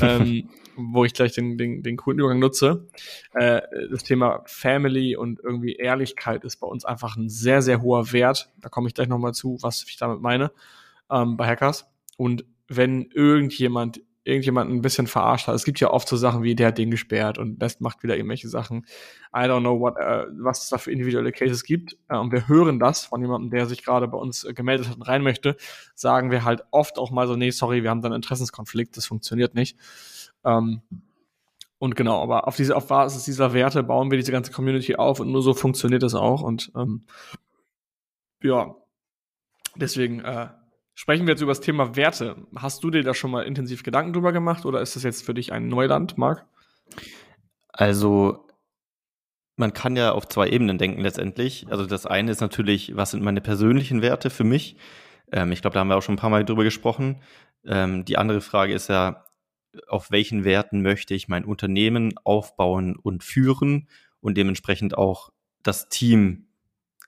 ähm, 0.00 0.48
wo 0.76 1.04
ich 1.04 1.14
gleich 1.14 1.32
den, 1.32 1.58
den, 1.58 1.82
den 1.82 1.96
coolen 1.96 2.18
Übergang 2.18 2.38
nutze. 2.38 2.86
Äh, 3.34 3.62
das 3.90 4.04
Thema 4.04 4.42
Family 4.46 5.16
und 5.16 5.40
irgendwie 5.40 5.74
Ehrlichkeit 5.74 6.44
ist 6.44 6.56
bei 6.56 6.66
uns 6.66 6.84
einfach 6.84 7.16
ein 7.16 7.28
sehr, 7.28 7.62
sehr 7.62 7.82
hoher 7.82 8.12
Wert. 8.12 8.50
Da 8.60 8.68
komme 8.68 8.88
ich 8.88 8.94
gleich 8.94 9.08
nochmal 9.08 9.34
zu, 9.34 9.58
was 9.62 9.84
ich 9.88 9.96
damit 9.96 10.20
meine 10.20 10.52
ähm, 11.10 11.36
bei 11.36 11.46
Hackers. 11.46 11.86
Und 12.16 12.44
wenn 12.68 13.10
irgendjemand 13.12 14.00
irgendjemand 14.26 14.70
ein 14.70 14.82
bisschen 14.82 15.06
verarscht 15.06 15.46
hat. 15.46 15.54
Es 15.54 15.64
gibt 15.64 15.78
ja 15.78 15.90
oft 15.90 16.08
so 16.08 16.16
Sachen 16.16 16.42
wie, 16.42 16.56
der 16.56 16.68
hat 16.68 16.78
den 16.78 16.90
gesperrt 16.90 17.38
und 17.38 17.58
Best 17.58 17.80
macht 17.80 18.02
wieder 18.02 18.16
irgendwelche 18.16 18.48
Sachen. 18.48 18.84
I 19.32 19.42
don't 19.42 19.60
know, 19.60 19.78
what, 19.78 19.96
äh, 19.96 20.24
was 20.38 20.64
es 20.64 20.68
da 20.68 20.78
für 20.78 20.90
individuelle 20.90 21.30
Cases 21.30 21.62
gibt. 21.62 21.96
Äh, 22.08 22.16
und 22.16 22.32
wir 22.32 22.48
hören 22.48 22.80
das 22.80 23.04
von 23.04 23.20
jemandem, 23.22 23.50
der 23.50 23.66
sich 23.66 23.84
gerade 23.84 24.08
bei 24.08 24.18
uns 24.18 24.42
äh, 24.42 24.52
gemeldet 24.52 24.88
hat 24.88 24.96
und 24.96 25.02
rein 25.02 25.22
möchte, 25.22 25.56
sagen 25.94 26.32
wir 26.32 26.44
halt 26.44 26.64
oft 26.72 26.98
auch 26.98 27.12
mal 27.12 27.28
so, 27.28 27.36
nee, 27.36 27.50
sorry, 27.50 27.84
wir 27.84 27.90
haben 27.90 28.02
da 28.02 28.06
einen 28.06 28.16
Interessenskonflikt, 28.16 28.96
das 28.96 29.06
funktioniert 29.06 29.54
nicht. 29.54 29.78
Ähm, 30.46 30.80
und 31.78 31.94
genau, 31.94 32.22
aber 32.22 32.48
auf 32.48 32.56
diese, 32.56 32.74
auf 32.74 32.88
Basis 32.88 33.24
dieser 33.24 33.52
Werte 33.52 33.82
bauen 33.82 34.10
wir 34.10 34.16
diese 34.16 34.32
ganze 34.32 34.52
Community 34.52 34.96
auf 34.96 35.20
und 35.20 35.30
nur 35.30 35.42
so 35.42 35.52
funktioniert 35.52 36.02
das 36.02 36.14
auch. 36.14 36.40
Und 36.40 36.72
ähm, 36.74 37.04
ja, 38.42 38.74
deswegen 39.76 40.20
äh, 40.20 40.48
Sprechen 40.98 41.26
wir 41.26 41.32
jetzt 41.32 41.42
über 41.42 41.50
das 41.50 41.60
Thema 41.60 41.94
Werte. 41.94 42.36
Hast 42.56 42.82
du 42.82 42.90
dir 42.90 43.02
da 43.02 43.12
schon 43.12 43.30
mal 43.30 43.42
intensiv 43.42 43.82
Gedanken 43.82 44.14
drüber 44.14 44.32
gemacht 44.32 44.64
oder 44.64 44.80
ist 44.80 44.96
das 44.96 45.02
jetzt 45.02 45.26
für 45.26 45.34
dich 45.34 45.52
ein 45.52 45.68
Neuland, 45.68 46.16
Marc? 46.16 46.46
Also 47.68 48.48
man 49.56 49.74
kann 49.74 49.94
ja 49.94 50.12
auf 50.12 50.26
zwei 50.26 50.48
Ebenen 50.48 50.78
denken 50.78 51.02
letztendlich. 51.02 51.66
Also 51.68 51.84
das 51.84 52.06
eine 52.06 52.30
ist 52.30 52.40
natürlich, 52.40 52.96
was 52.96 53.10
sind 53.10 53.22
meine 53.22 53.42
persönlichen 53.42 54.00
Werte 54.00 54.30
für 54.30 54.44
mich? 54.44 54.78
Ähm, 55.30 55.52
ich 55.52 55.60
glaube, 55.60 55.74
da 55.74 55.80
haben 55.80 55.88
wir 55.88 55.98
auch 55.98 56.02
schon 56.02 56.14
ein 56.14 56.18
paar 56.18 56.30
Mal 56.30 56.46
drüber 56.46 56.64
gesprochen. 56.64 57.20
Ähm, 57.66 58.06
die 58.06 58.16
andere 58.16 58.40
Frage 58.40 58.72
ist 58.72 58.88
ja, 58.88 59.26
auf 59.88 60.10
welchen 60.10 60.44
Werten 60.44 60.82
möchte 60.82 61.14
ich 61.14 61.28
mein 61.28 61.44
Unternehmen 61.44 62.14
aufbauen 62.24 62.96
und 62.96 63.24
führen 63.24 63.88
und 64.20 64.36
dementsprechend 64.36 64.96
auch 64.96 65.30
das 65.62 65.88
Team, 65.88 66.46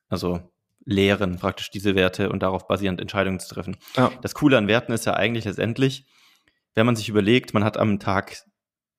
also 0.09 0.41
lehren, 0.85 1.39
praktisch 1.39 1.71
diese 1.71 1.95
Werte 1.95 2.31
und 2.31 2.43
darauf 2.43 2.67
basierend 2.67 3.01
Entscheidungen 3.01 3.41
zu 3.41 3.55
treffen. 3.55 3.77
Ja. 3.97 4.11
Das 4.23 4.35
Coole 4.35 4.57
an 4.57 4.69
Werten 4.69 4.93
ist 4.93 5.05
ja 5.05 5.15
eigentlich 5.15 5.45
letztendlich, 5.45 6.07
wenn 6.75 6.87
man 6.87 6.97
sich 6.97 7.09
überlegt, 7.09 7.55
man 7.55 7.65
hat 7.65 7.77
am 7.77 7.99
Tag 7.99 8.37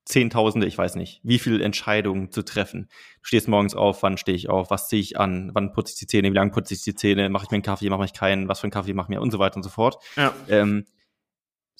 Zehntausende, 0.05 0.65
ich 0.65 0.77
weiß 0.77 0.95
nicht, 0.95 1.21
wie 1.23 1.37
viele 1.37 1.63
Entscheidungen 1.63 2.31
zu 2.31 2.43
treffen. 2.43 2.89
Du 3.21 3.27
stehst 3.27 3.47
morgens 3.47 3.75
auf, 3.75 4.01
wann 4.01 4.17
stehe 4.17 4.35
ich 4.35 4.49
auf, 4.49 4.71
was 4.71 4.87
ziehe 4.87 5.01
ich 5.01 5.19
an, 5.19 5.51
wann 5.53 5.71
putze 5.71 5.93
ich 5.93 5.99
die 5.99 6.07
Zähne, 6.07 6.31
wie 6.31 6.35
lange 6.35 6.51
putze 6.51 6.73
ich 6.73 6.83
die 6.83 6.95
Zähne, 6.95 7.29
mache 7.29 7.45
ich 7.45 7.51
mir 7.51 7.57
einen 7.57 7.63
Kaffee, 7.63 7.89
mache 7.89 8.05
ich 8.05 8.13
keinen, 8.13 8.47
was 8.47 8.59
für 8.59 8.65
einen 8.65 8.71
Kaffee 8.71 8.93
mache 8.93 9.05
ich 9.05 9.09
mir 9.09 9.21
und 9.21 9.29
so 9.29 9.37
weiter 9.37 9.57
und 9.57 9.63
so 9.63 9.69
fort. 9.69 10.03
Ja. 10.15 10.33
Ähm, 10.47 10.85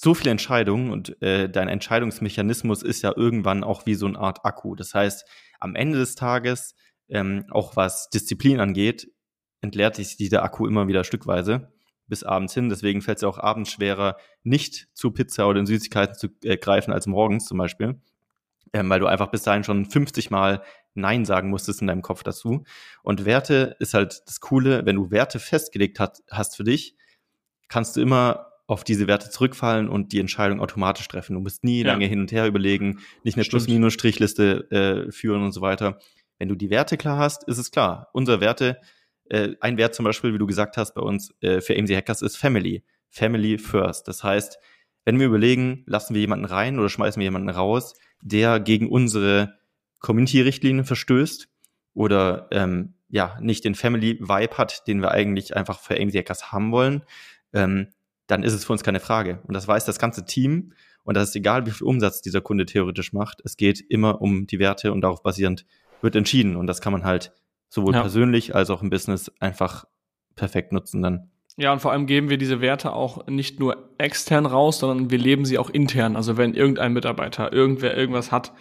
so 0.01 0.13
viele 0.13 0.31
Entscheidungen 0.31 0.91
und 0.91 1.21
äh, 1.21 1.49
dein 1.49 1.67
Entscheidungsmechanismus 1.67 2.83
ist 2.83 3.01
ja 3.01 3.11
irgendwann 3.13 3.65
auch 3.65 3.85
wie 3.85 3.95
so 3.95 4.05
eine 4.05 4.17
Art 4.17 4.45
Akku. 4.45 4.73
Das 4.75 4.93
heißt, 4.93 5.25
am 5.59 5.75
Ende 5.75 5.99
des 5.99 6.15
Tages, 6.15 6.73
ähm, 7.09 7.45
auch 7.51 7.75
was 7.75 8.09
Disziplin 8.09 8.61
angeht, 8.61 9.11
entleert 9.59 9.97
sich 9.97 10.15
dieser 10.15 10.41
Akku 10.43 10.67
immer 10.67 10.87
wieder 10.87 11.03
stückweise 11.03 11.73
bis 12.07 12.23
abends 12.23 12.53
hin. 12.53 12.69
Deswegen 12.69 13.01
fällt 13.01 13.17
es 13.17 13.23
ja 13.23 13.27
auch 13.27 13.39
abends 13.39 13.71
schwerer, 13.71 14.15
nicht 14.41 14.87
zu 14.93 15.11
Pizza 15.11 15.49
oder 15.49 15.59
in 15.59 15.65
Süßigkeiten 15.65 16.15
zu 16.15 16.29
äh, 16.45 16.55
greifen 16.55 16.93
als 16.93 17.05
morgens 17.05 17.45
zum 17.45 17.57
Beispiel. 17.57 18.01
Ähm, 18.71 18.89
weil 18.89 19.01
du 19.01 19.07
einfach 19.07 19.31
bis 19.31 19.43
dahin 19.43 19.65
schon 19.65 19.83
50 19.83 20.31
Mal 20.31 20.63
Nein 20.93 21.25
sagen 21.25 21.49
musstest 21.49 21.81
in 21.81 21.87
deinem 21.87 22.03
Kopf 22.03 22.23
dazu. 22.23 22.63
Und 23.03 23.25
Werte 23.25 23.75
ist 23.79 23.93
halt 23.93 24.21
das 24.27 24.39
Coole, 24.39 24.85
wenn 24.85 24.95
du 24.95 25.11
Werte 25.11 25.39
festgelegt 25.39 25.99
hat, 25.99 26.19
hast 26.31 26.55
für 26.55 26.63
dich, 26.63 26.95
kannst 27.67 27.97
du 27.97 28.01
immer 28.01 28.48
auf 28.69 28.83
diese 28.83 29.07
Werte 29.07 29.29
zurückfallen 29.31 29.89
und 29.89 30.11
die 30.13 30.19
Entscheidung 30.19 30.59
automatisch 30.61 31.07
treffen. 31.07 31.33
Du 31.33 31.39
musst 31.39 31.63
nie 31.63 31.81
Ja. 31.81 31.87
lange 31.87 32.05
hin 32.05 32.19
und 32.19 32.31
her 32.31 32.45
überlegen, 32.45 32.99
nicht 33.23 33.35
eine. 33.35 33.43
Plus-Minus-Strichliste 33.45 34.69
äh, 35.07 35.11
führen 35.11 35.41
und 35.43 35.51
so 35.53 35.61
weiter. 35.61 35.97
Wenn 36.37 36.49
du 36.49 36.55
die 36.55 36.69
Werte 36.69 36.95
klar 36.95 37.17
hast, 37.17 37.43
ist 37.47 37.57
es 37.57 37.71
klar. 37.71 38.09
Unsere 38.13 38.41
Werte, 38.41 38.77
äh, 39.29 39.55
ein 39.59 39.77
Wert 39.77 39.95
zum 39.95 40.05
Beispiel, 40.05 40.33
wie 40.33 40.37
du 40.37 40.45
gesagt 40.45 40.77
hast, 40.77 40.93
bei 40.93 41.01
uns 41.01 41.33
äh, 41.41 41.61
für 41.61 41.75
AMC 41.77 41.95
Hackers 41.95 42.21
ist 42.21 42.37
Family. 42.37 42.83
Family 43.09 43.57
first. 43.57 44.07
Das 44.07 44.23
heißt, 44.23 44.59
wenn 45.03 45.19
wir 45.19 45.25
überlegen, 45.25 45.83
lassen 45.87 46.13
wir 46.13 46.21
jemanden 46.21 46.45
rein 46.45 46.77
oder 46.77 46.89
schmeißen 46.89 47.19
wir 47.19 47.25
jemanden 47.25 47.49
raus, 47.49 47.95
der 48.21 48.59
gegen 48.59 48.87
unsere 48.89 49.55
Community-Richtlinien 49.99 50.85
verstößt 50.85 51.49
oder 51.95 52.47
ähm, 52.51 52.93
ja 53.09 53.37
nicht 53.41 53.65
den 53.65 53.73
Family-Vibe 53.75 54.57
hat, 54.57 54.87
den 54.87 55.01
wir 55.01 55.09
eigentlich 55.11 55.55
einfach 55.55 55.79
für 55.79 55.95
AMC 55.99 56.13
Hackers 56.15 56.51
haben 56.51 56.71
wollen, 56.71 57.03
ähm, 57.53 57.87
dann 58.29 58.43
ist 58.43 58.53
es 58.53 58.63
für 58.63 58.71
uns 58.71 58.83
keine 58.83 58.99
Frage. 58.99 59.39
Und 59.47 59.55
das 59.55 59.67
weiß 59.67 59.85
das 59.85 59.97
ganze 59.99 60.23
Team. 60.23 60.73
Und 61.03 61.17
das 61.17 61.29
ist 61.29 61.35
egal, 61.35 61.65
wie 61.65 61.71
viel 61.71 61.87
Umsatz 61.87 62.21
dieser 62.21 62.41
Kunde 62.41 62.65
theoretisch 62.65 63.11
macht. 63.11 63.41
Es 63.43 63.57
geht 63.57 63.81
immer 63.89 64.21
um 64.21 64.45
die 64.45 64.59
Werte 64.59 64.93
und 64.93 65.01
darauf 65.01 65.23
basierend 65.23 65.65
wird 66.01 66.15
entschieden. 66.15 66.55
Und 66.55 66.67
das 66.67 66.79
kann 66.79 66.93
man 66.93 67.03
halt 67.03 67.33
sowohl 67.69 67.95
Ja. 67.95 68.01
persönlich 68.01 68.53
als 68.53 68.69
auch 68.69 68.83
im 68.83 68.91
Business 68.91 69.31
einfach 69.39 69.85
perfekt 70.35 70.71
nutzen 70.71 71.01
dann. 71.01 71.31
Ja, 71.57 71.73
und 71.73 71.79
vor 71.79 71.91
allem 71.91 72.05
geben 72.05 72.29
wir 72.29 72.37
diese 72.37 72.61
Werte 72.61 72.93
auch 72.93 73.25
nicht 73.27 73.59
nur 73.59 73.89
extern 73.97 74.45
raus, 74.45 74.79
sondern 74.79 75.09
wir 75.09 75.17
leben 75.17 75.43
sie 75.43 75.57
auch 75.57 75.69
intern. 75.71 76.15
Also 76.15 76.37
wenn 76.37 76.53
irgendein 76.53 76.93
Mitarbeiter, 76.93 77.51
irgendwer 77.51 77.97
irgendwas 77.97 78.31
hat, 78.31 78.53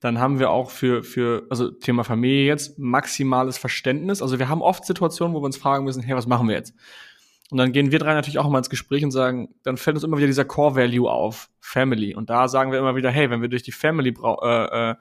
dann 0.00 0.20
haben 0.20 0.38
wir 0.38 0.50
auch 0.50 0.70
für, 0.70 1.02
für, 1.02 1.46
also 1.50 1.70
Thema 1.70 2.04
Familie 2.04 2.46
jetzt, 2.46 2.78
maximales 2.78 3.58
Verständnis. 3.58 4.22
Also 4.22 4.38
wir 4.38 4.48
haben 4.48 4.62
oft 4.62 4.84
Situationen, 4.84 5.34
wo 5.34 5.40
wir 5.40 5.46
uns 5.46 5.56
fragen 5.56 5.84
müssen, 5.84 6.02
hey, 6.02 6.14
was 6.14 6.26
machen 6.26 6.48
wir 6.48 6.54
jetzt? 6.54 6.74
Und 7.50 7.58
dann 7.58 7.72
gehen 7.72 7.92
wir 7.92 7.98
drei 7.98 8.14
natürlich 8.14 8.38
auch 8.38 8.46
immer 8.46 8.58
ins 8.58 8.70
Gespräch 8.70 9.04
und 9.04 9.12
sagen, 9.12 9.54
dann 9.62 9.76
fällt 9.76 9.96
uns 9.96 10.04
immer 10.04 10.16
wieder 10.16 10.26
dieser 10.26 10.44
Core 10.44 10.74
Value 10.74 11.10
auf, 11.10 11.48
Family. 11.60 12.14
Und 12.14 12.28
da 12.28 12.48
sagen 12.48 12.72
wir 12.72 12.78
immer 12.78 12.96
wieder, 12.96 13.10
hey, 13.10 13.30
wenn 13.30 13.40
wir 13.40 13.48
durch 13.48 13.62
die 13.62 13.72
Family 13.72 14.14
äh, 14.42 14.90
äh, 14.90 14.94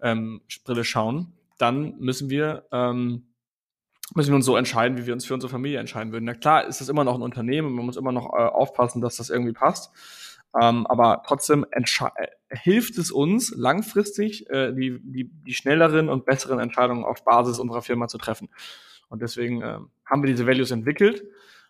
ähm, 0.00 0.40
Brille 0.64 0.84
schauen, 0.84 1.32
dann 1.58 1.98
müssen 1.98 2.30
wir 2.30 2.64
ähm, 2.70 3.26
müssen 4.14 4.30
wir 4.30 4.36
uns 4.36 4.46
so 4.46 4.56
entscheiden, 4.56 4.98
wie 4.98 5.06
wir 5.06 5.14
uns 5.14 5.24
für 5.24 5.34
unsere 5.34 5.50
Familie 5.50 5.78
entscheiden 5.78 6.12
würden. 6.12 6.24
Na 6.24 6.34
klar, 6.34 6.66
ist 6.66 6.80
das 6.80 6.88
immer 6.88 7.04
noch 7.04 7.14
ein 7.14 7.22
Unternehmen, 7.22 7.72
man 7.72 7.86
muss 7.86 7.96
immer 7.96 8.12
noch 8.12 8.32
äh, 8.32 8.42
aufpassen, 8.42 9.00
dass 9.00 9.16
das 9.16 9.30
irgendwie 9.30 9.52
passt. 9.52 9.92
Ähm, 10.60 10.86
aber 10.88 11.22
trotzdem 11.26 11.64
äh, 11.70 11.82
hilft 12.50 12.98
es 12.98 13.12
uns 13.12 13.54
langfristig, 13.56 14.50
äh, 14.50 14.72
die, 14.72 14.98
die, 15.00 15.30
die 15.30 15.54
schnelleren 15.54 16.08
und 16.08 16.24
besseren 16.24 16.58
Entscheidungen 16.58 17.04
auf 17.04 17.24
Basis 17.24 17.60
unserer 17.60 17.82
Firma 17.82 18.08
zu 18.08 18.18
treffen. 18.18 18.48
Und 19.08 19.22
deswegen 19.22 19.62
äh, 19.62 19.78
haben 20.04 20.22
wir 20.22 20.28
diese 20.28 20.46
Values 20.46 20.72
entwickelt. 20.72 21.22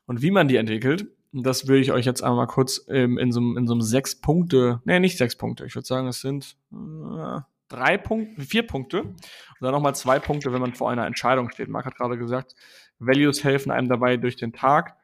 Und 0.06 0.22
wie 0.22 0.30
man 0.30 0.48
die 0.48 0.56
entwickelt, 0.56 1.06
das 1.32 1.68
will 1.68 1.80
ich 1.80 1.92
euch 1.92 2.06
jetzt 2.06 2.22
einmal 2.22 2.46
kurz 2.46 2.84
ähm, 2.88 3.16
in 3.18 3.32
so 3.32 3.40
einem 3.40 3.82
sechs 3.82 4.20
Punkte, 4.20 4.80
nee, 4.84 4.98
nicht 4.98 5.16
sechs 5.16 5.36
Punkte, 5.36 5.64
ich 5.64 5.74
würde 5.74 5.86
sagen, 5.86 6.08
es 6.08 6.20
sind 6.20 6.56
äh, 6.72 7.40
drei 7.68 7.96
Punkte, 7.96 8.42
vier 8.42 8.66
Punkte 8.66 9.02
und 9.02 9.16
dann 9.60 9.72
nochmal 9.72 9.94
zwei 9.94 10.18
Punkte, 10.18 10.52
wenn 10.52 10.60
man 10.60 10.74
vor 10.74 10.90
einer 10.90 11.06
Entscheidung 11.06 11.50
steht. 11.50 11.68
Marc 11.68 11.86
hat 11.86 11.96
gerade 11.96 12.18
gesagt, 12.18 12.54
Values 12.98 13.44
helfen 13.44 13.70
einem 13.70 13.88
dabei 13.88 14.16
durch 14.16 14.36
den 14.36 14.52
Tag 14.52 14.96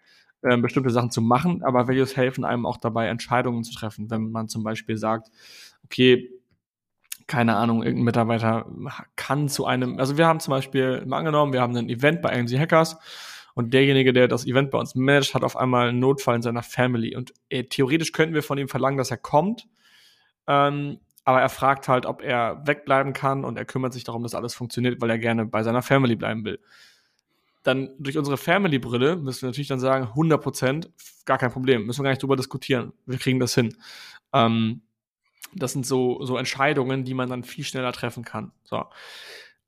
äh, 0.42 0.56
bestimmte 0.58 0.90
Sachen 0.90 1.10
zu 1.10 1.22
machen, 1.22 1.62
aber 1.62 1.88
Values 1.88 2.16
helfen 2.16 2.44
einem 2.44 2.66
auch 2.66 2.76
dabei, 2.76 3.06
Entscheidungen 3.06 3.64
zu 3.64 3.72
treffen. 3.72 4.10
Wenn 4.10 4.30
man 4.32 4.48
zum 4.48 4.64
Beispiel 4.64 4.96
sagt, 4.96 5.30
okay, 5.84 6.30
keine 7.26 7.56
Ahnung, 7.56 7.82
irgendein 7.82 8.04
Mitarbeiter 8.04 8.66
kann 9.16 9.48
zu 9.48 9.66
einem, 9.66 9.98
also 9.98 10.16
wir 10.16 10.26
haben 10.26 10.40
zum 10.40 10.52
Beispiel 10.52 11.04
mal 11.06 11.18
angenommen, 11.18 11.52
wir 11.52 11.60
haben 11.60 11.76
ein 11.76 11.88
Event 11.88 12.22
bei 12.22 12.32
AMC 12.32 12.58
Hackers 12.58 12.98
und 13.56 13.72
derjenige, 13.72 14.12
der 14.12 14.28
das 14.28 14.46
Event 14.46 14.70
bei 14.70 14.78
uns 14.78 14.94
managt, 14.94 15.34
hat 15.34 15.42
auf 15.42 15.56
einmal 15.56 15.88
einen 15.88 15.98
Notfall 15.98 16.36
in 16.36 16.42
seiner 16.42 16.62
Family 16.62 17.16
und 17.16 17.32
äh, 17.48 17.64
theoretisch 17.64 18.12
könnten 18.12 18.34
wir 18.34 18.42
von 18.42 18.58
ihm 18.58 18.68
verlangen, 18.68 18.98
dass 18.98 19.10
er 19.10 19.16
kommt, 19.16 19.66
ähm, 20.46 20.98
aber 21.24 21.40
er 21.40 21.48
fragt 21.48 21.88
halt, 21.88 22.04
ob 22.04 22.22
er 22.22 22.66
wegbleiben 22.66 23.14
kann 23.14 23.44
und 23.44 23.56
er 23.56 23.64
kümmert 23.64 23.94
sich 23.94 24.04
darum, 24.04 24.22
dass 24.22 24.34
alles 24.34 24.54
funktioniert, 24.54 25.00
weil 25.00 25.08
er 25.08 25.18
gerne 25.18 25.46
bei 25.46 25.62
seiner 25.62 25.80
Family 25.80 26.16
bleiben 26.16 26.44
will. 26.44 26.60
Dann 27.62 27.88
durch 27.98 28.18
unsere 28.18 28.36
Family-Brille 28.36 29.16
müssen 29.16 29.42
wir 29.42 29.48
natürlich 29.48 29.68
dann 29.68 29.80
sagen, 29.80 30.08
100 30.08 30.40
Prozent, 30.40 30.90
gar 31.24 31.38
kein 31.38 31.50
Problem, 31.50 31.86
müssen 31.86 32.00
wir 32.00 32.04
gar 32.04 32.10
nicht 32.10 32.22
drüber 32.22 32.36
diskutieren. 32.36 32.92
Wir 33.06 33.18
kriegen 33.18 33.40
das 33.40 33.54
hin. 33.54 33.74
Ähm, 34.34 34.82
das 35.54 35.72
sind 35.72 35.86
so, 35.86 36.22
so 36.26 36.36
Entscheidungen, 36.36 37.04
die 37.04 37.14
man 37.14 37.30
dann 37.30 37.42
viel 37.42 37.64
schneller 37.64 37.92
treffen 37.92 38.22
kann. 38.22 38.52
So. 38.64 38.84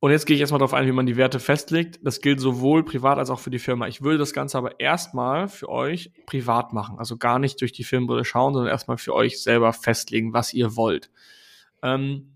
Und 0.00 0.12
jetzt 0.12 0.26
gehe 0.26 0.36
ich 0.36 0.40
erstmal 0.40 0.60
darauf 0.60 0.74
ein, 0.74 0.86
wie 0.86 0.92
man 0.92 1.06
die 1.06 1.16
Werte 1.16 1.40
festlegt. 1.40 1.98
Das 2.04 2.20
gilt 2.20 2.38
sowohl 2.38 2.84
privat 2.84 3.18
als 3.18 3.30
auch 3.30 3.40
für 3.40 3.50
die 3.50 3.58
Firma. 3.58 3.88
Ich 3.88 4.00
würde 4.00 4.18
das 4.18 4.32
Ganze 4.32 4.56
aber 4.56 4.78
erstmal 4.78 5.48
für 5.48 5.68
euch 5.68 6.12
privat 6.24 6.72
machen. 6.72 6.98
Also 6.98 7.16
gar 7.16 7.40
nicht 7.40 7.60
durch 7.60 7.72
die 7.72 7.82
Firmenbrille 7.82 8.24
schauen, 8.24 8.54
sondern 8.54 8.70
erstmal 8.70 8.98
für 8.98 9.12
euch 9.12 9.42
selber 9.42 9.72
festlegen, 9.72 10.32
was 10.32 10.54
ihr 10.54 10.76
wollt. 10.76 11.10
Ähm, 11.82 12.34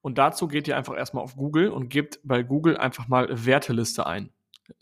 und 0.00 0.18
dazu 0.18 0.48
geht 0.48 0.66
ihr 0.66 0.76
einfach 0.76 0.96
erstmal 0.96 1.22
auf 1.22 1.36
Google 1.36 1.68
und 1.70 1.88
gebt 1.88 2.18
bei 2.24 2.42
Google 2.42 2.76
einfach 2.76 3.06
mal 3.06 3.28
Werteliste 3.30 4.06
ein. 4.06 4.30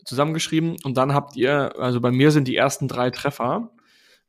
Zusammengeschrieben 0.05 0.77
und 0.83 0.97
dann 0.97 1.13
habt 1.13 1.35
ihr, 1.35 1.77
also 1.77 2.01
bei 2.01 2.11
mir 2.11 2.31
sind 2.31 2.47
die 2.47 2.55
ersten 2.55 2.87
drei 2.87 3.09
Treffer, 3.09 3.69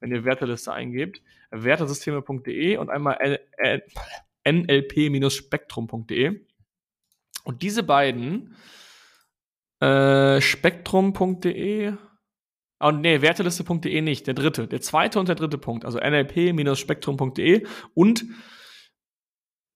wenn 0.01 0.11
ihr 0.11 0.25
Werteliste 0.25 0.73
eingebt, 0.73 1.23
wertesysteme.de 1.51 2.77
und 2.77 2.91
einmal 2.91 3.39
nlp-spektrum.de. 4.45 6.41
Und 7.45 7.63
diese 7.63 7.83
beiden, 7.83 8.57
äh, 9.81 10.41
spektrum.de, 10.41 11.93
oh 12.81 12.91
nee, 12.91 13.21
werteliste.de 13.21 14.03
nicht, 14.03 14.27
der 14.27 14.35
dritte, 14.35 14.67
der 14.67 14.81
zweite 14.81 15.21
und 15.21 15.29
der 15.29 15.37
dritte 15.37 15.59
Punkt, 15.59 15.85
also 15.85 15.99
nlp-spektrum.de 15.99 17.67
und 17.95 18.25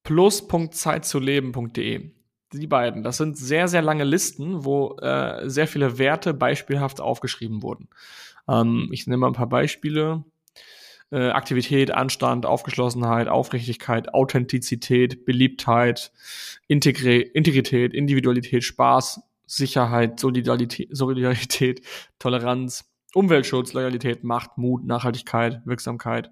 plus.zeitzuleben.de. 0.03 2.11
Die 2.55 2.67
beiden, 2.67 3.03
das 3.03 3.19
sind 3.19 3.37
sehr, 3.37 3.69
sehr 3.69 3.83
lange 3.83 4.05
Listen, 4.05 4.65
wo 4.65 4.97
äh, 5.01 5.49
sehr 5.51 5.69
viele 5.69 5.99
Werte 5.99 6.33
beispielhaft 6.33 7.01
aufgeschrieben 7.01 7.63
wurden. 7.63 7.91
Ähm, 8.49 8.89
ich 8.91 9.07
nehme 9.07 9.21
mal 9.21 9.27
ein 9.29 9.35
paar 9.35 9.51
Beispiele. 9.51 10.25
Äh, 11.11 11.31
Aktivität, 11.31 11.91
Anstand, 11.91 12.45
Aufgeschlossenheit, 12.45 13.29
Aufrichtigkeit, 13.29 14.13
Authentizität, 14.13 15.25
Beliebtheit, 15.25 16.13
Integri 16.67 17.23
Integrität, 17.23 17.95
Individualität, 17.95 18.63
Spaß, 18.63 19.23
Sicherheit, 19.47 20.21
Solidarität, 20.21 20.89
Solidarität, 20.95 21.81
Toleranz, 22.19 22.93
Umweltschutz, 23.15 23.73
Loyalität, 23.73 24.23
Macht, 24.23 24.59
Mut, 24.59 24.85
Nachhaltigkeit, 24.85 25.63
Wirksamkeit, 25.65 26.31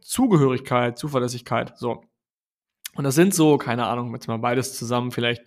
Zugehörigkeit, 0.00 0.96
Zuverlässigkeit. 0.96 1.76
So. 1.76 2.04
Und 2.94 3.02
das 3.02 3.16
sind 3.16 3.34
so, 3.34 3.58
keine 3.58 3.86
Ahnung, 3.86 4.14
jetzt 4.14 4.28
mal 4.28 4.38
beides 4.38 4.78
zusammen, 4.78 5.10
vielleicht 5.10 5.42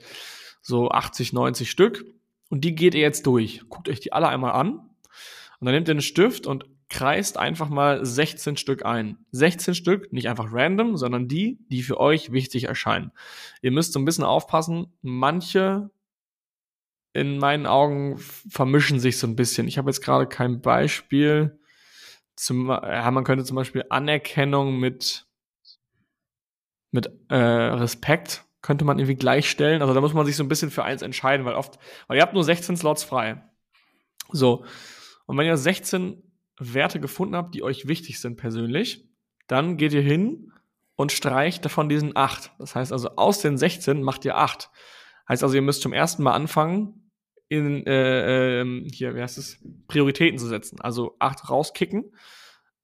so 0.61 0.89
80, 0.89 1.31
90 1.31 1.71
Stück. 1.71 2.03
Und 2.49 2.65
die 2.65 2.75
geht 2.75 2.95
ihr 2.95 3.01
jetzt 3.01 3.25
durch. 3.25 3.61
Guckt 3.69 3.87
euch 3.87 4.01
die 4.01 4.11
alle 4.11 4.27
einmal 4.27 4.51
an. 4.51 4.71
Und 5.59 5.65
dann 5.65 5.73
nehmt 5.73 5.87
ihr 5.87 5.93
einen 5.93 6.01
Stift 6.01 6.45
und 6.47 6.65
kreist 6.89 7.37
einfach 7.37 7.69
mal 7.69 8.05
16 8.05 8.57
Stück 8.57 8.85
ein. 8.85 9.17
16 9.31 9.75
Stück, 9.75 10.13
nicht 10.13 10.29
einfach 10.29 10.47
random, 10.51 10.97
sondern 10.97 11.27
die, 11.27 11.59
die 11.69 11.83
für 11.83 11.99
euch 11.99 12.31
wichtig 12.31 12.65
erscheinen. 12.65 13.11
Ihr 13.61 13.71
müsst 13.71 13.93
so 13.93 13.99
ein 13.99 14.05
bisschen 14.05 14.23
aufpassen. 14.23 14.87
Manche 15.01 15.89
in 17.13 17.39
meinen 17.39 17.65
Augen 17.65 18.17
vermischen 18.17 18.99
sich 18.99 19.17
so 19.17 19.27
ein 19.27 19.35
bisschen. 19.35 19.67
Ich 19.67 19.77
habe 19.77 19.89
jetzt 19.89 20.01
gerade 20.01 20.27
kein 20.27 20.61
Beispiel. 20.61 21.59
Zum, 22.35 22.69
ja, 22.69 23.09
man 23.11 23.23
könnte 23.23 23.43
zum 23.43 23.55
Beispiel 23.55 23.83
Anerkennung 23.89 24.79
mit, 24.79 25.25
mit 26.91 27.11
äh, 27.29 27.35
Respekt 27.35 28.45
könnte 28.61 28.85
man 28.85 28.99
irgendwie 28.99 29.15
gleichstellen. 29.15 29.81
Also 29.81 29.93
da 29.93 30.01
muss 30.01 30.13
man 30.13 30.25
sich 30.25 30.35
so 30.35 30.43
ein 30.43 30.49
bisschen 30.49 30.71
für 30.71 30.83
eins 30.83 31.01
entscheiden, 31.01 31.45
weil 31.45 31.55
oft, 31.55 31.79
weil 32.07 32.17
ihr 32.17 32.21
habt 32.21 32.33
nur 32.33 32.43
16 32.43 32.77
Slots 32.77 33.03
frei. 33.03 33.41
So. 34.29 34.65
Und 35.25 35.37
wenn 35.37 35.45
ihr 35.45 35.57
16 35.57 36.21
Werte 36.59 36.99
gefunden 36.99 37.35
habt, 37.35 37.55
die 37.55 37.63
euch 37.63 37.87
wichtig 37.87 38.19
sind 38.19 38.37
persönlich, 38.37 39.07
dann 39.47 39.77
geht 39.77 39.93
ihr 39.93 40.01
hin 40.01 40.51
und 40.95 41.11
streicht 41.11 41.63
davon 41.63 41.89
diesen 41.89 42.15
8. 42.15 42.51
Das 42.59 42.75
heißt 42.75 42.91
also, 42.91 43.09
aus 43.15 43.41
den 43.41 43.57
16 43.57 44.01
macht 44.01 44.25
ihr 44.25 44.37
8. 44.37 44.69
Heißt 45.29 45.43
also, 45.43 45.55
ihr 45.55 45.61
müsst 45.61 45.81
zum 45.81 45.93
ersten 45.93 46.23
Mal 46.23 46.33
anfangen, 46.33 47.11
in, 47.49 47.85
äh, 47.85 48.61
äh, 48.61 48.89
hier, 48.91 49.15
wie 49.15 49.21
heißt 49.21 49.37
es, 49.37 49.59
Prioritäten 49.87 50.37
zu 50.37 50.47
setzen. 50.47 50.81
Also 50.81 51.15
8 51.19 51.49
rauskicken. 51.49 52.13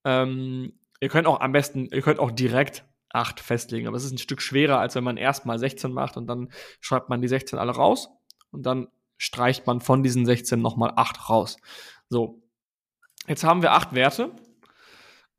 Ähm, 0.04 0.72
ihr 1.00 1.08
könnt 1.08 1.26
auch 1.26 1.40
am 1.40 1.52
besten, 1.52 1.88
ihr 1.92 2.02
könnt 2.02 2.18
auch 2.18 2.30
direkt 2.30 2.84
8 3.10 3.40
festlegen, 3.40 3.86
aber 3.86 3.96
es 3.96 4.04
ist 4.04 4.12
ein 4.12 4.18
Stück 4.18 4.40
schwerer, 4.40 4.78
als 4.78 4.94
wenn 4.94 5.04
man 5.04 5.16
erstmal 5.16 5.58
16 5.58 5.92
macht 5.92 6.16
und 6.16 6.26
dann 6.26 6.50
schreibt 6.80 7.08
man 7.08 7.20
die 7.20 7.28
16 7.28 7.58
alle 7.58 7.72
raus 7.72 8.08
und 8.50 8.64
dann 8.64 8.88
streicht 9.18 9.66
man 9.66 9.80
von 9.80 10.02
diesen 10.02 10.26
16 10.26 10.60
nochmal 10.60 10.92
8 10.96 11.28
raus. 11.28 11.58
So, 12.08 12.42
Jetzt 13.26 13.44
haben 13.44 13.62
wir 13.62 13.72
acht 13.72 13.94
Werte, 13.94 14.32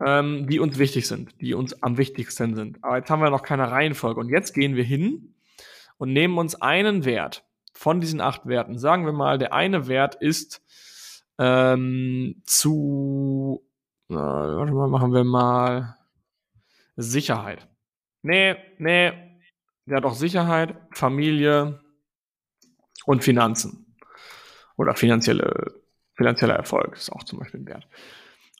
ähm, 0.04 0.48
die 0.48 0.60
uns 0.60 0.80
wichtig 0.80 1.08
sind, 1.08 1.40
die 1.42 1.54
uns 1.54 1.82
am 1.84 1.98
wichtigsten 1.98 2.56
sind. 2.56 2.84
Aber 2.84 2.98
jetzt 2.98 3.10
haben 3.10 3.22
wir 3.22 3.30
noch 3.30 3.44
keine 3.44 3.70
Reihenfolge. 3.70 4.20
Und 4.20 4.30
jetzt 4.30 4.54
gehen 4.54 4.76
wir 4.76 4.84
hin 4.84 5.36
und 5.98 6.12
nehmen 6.12 6.38
uns 6.38 6.60
einen 6.62 7.06
Wert 7.06 7.46
von 7.74 8.02
diesen 8.02 8.22
acht 8.22 8.48
Werten. 8.48 8.78
Sagen 8.78 9.06
wir 9.06 9.14
mal, 9.14 9.38
der 9.38 9.54
eine 9.54 9.88
Wert 9.88 10.16
ist 10.16 10.64
ähm, 11.38 12.42
zu, 12.46 13.64
äh, 14.10 14.16
warte 14.16 14.72
mal, 14.74 14.88
machen 14.88 15.14
wir 15.14 15.24
mal 15.24 15.96
Sicherheit. 16.96 17.68
Nee, 18.22 18.56
nee, 18.78 19.12
der 19.86 19.98
hat 19.98 20.06
auch 20.06 20.16
Sicherheit, 20.16 20.76
Familie 20.92 21.82
und 23.06 23.24
Finanzen. 23.24 23.96
Oder 24.78 24.96
finanzielle 24.96 25.85
Finanzieller 26.16 26.56
Erfolg 26.56 26.96
ist 26.96 27.12
auch 27.12 27.24
zum 27.24 27.40
Beispiel 27.40 27.62
ein 27.62 27.68
Wert. 27.68 27.88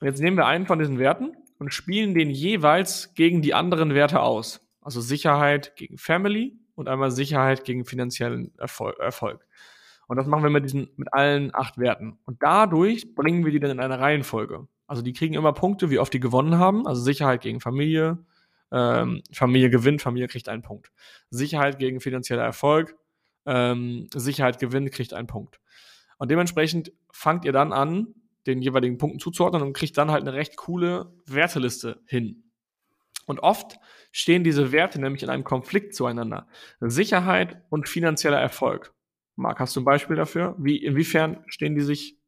Und 0.00 0.06
jetzt 0.06 0.20
nehmen 0.20 0.36
wir 0.36 0.46
einen 0.46 0.66
von 0.66 0.78
diesen 0.78 0.98
Werten 0.98 1.36
und 1.58 1.72
spielen 1.72 2.14
den 2.14 2.30
jeweils 2.30 3.14
gegen 3.14 3.42
die 3.42 3.54
anderen 3.54 3.94
Werte 3.94 4.20
aus. 4.20 4.60
Also 4.80 5.00
Sicherheit 5.00 5.74
gegen 5.76 5.98
Family 5.98 6.58
und 6.74 6.88
einmal 6.88 7.10
Sicherheit 7.10 7.64
gegen 7.64 7.84
finanziellen 7.84 8.52
Erfolg. 8.58 9.46
Und 10.06 10.16
das 10.16 10.26
machen 10.26 10.44
wir 10.44 10.50
mit 10.50 10.64
diesen, 10.64 10.88
mit 10.96 11.12
allen 11.12 11.52
acht 11.54 11.78
Werten. 11.78 12.18
Und 12.24 12.42
dadurch 12.42 13.14
bringen 13.14 13.44
wir 13.44 13.52
die 13.52 13.58
dann 13.58 13.72
in 13.72 13.80
eine 13.80 13.98
Reihenfolge. 13.98 14.68
Also 14.86 15.02
die 15.02 15.12
kriegen 15.12 15.34
immer 15.34 15.52
Punkte, 15.52 15.90
wie 15.90 15.98
oft 15.98 16.12
die 16.12 16.20
gewonnen 16.20 16.58
haben. 16.58 16.86
Also 16.86 17.02
Sicherheit 17.02 17.40
gegen 17.40 17.60
Familie, 17.60 18.18
ähm, 18.70 19.22
Familie 19.32 19.70
gewinnt, 19.70 20.02
Familie 20.02 20.28
kriegt 20.28 20.48
einen 20.48 20.62
Punkt. 20.62 20.92
Sicherheit 21.30 21.78
gegen 21.78 22.00
finanzieller 22.00 22.44
Erfolg, 22.44 22.94
ähm, 23.46 24.08
Sicherheit 24.14 24.60
gewinnt, 24.60 24.92
kriegt 24.92 25.12
einen 25.12 25.26
Punkt. 25.26 25.60
Und 26.18 26.30
dementsprechend 26.30 26.92
fangt 27.10 27.44
ihr 27.44 27.52
dann 27.52 27.72
an, 27.72 28.14
den 28.46 28.62
jeweiligen 28.62 28.98
Punkten 28.98 29.18
zuzuordnen 29.18 29.62
und 29.62 29.72
kriegt 29.72 29.98
dann 29.98 30.10
halt 30.10 30.22
eine 30.22 30.32
recht 30.32 30.56
coole 30.56 31.12
Werteliste 31.26 32.00
hin. 32.06 32.44
Und 33.26 33.40
oft 33.40 33.78
stehen 34.12 34.44
diese 34.44 34.70
Werte 34.70 35.00
nämlich 35.00 35.22
in 35.22 35.30
einem 35.30 35.44
Konflikt 35.44 35.94
zueinander. 35.94 36.46
Sicherheit 36.80 37.60
und 37.70 37.88
finanzieller 37.88 38.38
Erfolg. 38.38 38.94
Marc, 39.34 39.60
hast 39.60 39.74
du 39.76 39.80
ein 39.80 39.84
Beispiel 39.84 40.16
dafür? 40.16 40.54
Wie, 40.58 40.76
inwiefern 40.76 41.44
stehen 41.48 41.74
die 41.74 41.82
sich? 41.82 42.18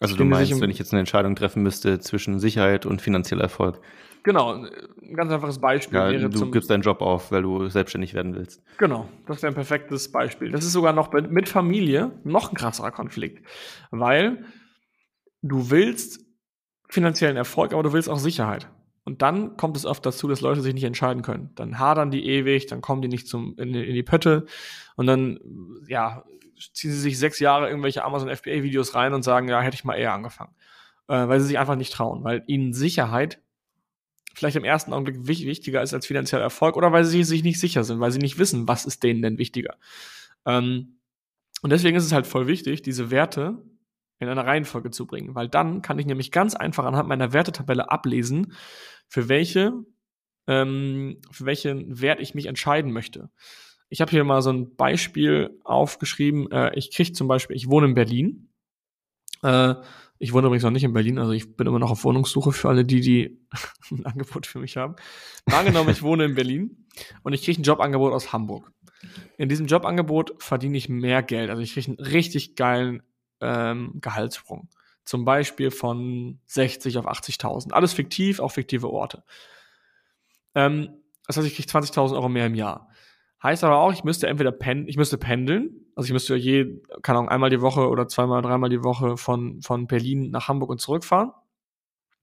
Also 0.00 0.16
du 0.16 0.24
meinst, 0.24 0.60
wenn 0.60 0.70
ich 0.70 0.78
jetzt 0.78 0.92
eine 0.92 1.00
Entscheidung 1.00 1.34
treffen 1.34 1.62
müsste 1.62 1.98
zwischen 2.00 2.38
Sicherheit 2.38 2.86
und 2.86 3.00
finanzieller 3.00 3.42
Erfolg. 3.42 3.80
Genau, 4.22 4.52
ein 4.52 5.14
ganz 5.14 5.32
einfaches 5.32 5.58
Beispiel 5.58 5.98
ja, 5.98 6.10
wäre 6.10 6.30
Du 6.30 6.50
gibst 6.50 6.70
deinen 6.70 6.82
Job 6.82 7.00
auf, 7.00 7.30
weil 7.32 7.42
du 7.42 7.68
selbstständig 7.68 8.14
werden 8.14 8.34
willst. 8.34 8.62
Genau, 8.78 9.08
das 9.26 9.42
wäre 9.42 9.52
ein 9.52 9.54
perfektes 9.54 10.10
Beispiel. 10.10 10.50
Das 10.50 10.64
ist 10.64 10.72
sogar 10.72 10.92
noch 10.92 11.12
mit 11.12 11.48
Familie 11.48 12.12
noch 12.24 12.50
ein 12.50 12.56
krasserer 12.56 12.90
Konflikt, 12.90 13.46
weil 13.90 14.44
du 15.42 15.70
willst 15.70 16.24
finanziellen 16.88 17.36
Erfolg, 17.36 17.72
aber 17.72 17.82
du 17.82 17.92
willst 17.92 18.08
auch 18.08 18.18
Sicherheit. 18.18 18.68
Und 19.04 19.22
dann 19.22 19.56
kommt 19.56 19.76
es 19.76 19.86
oft 19.86 20.04
dazu, 20.04 20.28
dass 20.28 20.42
Leute 20.42 20.60
sich 20.60 20.74
nicht 20.74 20.84
entscheiden 20.84 21.22
können. 21.22 21.50
Dann 21.54 21.78
hadern 21.78 22.10
die 22.10 22.26
ewig, 22.26 22.66
dann 22.66 22.82
kommen 22.82 23.00
die 23.00 23.08
nicht 23.08 23.26
zum, 23.26 23.56
in, 23.56 23.72
in 23.72 23.94
die 23.94 24.02
Pötte 24.02 24.44
und 24.96 25.06
dann, 25.06 25.38
ja, 25.86 26.24
ziehen 26.74 26.90
sie 26.90 27.00
sich 27.00 27.18
sechs 27.18 27.38
Jahre 27.38 27.68
irgendwelche 27.68 28.04
Amazon 28.04 28.28
FBA-Videos 28.28 28.94
rein 28.94 29.14
und 29.14 29.22
sagen, 29.22 29.48
ja, 29.48 29.60
hätte 29.60 29.76
ich 29.76 29.84
mal 29.84 29.94
eher 29.94 30.12
angefangen. 30.12 30.54
Äh, 31.08 31.26
weil 31.26 31.40
sie 31.40 31.46
sich 31.46 31.58
einfach 31.58 31.76
nicht 31.76 31.92
trauen, 31.92 32.22
weil 32.22 32.44
ihnen 32.48 32.74
Sicherheit 32.74 33.40
vielleicht 34.34 34.56
im 34.56 34.64
ersten 34.64 34.92
Augenblick 34.92 35.26
wichtiger 35.26 35.82
ist 35.82 35.94
als 35.94 36.06
finanzieller 36.06 36.42
Erfolg 36.42 36.76
oder 36.76 36.92
weil 36.92 37.04
sie 37.04 37.24
sich 37.24 37.42
nicht 37.42 37.60
sicher 37.60 37.84
sind, 37.84 38.00
weil 38.00 38.12
sie 38.12 38.18
nicht 38.18 38.38
wissen, 38.38 38.68
was 38.68 38.86
ist 38.86 39.02
denen 39.02 39.22
denn 39.22 39.38
wichtiger. 39.38 39.76
Ähm, 40.46 40.98
und 41.62 41.70
deswegen 41.70 41.96
ist 41.96 42.04
es 42.04 42.12
halt 42.12 42.26
voll 42.26 42.46
wichtig, 42.46 42.82
diese 42.82 43.10
Werte 43.10 43.62
in 44.20 44.28
eine 44.28 44.44
Reihenfolge 44.44 44.90
zu 44.90 45.06
bringen, 45.06 45.34
weil 45.34 45.48
dann 45.48 45.82
kann 45.82 45.98
ich 45.98 46.06
nämlich 46.06 46.30
ganz 46.30 46.54
einfach 46.54 46.84
anhand 46.84 47.08
meiner 47.08 47.32
Wertetabelle 47.32 47.90
ablesen, 47.90 48.52
für 49.08 49.28
welche 49.28 49.72
ähm, 50.46 51.20
für 51.30 51.44
welchen 51.44 52.00
Wert 52.00 52.20
ich 52.20 52.34
mich 52.34 52.46
entscheiden 52.46 52.90
möchte. 52.90 53.30
Ich 53.90 54.00
habe 54.00 54.10
hier 54.10 54.24
mal 54.24 54.42
so 54.42 54.50
ein 54.50 54.76
Beispiel 54.76 55.58
aufgeschrieben. 55.62 56.50
Äh, 56.50 56.74
ich 56.74 56.90
kriege 56.90 57.12
zum 57.12 57.28
Beispiel, 57.28 57.56
ich 57.56 57.68
wohne 57.68 57.88
in 57.88 57.94
Berlin. 57.94 58.48
Äh, 59.42 59.74
ich 60.18 60.32
wohne 60.32 60.46
übrigens 60.46 60.64
noch 60.64 60.70
nicht 60.70 60.84
in 60.84 60.92
Berlin, 60.92 61.18
also 61.18 61.30
ich 61.32 61.56
bin 61.56 61.66
immer 61.66 61.78
noch 61.78 61.92
auf 61.92 62.02
Wohnungssuche 62.02 62.52
für 62.52 62.68
alle 62.68 62.84
die, 62.84 63.00
die 63.00 63.40
ein 63.90 64.04
Angebot 64.04 64.46
für 64.46 64.58
mich 64.58 64.76
haben. 64.76 64.96
Angenommen, 65.46 65.90
ich 65.90 66.02
wohne 66.02 66.24
in 66.24 66.34
Berlin 66.34 66.86
und 67.22 67.32
ich 67.32 67.44
kriege 67.44 67.60
ein 67.60 67.64
Jobangebot 67.64 68.12
aus 68.12 68.32
Hamburg. 68.32 68.72
In 69.36 69.48
diesem 69.48 69.66
Jobangebot 69.66 70.42
verdiene 70.42 70.76
ich 70.76 70.88
mehr 70.88 71.22
Geld. 71.22 71.50
Also 71.50 71.62
ich 71.62 71.72
kriege 71.74 71.88
einen 71.88 72.00
richtig 72.00 72.56
geilen 72.56 73.02
ähm, 73.40 73.92
Gehaltssprung. 74.00 74.68
Zum 75.04 75.24
Beispiel 75.24 75.70
von 75.70 76.40
60 76.46 76.98
auf 76.98 77.06
80.000. 77.06 77.72
Alles 77.72 77.92
fiktiv, 77.92 78.40
auch 78.40 78.50
fiktive 78.50 78.90
Orte. 78.90 79.22
Ähm, 80.54 80.90
das 81.26 81.36
heißt, 81.36 81.46
ich 81.46 81.54
kriege 81.54 81.68
20.000 81.68 82.14
Euro 82.14 82.28
mehr 82.28 82.46
im 82.46 82.54
Jahr. 82.54 82.87
Heißt 83.42 83.62
aber 83.62 83.78
auch, 83.78 83.92
ich 83.92 84.04
müsste 84.04 84.26
entweder 84.26 84.50
pendeln, 84.50 84.88
ich 84.88 84.96
müsste 84.96 85.16
pendeln, 85.16 85.86
also 85.94 86.06
ich 86.06 86.12
müsste 86.12 86.34
je, 86.34 86.80
keine 87.02 87.18
Ahnung, 87.18 87.30
einmal 87.30 87.50
die 87.50 87.60
Woche 87.60 87.88
oder 87.88 88.08
zweimal, 88.08 88.42
dreimal 88.42 88.70
die 88.70 88.82
Woche 88.82 89.16
von, 89.16 89.62
von 89.62 89.86
Berlin 89.86 90.30
nach 90.30 90.48
Hamburg 90.48 90.70
und 90.70 90.80
zurückfahren. 90.80 91.30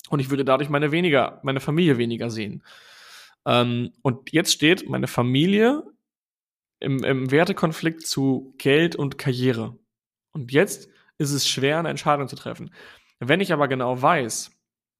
Und 0.10 0.20
ich 0.20 0.30
würde 0.30 0.46
dadurch 0.46 0.70
meine 0.70 0.92
weniger, 0.92 1.40
meine 1.44 1.60
Familie 1.62 1.98
weniger 1.98 2.30
sehen. 2.30 2.64
Ähm, 3.46 3.92
und 4.02 4.32
jetzt 4.34 4.52
steht 4.52 4.90
meine 4.90 5.08
Familie 5.08 5.84
im, 6.80 7.04
im 7.04 7.32
Wertekonflikt 7.32 8.06
zu 8.06 8.54
Geld 8.58 8.96
und 8.96 9.18
Karriere. 9.18 9.78
Und 10.34 10.52
jetzt 10.52 10.90
ist 11.18 11.32
es 11.32 11.48
schwer, 11.48 11.80
eine 11.80 11.90
Entscheidung 11.90 12.28
zu 12.28 12.36
treffen. 12.36 12.72
Wenn 13.20 13.40
ich 13.40 13.54
aber 13.54 13.68
genau 13.68 14.02
weiß, 14.02 14.52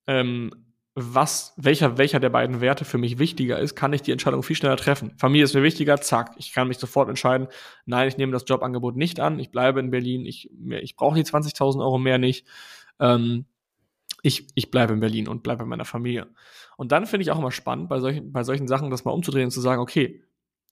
ähm, 0.06 0.65
was, 0.98 1.52
welcher, 1.58 1.98
welcher 1.98 2.20
der 2.20 2.30
beiden 2.30 2.62
Werte 2.62 2.86
für 2.86 2.96
mich 2.96 3.18
wichtiger 3.18 3.60
ist, 3.60 3.76
kann 3.76 3.92
ich 3.92 4.00
die 4.00 4.12
Entscheidung 4.12 4.42
viel 4.42 4.56
schneller 4.56 4.78
treffen. 4.78 5.12
Familie 5.18 5.44
ist 5.44 5.54
mir 5.54 5.62
wichtiger, 5.62 6.00
zack. 6.00 6.32
Ich 6.38 6.54
kann 6.54 6.68
mich 6.68 6.78
sofort 6.78 7.10
entscheiden, 7.10 7.48
nein, 7.84 8.08
ich 8.08 8.16
nehme 8.16 8.32
das 8.32 8.44
Jobangebot 8.46 8.96
nicht 8.96 9.20
an, 9.20 9.38
ich 9.38 9.50
bleibe 9.50 9.78
in 9.78 9.90
Berlin, 9.90 10.24
ich, 10.24 10.50
ich 10.70 10.96
brauche 10.96 11.16
die 11.16 11.24
20.000 11.24 11.80
Euro 11.80 11.98
mehr 11.98 12.16
nicht. 12.16 12.46
Ähm, 12.98 13.44
ich, 14.22 14.46
ich 14.54 14.70
bleibe 14.70 14.94
in 14.94 15.00
Berlin 15.00 15.28
und 15.28 15.42
bleibe 15.42 15.64
bei 15.64 15.68
meiner 15.68 15.84
Familie. 15.84 16.28
Und 16.78 16.92
dann 16.92 17.04
finde 17.04 17.24
ich 17.24 17.30
auch 17.30 17.38
immer 17.38 17.52
spannend, 17.52 17.90
bei 17.90 18.00
solchen, 18.00 18.32
bei 18.32 18.42
solchen 18.42 18.66
Sachen 18.66 18.90
das 18.90 19.04
mal 19.04 19.12
umzudrehen 19.12 19.44
und 19.44 19.50
zu 19.50 19.60
sagen, 19.60 19.82
okay, 19.82 20.22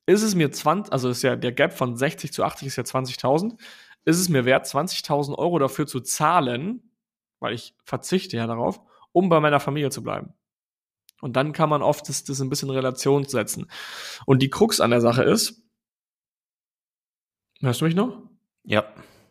ist 0.07 0.23
es 0.23 0.35
mir 0.35 0.51
20, 0.51 0.91
also 0.91 1.11
ist 1.11 1.23
ja 1.23 1.37
der 1.37 1.53
Gap 1.53 1.75
von 1.75 1.97
60 1.97 2.33
zu 2.33 2.45
80 2.45 2.69
ist 2.69 2.77
ja 2.77 2.83
20.000, 2.83 3.59
ist 4.07 4.19
es 4.19 4.31
mir 4.31 4.47
wert, 4.47 4.65
20.000 4.65 5.35
Euro 5.37 5.59
dafür 5.59 5.87
zu 5.87 6.01
zahlen, 6.01 6.83
weil 7.41 7.53
ich 7.53 7.75
verzichte 7.85 8.39
ja 8.39 8.47
darauf, 8.47 8.81
um 9.14 9.29
bei 9.29 9.40
meiner 9.40 9.61
Familie 9.61 9.90
zu 9.90 10.03
bleiben. 10.03 10.35
Und 11.22 11.37
dann 11.37 11.53
kann 11.53 11.70
man 11.70 11.83
oft 11.83 12.07
das, 12.09 12.24
das 12.24 12.40
ein 12.40 12.50
bisschen 12.50 12.68
in 12.68 12.74
Relation 12.74 13.24
setzen. 13.24 13.70
Und 14.27 14.42
die 14.42 14.50
Krux 14.50 14.81
an 14.81 14.90
der 14.90 15.00
Sache 15.00 15.22
ist, 15.22 15.62
hörst 17.61 17.81
du 17.81 17.87
mich 17.87 17.94
noch? 17.94 18.29
Ja. 18.64 18.85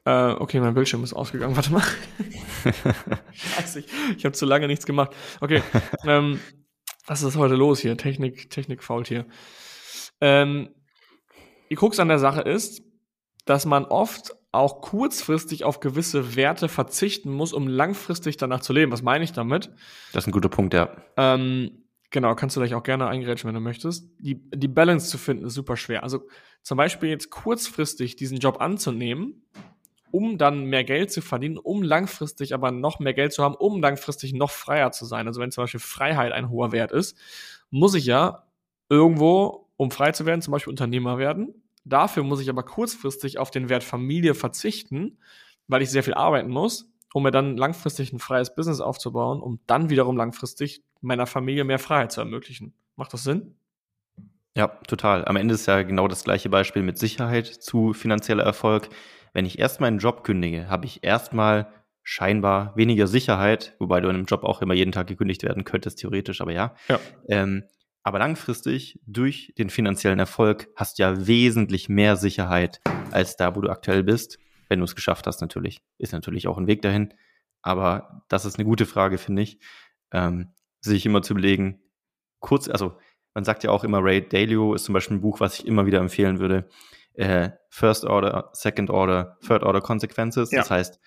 Äh, 0.06 0.32
okay, 0.32 0.60
mein 0.60 0.74
Bildschirm 0.74 1.04
ist 1.04 1.14
ausgegangen. 1.14 1.56
Warte 1.56 1.72
mal. 1.72 1.84
Scheiße, 3.34 3.82
ich, 3.82 3.88
ich 4.18 4.26
habe 4.26 4.34
zu 4.34 4.46
lange 4.46 4.68
nichts 4.68 4.86
gemacht. 4.86 5.14
Okay, 5.42 5.62
ähm, 6.06 6.40
was 7.06 7.22
ist 7.22 7.36
heute 7.36 7.56
los 7.56 7.80
hier? 7.80 7.98
Technik, 7.98 8.50
Technik 8.50 8.84
fault 8.84 9.08
hier. 9.08 9.28
Ähm, 10.22 10.74
die 11.70 11.76
Krux 11.76 12.00
an 12.00 12.08
der 12.08 12.20
Sache 12.20 12.42
ist, 12.42 12.82
dass 13.46 13.66
man 13.66 13.86
oft 13.86 14.34
auch 14.54 14.82
kurzfristig 14.82 15.64
auf 15.64 15.80
gewisse 15.80 16.36
Werte 16.36 16.70
verzichten 16.70 17.32
muss, 17.32 17.54
um 17.54 17.68
langfristig 17.68 18.38
danach 18.38 18.62
zu 18.62 18.72
leben. 18.72 18.92
Was 18.92 19.02
meine 19.02 19.24
ich 19.24 19.34
damit? 19.34 19.72
Das 20.14 20.24
ist 20.24 20.28
ein 20.28 20.32
guter 20.32 20.48
Punkt, 20.48 20.76
ja. 20.76 20.96
Ähm, 21.18 21.86
genau, 22.12 22.36
kannst 22.36 22.56
du 22.56 22.60
gleich 22.60 22.76
auch 22.76 22.84
gerne 22.84 23.08
eingrätschen, 23.08 23.48
wenn 23.48 23.56
du 23.56 23.62
möchtest. 23.62 24.12
Die, 24.20 24.48
die 24.54 24.68
Balance 24.68 25.10
zu 25.10 25.18
finden 25.18 25.46
ist 25.46 25.56
super 25.56 25.76
schwer. 25.76 26.04
Also 26.04 26.28
zum 26.62 26.78
Beispiel 26.78 27.10
jetzt 27.10 27.32
kurzfristig 27.32 28.16
diesen 28.16 28.38
Job 28.38 28.62
anzunehmen, 28.62 29.44
um 30.12 30.38
dann 30.38 30.66
mehr 30.66 30.84
Geld 30.84 31.12
zu 31.12 31.22
verdienen, 31.22 31.58
um 31.58 31.82
langfristig 31.82 32.54
aber 32.54 32.70
noch 32.70 33.00
mehr 33.00 33.16
Geld 33.16 33.34
zu 33.34 33.44
haben, 33.44 33.56
um 33.56 33.82
langfristig 33.82 34.34
noch 34.34 34.52
freier 34.52 34.92
zu 34.92 35.06
sein. 35.06 35.26
Also 35.26 35.42
wenn 35.42 35.50
zum 35.50 35.64
Beispiel 35.64 35.80
Freiheit 35.80 36.32
ein 36.32 36.52
hoher 36.52 36.72
Wert 36.72 36.92
ist, 36.92 37.18
muss 37.72 37.96
ich 37.96 38.06
ja 38.06 38.44
irgendwo, 38.88 39.72
um 39.78 39.90
frei 39.90 40.12
zu 40.12 40.28
werden, 40.28 40.44
zum 40.44 40.52
Beispiel 40.52 40.70
Unternehmer 40.70 41.18
werden 41.18 41.63
Dafür 41.86 42.24
muss 42.24 42.42
ich 42.42 42.50
aber 42.50 42.64
kurzfristig 42.64 43.38
auf 43.38 43.52
den 43.52 43.70
Wert 43.70 43.84
Familie 43.84 44.36
verzichten, 44.36 45.18
weil 45.68 45.82
ich 45.82 45.92
sehr 45.92 46.04
viel 46.04 46.14
arbeiten 46.14 46.50
muss, 46.50 46.90
um 47.14 47.24
mir 47.24 47.32
dann 47.32 47.58
langfristig 47.58 48.14
ein 48.14 48.20
freies 48.20 48.56
Business 48.56 48.80
aufzubauen, 48.80 49.42
um 49.42 49.60
dann 49.68 49.90
wiederum 49.90 50.18
langfristig 50.18 50.84
meiner 51.02 51.26
Familie 51.26 51.64
mehr 51.64 51.80
Freiheit 51.80 52.12
zu 52.12 52.22
ermöglichen. 52.22 52.74
Macht 52.96 53.14
das 53.14 53.24
Sinn? 53.24 53.56
Ja, 54.56 54.68
total. 54.88 55.26
Am 55.26 55.36
Ende 55.36 55.56
ist 55.56 55.66
ja 55.66 55.82
genau 55.82 56.08
das 56.08 56.24
gleiche 56.24 56.50
Beispiel 56.50 56.84
mit 56.84 56.98
Sicherheit 56.98 57.48
zu 57.48 57.94
finanzieller 57.94 58.44
Erfolg. 58.44 58.90
Wenn 59.34 59.46
ich 59.46 59.58
erst 59.58 59.82
meinen 59.82 59.98
Job 59.98 60.24
kündige, 60.24 60.70
habe 60.70 60.86
ich 60.86 61.04
erstmal 61.04 61.68
scheinbar 62.04 62.76
weniger 62.76 63.08
Sicherheit, 63.08 63.76
wobei 63.80 64.00
du 64.00 64.10
in 64.10 64.16
einem 64.16 64.26
Job 64.26 64.44
auch 64.44 64.62
immer 64.62 64.74
jeden 64.74 64.92
Tag 64.92 65.08
gekündigt 65.08 65.42
werden 65.44 65.64
könntest, 65.64 66.00
theoretisch, 66.00 66.42
aber 66.42 66.52
ja. 66.52 66.76
ja. 66.88 67.00
Ähm, 67.28 67.64
aber 68.04 68.20
langfristig, 68.20 69.00
durch 69.06 69.54
den 69.58 69.70
finanziellen 69.70 70.20
Erfolg, 70.20 70.70
hast 70.76 71.00
du 71.00 71.04
ja 71.04 71.26
wesentlich 71.26 71.88
mehr 71.88 72.18
Sicherheit 72.18 72.82
als 73.12 73.38
da, 73.38 73.56
wo 73.56 73.62
du 73.62 73.70
aktuell 73.70 74.04
bist, 74.04 74.38
wenn 74.68 74.80
du 74.80 74.86
es 74.86 74.96
geschafft 74.96 75.26
hast, 75.26 75.40
natürlich. 75.42 75.82
Ist 75.98 76.14
natürlich 76.14 76.48
auch 76.48 76.58
ein 76.58 76.68
Weg 76.68 76.82
dahin. 76.82 77.14
Aber 77.62 78.26
das 78.28 78.44
ist 78.46 78.58
eine 78.58 78.66
gute 78.66 78.86
Frage, 78.86 79.18
finde 79.18 79.42
ich. 79.42 79.60
Ähm, 80.12 80.54
sich 80.82 81.06
immer 81.06 81.22
zu 81.22 81.34
überlegen, 81.34 81.82
kurz, 82.40 82.68
also 82.68 82.98
man 83.34 83.46
sagt 83.46 83.64
ja 83.64 83.72
auch 83.72 83.86
immer, 83.86 84.04
Ray 84.04 84.28
Dalio 84.28 84.74
ist 84.74 84.84
zum 84.84 84.94
Beispiel 84.94 85.18
ein 85.18 85.22
Buch, 85.22 85.40
was 85.40 85.60
ich 85.60 85.66
immer 85.66 85.86
wieder 85.86 86.00
empfehlen 86.00 86.40
würde. 86.40 86.68
Äh, 87.14 87.52
First 87.70 88.04
Order, 88.04 88.50
Second 88.54 88.90
Order, 88.90 89.38
Third 89.48 89.64
Order 89.64 89.82
Consequences. 89.82 90.52
Ja. 90.52 90.60
Das 90.60 90.72
heißt, 90.72 91.00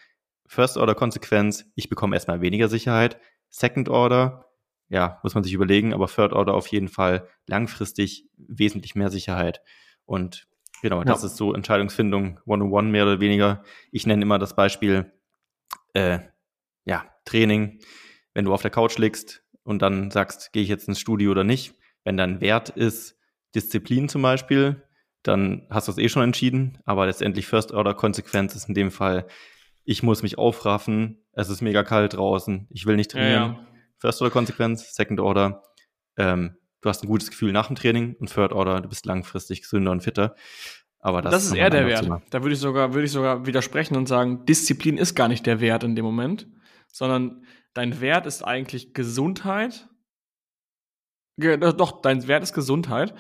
First 0.46 0.78
Order 0.78 0.94
Konsequenz, 0.94 1.66
ich 1.74 1.88
bekomme 1.88 2.16
erstmal 2.16 2.40
weniger 2.40 2.68
Sicherheit. 2.68 3.20
Second 3.50 3.88
Order, 3.88 4.45
ja, 4.88 5.18
muss 5.22 5.34
man 5.34 5.44
sich 5.44 5.52
überlegen, 5.52 5.92
aber 5.92 6.06
Third 6.06 6.32
Order 6.32 6.54
auf 6.54 6.68
jeden 6.68 6.88
Fall 6.88 7.28
langfristig 7.46 8.28
wesentlich 8.36 8.94
mehr 8.94 9.10
Sicherheit. 9.10 9.62
Und 10.04 10.46
genau, 10.82 11.02
das 11.02 11.22
ja. 11.22 11.26
ist 11.26 11.36
so 11.36 11.54
Entscheidungsfindung 11.54 12.40
one-on-one 12.46 12.88
mehr 12.88 13.04
oder 13.04 13.20
weniger. 13.20 13.64
Ich 13.90 14.06
nenne 14.06 14.22
immer 14.22 14.38
das 14.38 14.54
Beispiel, 14.54 15.12
äh, 15.94 16.20
ja, 16.84 17.04
Training. 17.24 17.80
Wenn 18.32 18.44
du 18.44 18.54
auf 18.54 18.62
der 18.62 18.70
Couch 18.70 18.98
liegst 18.98 19.42
und 19.64 19.82
dann 19.82 20.10
sagst, 20.10 20.52
gehe 20.52 20.62
ich 20.62 20.68
jetzt 20.68 20.86
ins 20.88 21.00
Studio 21.00 21.32
oder 21.32 21.42
nicht, 21.42 21.74
wenn 22.04 22.16
dein 22.16 22.40
Wert 22.40 22.68
ist 22.68 23.18
Disziplin 23.54 24.08
zum 24.08 24.22
Beispiel, 24.22 24.82
dann 25.22 25.66
hast 25.70 25.88
du 25.88 25.92
es 25.92 25.98
eh 25.98 26.08
schon 26.08 26.22
entschieden, 26.22 26.78
aber 26.84 27.06
letztendlich 27.06 27.46
First 27.46 27.72
Order 27.72 27.94
Konsequenz 27.94 28.54
ist 28.54 28.68
in 28.68 28.74
dem 28.74 28.92
Fall, 28.92 29.26
ich 29.84 30.02
muss 30.02 30.22
mich 30.22 30.38
aufraffen, 30.38 31.24
es 31.32 31.48
ist 31.48 31.62
mega 31.62 31.82
kalt 31.82 32.14
draußen, 32.14 32.68
ich 32.70 32.86
will 32.86 32.96
nicht 32.96 33.10
trainieren. 33.10 33.32
Ja, 33.32 33.60
ja 33.60 33.66
First 33.98 34.20
Order 34.20 34.32
Konsequenz, 34.32 34.94
Second 34.94 35.20
Order, 35.20 35.62
ähm, 36.16 36.56
du 36.80 36.88
hast 36.88 37.02
ein 37.02 37.08
gutes 37.08 37.30
Gefühl 37.30 37.52
nach 37.52 37.66
dem 37.68 37.76
Training 37.76 38.16
und 38.18 38.32
Third 38.32 38.52
Order, 38.52 38.80
du 38.80 38.88
bist 38.88 39.06
langfristig 39.06 39.62
gesünder 39.62 39.90
und 39.90 40.02
fitter. 40.02 40.34
Aber 40.98 41.22
das, 41.22 41.32
das 41.32 41.44
ist 41.46 41.54
eher 41.54 41.70
der 41.70 41.86
Wert. 41.86 42.02
Thema. 42.02 42.22
Da 42.30 42.42
würde 42.42 42.54
ich 42.54 42.60
sogar, 42.60 42.94
würde 42.94 43.04
ich 43.04 43.12
sogar 43.12 43.46
widersprechen 43.46 43.96
und 43.96 44.06
sagen, 44.06 44.44
Disziplin 44.44 44.98
ist 44.98 45.14
gar 45.14 45.28
nicht 45.28 45.46
der 45.46 45.60
Wert 45.60 45.84
in 45.84 45.94
dem 45.94 46.04
Moment, 46.04 46.48
sondern 46.92 47.44
dein 47.74 48.00
Wert 48.00 48.26
ist 48.26 48.42
eigentlich 48.42 48.92
Gesundheit. 48.92 49.88
Doch, 51.36 52.00
dein 52.00 52.26
Wert 52.26 52.42
ist 52.42 52.54
Gesundheit. 52.54 53.14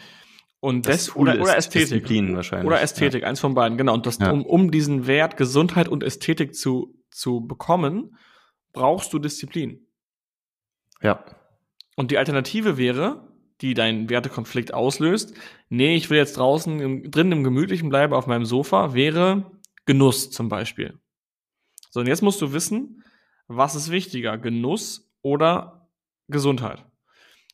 Und 0.58 0.86
das, 0.86 1.06
das 1.06 1.16
oder, 1.16 1.40
oder 1.40 1.56
Ästhetik. 1.56 1.90
Disziplin 1.90 2.34
wahrscheinlich. 2.34 2.66
Oder 2.66 2.80
Ästhetik, 2.80 3.22
ja. 3.22 3.28
eins 3.28 3.40
von 3.40 3.54
beiden, 3.54 3.78
genau. 3.78 3.94
Und 3.94 4.06
das, 4.06 4.18
ja. 4.18 4.30
um, 4.30 4.44
um 4.44 4.70
diesen 4.70 5.06
Wert 5.06 5.36
Gesundheit 5.36 5.86
und 5.88 6.02
Ästhetik 6.02 6.54
zu, 6.54 6.94
zu 7.10 7.46
bekommen, 7.46 8.16
brauchst 8.72 9.12
du 9.12 9.18
Disziplin. 9.18 9.85
Ja. 11.02 11.24
Und 11.96 12.10
die 12.10 12.18
Alternative 12.18 12.76
wäre, 12.76 13.26
die 13.60 13.74
deinen 13.74 14.10
Wertekonflikt 14.10 14.74
auslöst, 14.74 15.34
nee, 15.68 15.96
ich 15.96 16.10
will 16.10 16.18
jetzt 16.18 16.36
draußen 16.36 16.80
im, 16.80 17.10
drin 17.10 17.32
im 17.32 17.44
Gemütlichen 17.44 17.88
bleiben 17.88 18.12
auf 18.12 18.26
meinem 18.26 18.44
Sofa, 18.44 18.94
wäre 18.94 19.50
Genuss 19.86 20.30
zum 20.30 20.48
Beispiel. 20.48 20.98
So, 21.90 22.00
und 22.00 22.06
jetzt 22.06 22.22
musst 22.22 22.42
du 22.42 22.52
wissen, 22.52 23.02
was 23.46 23.74
ist 23.74 23.90
wichtiger, 23.90 24.36
Genuss 24.36 25.10
oder 25.22 25.88
Gesundheit? 26.28 26.84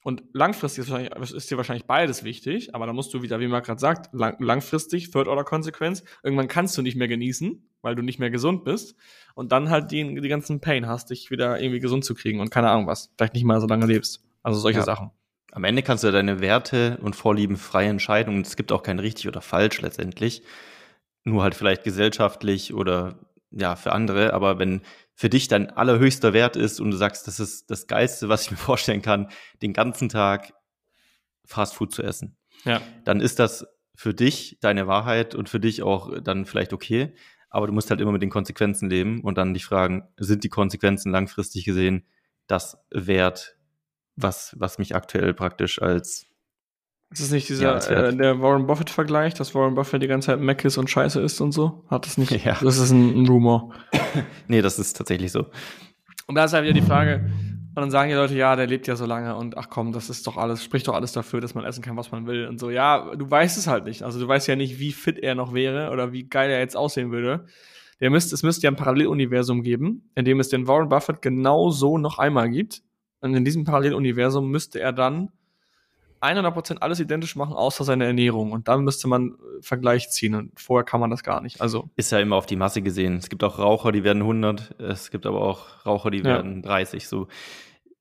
Und 0.05 0.25
langfristig 0.33 0.89
ist, 0.89 1.33
ist, 1.33 1.51
dir 1.51 1.57
wahrscheinlich 1.57 1.87
beides 1.87 2.25
wichtig, 2.25 2.75
aber 2.75 2.87
da 2.87 2.93
musst 2.93 3.15
du 3.15 3.23
wieder, 3.23 3.39
wie 3.39 3.47
man 3.47 3.63
gerade 3.63 3.79
sagt, 3.81 4.13
lang, 4.13 4.37
langfristig, 4.41 5.13
Third-Order-Konsequenz, 5.13 6.03
irgendwann 6.25 6.49
kannst 6.49 6.77
du 6.77 6.83
nicht 6.83 6.97
mehr 6.97 7.07
genießen, 7.07 7.69
weil 7.83 7.95
du 7.95 8.03
nicht 8.03 8.19
mehr 8.19 8.31
gesund 8.31 8.65
bist 8.65 8.97
und 9.35 9.53
dann 9.53 9.71
halt 9.71 9.93
die, 9.93 10.21
die 10.21 10.29
ganzen 10.29 10.61
Pain 10.61 10.89
hast, 10.89 11.11
dich 11.11 11.31
wieder 11.31 11.61
irgendwie 11.61 11.79
gesund 11.79 12.05
zu 12.05 12.15
kriegen 12.15 12.41
und 12.41 12.51
keine 12.51 12.71
Ahnung 12.71 12.89
was, 12.89 13.13
vielleicht 13.17 13.35
nicht 13.35 13.45
mal 13.45 13.61
so 13.61 13.69
lange 13.69 13.87
lebst. 13.87 14.25
Also 14.43 14.59
solche 14.59 14.81
Ja. 14.81 14.85
Sachen. 14.85 15.11
Am 15.53 15.65
Ende 15.65 15.83
kannst 15.83 16.03
du 16.03 16.11
deine 16.11 16.41
Werte 16.41 16.99
und 17.03 17.15
Vorlieben 17.15 17.57
frei 17.57 17.87
entscheiden 17.87 18.35
und 18.35 18.47
es 18.47 18.57
gibt 18.57 18.73
auch 18.73 18.83
kein 18.83 18.99
richtig 18.99 19.29
oder 19.29 19.43
falsch 19.43 19.83
letztendlich. 19.83 20.43
Nur 21.25 21.43
halt 21.45 21.55
vielleicht 21.55 21.85
gesellschaftlich 21.85 22.75
oder 22.75 23.19
ja, 23.53 23.77
für 23.77 23.93
andere. 23.93 24.33
Aber 24.35 24.59
wenn 24.59 24.83
für 25.15 25.29
dich 25.29 25.49
dein 25.49 25.71
allerhöchster 25.71 26.33
Wert 26.33 26.57
ist 26.57 26.81
und 26.81 26.91
du 26.91 26.97
sagst, 26.97 27.27
das 27.27 27.39
ist 27.41 27.71
das 27.71 27.87
Geilste, 27.87 28.29
was 28.29 28.45
ich 28.45 28.51
mir 28.51 28.57
vorstellen 28.59 29.03
kann, 29.03 29.29
den 29.63 29.73
ganzen 29.73 30.09
Tag 30.09 30.53
Fast 31.45 31.75
Food 31.75 31.93
zu 31.93 32.03
essen, 32.03 32.37
Ja. 32.65 32.81
dann 33.05 33.21
ist 33.21 33.39
das 33.39 33.67
für 33.95 34.15
dich 34.15 34.59
deine 34.61 34.87
Wahrheit 34.87 35.35
und 35.35 35.49
für 35.49 35.61
dich 35.61 35.83
auch 35.83 36.19
dann 36.23 36.47
vielleicht 36.47 36.73
okay. 36.73 37.15
Aber 37.51 37.67
du 37.67 37.73
musst 37.73 37.91
halt 37.91 38.01
immer 38.01 38.13
mit 38.13 38.23
den 38.23 38.31
Konsequenzen 38.31 38.89
leben 38.89 39.21
und 39.23 39.37
dann 39.37 39.53
dich 39.53 39.67
fragen, 39.67 40.09
sind 40.17 40.45
die 40.45 40.49
Konsequenzen 40.49 41.13
langfristig 41.13 41.65
gesehen 41.65 42.07
das 42.47 42.79
wert, 42.91 43.57
was, 44.17 44.55
was 44.59 44.79
mich 44.79 44.95
aktuell 44.95 45.35
praktisch 45.35 45.81
als 45.81 46.27
Ist 47.13 47.21
es 47.21 47.31
nicht 47.31 47.49
Ja, 47.51 47.55
dieser, 47.55 47.75
das 47.75 47.91
wär- 47.91 48.09
äh, 48.09 48.17
der 48.17 48.41
Warren 48.41 48.67
Buffett-Vergleich, 48.67 49.35
dass 49.35 49.55
Warren 49.55 49.75
Buffett 49.75 50.03
die 50.03 50.07
ganze 50.07 50.27
Zeit 50.27 50.41
Mac 50.41 50.65
ist 50.65 50.79
und 50.79 50.89
scheiße 50.91 51.21
ist 51.21 51.41
und 51.41 51.53
so? 51.53 51.85
Hat 51.89 52.07
das 52.07 52.17
nicht? 52.19 52.31
Ja. 52.45 52.57
Das 52.63 52.79
ist 52.79 52.91
ein, 52.91 53.23
ein 53.23 53.27
Rumor. 53.27 53.73
Nee, 54.49 54.63
das 54.63 54.79
ist 54.79 54.97
tatsächlich 54.97 55.31
so. 55.33 55.47
Und 56.27 56.35
da 56.35 56.45
ist 56.45 56.53
halt 56.53 56.65
wieder 56.65 56.75
die 56.75 56.83
Frage, 56.83 57.31
und 57.75 57.81
dann 57.81 57.91
sagen 57.91 58.11
die 58.11 58.15
Leute, 58.15 58.35
ja, 58.35 58.55
der 58.55 58.67
lebt 58.67 58.87
ja 58.87 58.97
so 58.97 59.07
lange 59.07 59.35
und 59.37 59.57
ach 59.57 59.69
komm, 59.71 59.93
das 59.93 60.11
ist 60.11 60.27
doch 60.27 60.37
alles, 60.37 60.63
spricht 60.63 60.89
doch 60.89 60.95
alles 60.95 61.13
dafür, 61.13 61.41
dass 61.41 61.55
man 61.55 61.65
essen 61.65 61.83
kann, 61.83 61.97
was 61.97 62.11
man 62.13 62.27
will 62.27 62.47
und 62.47 62.59
so. 62.61 62.69
Ja, 62.71 63.15
du 63.17 63.31
weißt 63.31 63.57
es 63.57 63.67
halt 63.67 63.85
nicht. 63.85 64.03
Also 64.03 64.21
du 64.21 64.29
weißt 64.29 64.47
ja 64.49 64.57
nicht, 64.57 64.79
wie 64.79 64.93
fit 64.93 65.19
er 65.19 65.35
noch 65.35 65.55
wäre 65.55 65.91
oder 65.91 66.13
wie 66.13 66.25
geil 66.29 66.51
er 66.51 66.59
jetzt 66.59 66.77
aussehen 66.77 67.11
würde. 67.13 67.47
Der 68.01 68.11
müsste, 68.11 68.35
es 68.35 68.43
müsste 68.43 68.65
ja 68.65 68.71
ein 68.71 68.77
Paralleluniversum 68.77 69.63
geben, 69.63 70.11
in 70.15 70.25
dem 70.27 70.39
es 70.41 70.49
den 70.51 70.67
Warren 70.67 70.89
Buffett 70.91 71.23
genau 71.23 71.71
so 71.71 71.97
noch 71.99 72.19
einmal 72.19 72.51
gibt. 72.51 72.83
Und 73.21 73.35
in 73.35 73.45
diesem 73.45 73.65
Paralleluniversum 73.65 74.51
müsste 74.51 74.79
er 74.81 74.93
dann 74.93 75.31
100% 76.23 76.79
alles 76.79 77.01
identisch 77.01 77.37
machen, 77.37 77.55
außer 77.55 77.85
seine 77.85 78.05
Ernährung. 78.07 78.53
Und 78.53 78.69
dann 78.69 78.85
müsste 78.85 79.09
man 79.09 79.33
äh, 79.33 79.63
Vergleich 79.63 80.11
ziehen. 80.11 80.35
Und 80.35 80.59
vorher 80.61 80.85
kann 80.85 81.01
man 81.01 81.11
das 81.11 81.23
gar 81.23 81.41
nicht. 81.41 81.61
Also, 81.61 81.91
Ist 81.97 82.13
ja 82.13 82.21
immer 82.21 82.37
auf 82.37 82.47
die 82.47 82.57
Masse 82.57 82.83
gesehen. 82.83 83.17
Es 83.17 83.29
gibt 83.29 83.43
auch 83.45 83.59
Raucher, 83.59 83.93
die 83.93 84.05
werden 84.05 84.23
100. 84.23 84.81
Es 84.81 85.11
gibt 85.11 85.27
aber 85.27 85.41
auch 85.43 85.85
Raucher, 85.87 86.11
die 86.11 86.19
Ja. 86.19 86.25
werden 86.25 86.63
30. 86.63 87.09
So 87.09 87.29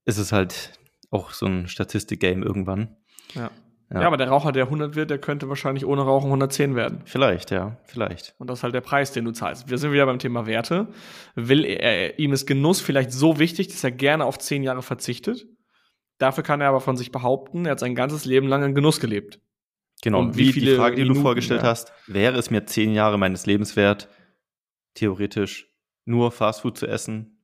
ist 0.06 0.18
es 0.18 0.32
halt 0.32 0.74
auch 1.10 1.32
so 1.32 1.46
ein 1.46 1.68
Statistik-Game 1.68 2.44
irgendwann. 2.44 2.96
ja. 3.36 3.50
Ja. 3.94 4.02
ja. 4.02 4.08
aber 4.08 4.16
der 4.16 4.30
Raucher, 4.30 4.54
der 4.54 4.64
100 4.66 4.96
wird, 4.96 5.10
der 5.10 5.18
könnte 5.18 5.50
wahrscheinlich 5.50 5.86
ohne 5.86 6.04
Rauchen 6.04 6.28
110 6.28 6.76
werden. 6.78 7.02
Vielleicht, 7.04 7.52
ja, 7.52 7.76
vielleicht. 7.84 8.36
Und 8.38 8.50
das 8.50 8.60
ist 8.60 8.64
halt 8.64 8.74
der 8.74 8.80
Preis, 8.80 9.12
den 9.12 9.26
du 9.26 9.32
zahlst. 9.34 9.70
Wir 9.70 9.78
sind 9.78 9.92
wieder 9.92 10.06
beim 10.06 10.18
Thema 10.18 10.46
Werte. 10.46 10.88
Will 11.36 11.66
er, 11.66 12.18
ihm 12.18 12.32
ist 12.32 12.46
Genuss 12.46 12.80
vielleicht 12.80 13.12
so 13.12 13.38
wichtig, 13.38 13.68
dass 13.68 13.84
er 13.84 13.92
gerne 13.92 14.24
auf 14.24 14.40
10 14.40 14.64
Jahre 14.64 14.82
verzichtet? 14.82 15.46
Dafür 16.22 16.44
kann 16.44 16.62
er 16.62 16.70
aber 16.70 16.82
von 16.82 16.98
sich 16.98 17.12
behaupten, 17.12 17.66
er 17.66 17.72
hat 17.72 17.80
sein 17.80 17.96
ganzes 17.96 18.26
Leben 18.26 18.48
lang 18.48 18.64
in 18.64 18.76
Genuss 18.76 19.00
gelebt. 19.00 19.40
Genau. 20.04 20.20
Und 20.20 20.38
wie 20.38 20.50
wie 20.50 20.54
viele 20.54 20.72
die 20.72 20.78
Frage, 20.78 20.96
die 20.96 21.02
Minuten, 21.02 21.20
du 21.20 21.24
vorgestellt 21.24 21.64
ja. 21.64 21.70
hast, 21.70 21.92
wäre 22.06 22.38
es 22.38 22.52
mir 22.52 22.66
zehn 22.66 22.94
Jahre 22.94 23.18
meines 23.18 23.48
Lebens 23.48 23.76
wert, 23.76 24.08
theoretisch 24.94 25.68
nur 26.06 26.32
Fastfood 26.32 26.78
zu 26.78 26.86
essen 26.86 27.40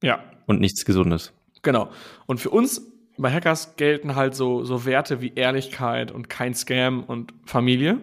Ja, 0.00 0.22
und 0.46 0.60
nichts 0.60 0.84
Gesundes. 0.84 1.32
genau. 1.62 1.90
Und 2.26 2.38
für 2.38 2.50
uns 2.50 2.92
bei 3.18 3.32
Hackers 3.32 3.74
gelten 3.74 4.14
halt 4.14 4.36
so, 4.36 4.62
so 4.64 4.84
Werte 4.84 5.20
wie 5.20 5.34
Ehrlichkeit 5.34 6.12
und 6.12 6.28
kein 6.28 6.54
Scam 6.54 7.02
und 7.02 7.34
Familie. 7.44 7.98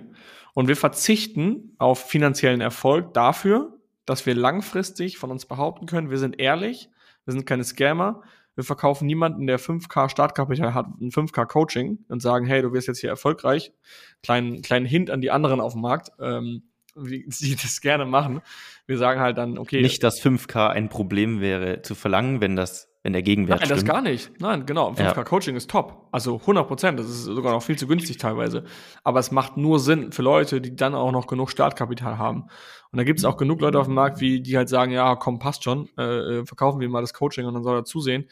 Und 0.53 0.67
wir 0.67 0.75
verzichten 0.75 1.73
auf 1.77 2.09
finanziellen 2.09 2.59
Erfolg 2.59 3.13
dafür, 3.13 3.77
dass 4.05 4.25
wir 4.25 4.35
langfristig 4.35 5.17
von 5.17 5.31
uns 5.31 5.45
behaupten 5.45 5.85
können, 5.85 6.09
wir 6.09 6.17
sind 6.17 6.37
ehrlich, 6.37 6.89
wir 7.23 7.31
sind 7.31 7.45
keine 7.45 7.63
Scammer, 7.63 8.23
wir 8.61 8.65
verkaufen 8.65 9.07
niemanden, 9.07 9.47
der 9.47 9.59
5K 9.59 10.07
Startkapital 10.09 10.75
hat, 10.75 10.85
ein 11.01 11.09
5K 11.09 11.47
Coaching 11.47 12.05
und 12.09 12.21
sagen, 12.21 12.45
hey, 12.45 12.61
du 12.61 12.71
wirst 12.73 12.87
jetzt 12.87 12.99
hier 12.99 13.09
erfolgreich. 13.09 13.73
Kleinen, 14.21 14.61
kleinen 14.61 14.85
Hint 14.85 15.09
an 15.09 15.19
die 15.19 15.31
anderen 15.31 15.59
auf 15.59 15.73
dem 15.73 15.81
Markt, 15.81 16.11
ähm, 16.19 16.69
wie 16.95 17.25
sie 17.29 17.55
das 17.55 17.81
gerne 17.81 18.05
machen. 18.05 18.41
Wir 18.85 18.99
sagen 18.99 19.19
halt 19.19 19.39
dann, 19.39 19.57
okay, 19.57 19.81
Nicht, 19.81 20.03
dass 20.03 20.21
5K 20.21 20.67
ein 20.67 20.89
Problem 20.89 21.41
wäre 21.41 21.81
zu 21.81 21.95
verlangen, 21.95 22.39
wenn 22.39 22.55
das, 22.55 22.90
wenn 23.03 23.13
der 23.13 23.23
Gegenwert 23.23 23.61
Nein, 23.61 23.69
das 23.69 23.79
stimmt. 23.79 23.91
gar 23.91 24.01
nicht. 24.01 24.31
Nein, 24.39 24.65
genau. 24.67 24.91
5K 24.91 25.15
Ja. 25.15 25.23
Coaching 25.23 25.55
ist 25.55 25.69
top. 25.69 26.07
Also 26.11 26.35
100 26.35 26.67
Prozent. 26.67 26.99
Das 26.99 27.09
ist 27.09 27.23
sogar 27.23 27.51
noch 27.51 27.63
viel 27.63 27.77
zu 27.77 27.87
günstig 27.87 28.17
teilweise. 28.17 28.63
Aber 29.03 29.19
es 29.19 29.31
macht 29.31 29.57
nur 29.57 29.79
Sinn 29.79 30.11
für 30.11 30.21
Leute, 30.21 30.61
die 30.61 30.75
dann 30.75 30.93
auch 30.93 31.11
noch 31.11 31.25
genug 31.25 31.49
Startkapital 31.49 32.19
haben. 32.19 32.43
Und 32.91 32.97
da 32.97 33.03
gibt 33.03 33.17
es 33.19 33.25
auch 33.25 33.37
genug 33.37 33.59
Leute 33.61 33.79
auf 33.79 33.87
dem 33.87 33.95
Markt, 33.95 34.19
wie, 34.21 34.41
die 34.41 34.55
halt 34.55 34.69
sagen, 34.69 34.91
ja, 34.91 35.15
komm, 35.15 35.39
passt 35.39 35.63
schon, 35.63 35.89
äh, 35.97 36.03
äh, 36.39 36.45
verkaufen 36.45 36.79
wir 36.79 36.89
mal 36.89 37.01
das 37.01 37.13
Coaching 37.13 37.45
und 37.45 37.53
dann 37.55 37.63
soll 37.63 37.77
er 37.77 37.85
zusehen. 37.85 38.29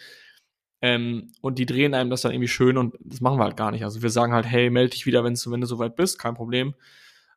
Ähm, 0.82 1.32
und 1.42 1.58
die 1.60 1.66
drehen 1.66 1.94
einem 1.94 2.10
das 2.10 2.22
dann 2.22 2.32
irgendwie 2.32 2.48
schön 2.48 2.78
und 2.78 2.96
das 3.02 3.22
machen 3.22 3.40
wir 3.40 3.44
halt 3.44 3.58
gar 3.58 3.72
nicht. 3.72 3.84
Also 3.84 4.02
wir 4.02 4.10
sagen 4.10 4.34
halt, 4.34 4.46
hey, 4.46 4.70
melde 4.70 4.92
dich 4.92 5.06
wieder, 5.06 5.24
wenn's, 5.24 5.50
wenn 5.50 5.62
du 5.62 5.68
soweit 5.68 5.96
bist, 5.96 6.20
kein 6.20 6.36
Problem. 6.36 6.76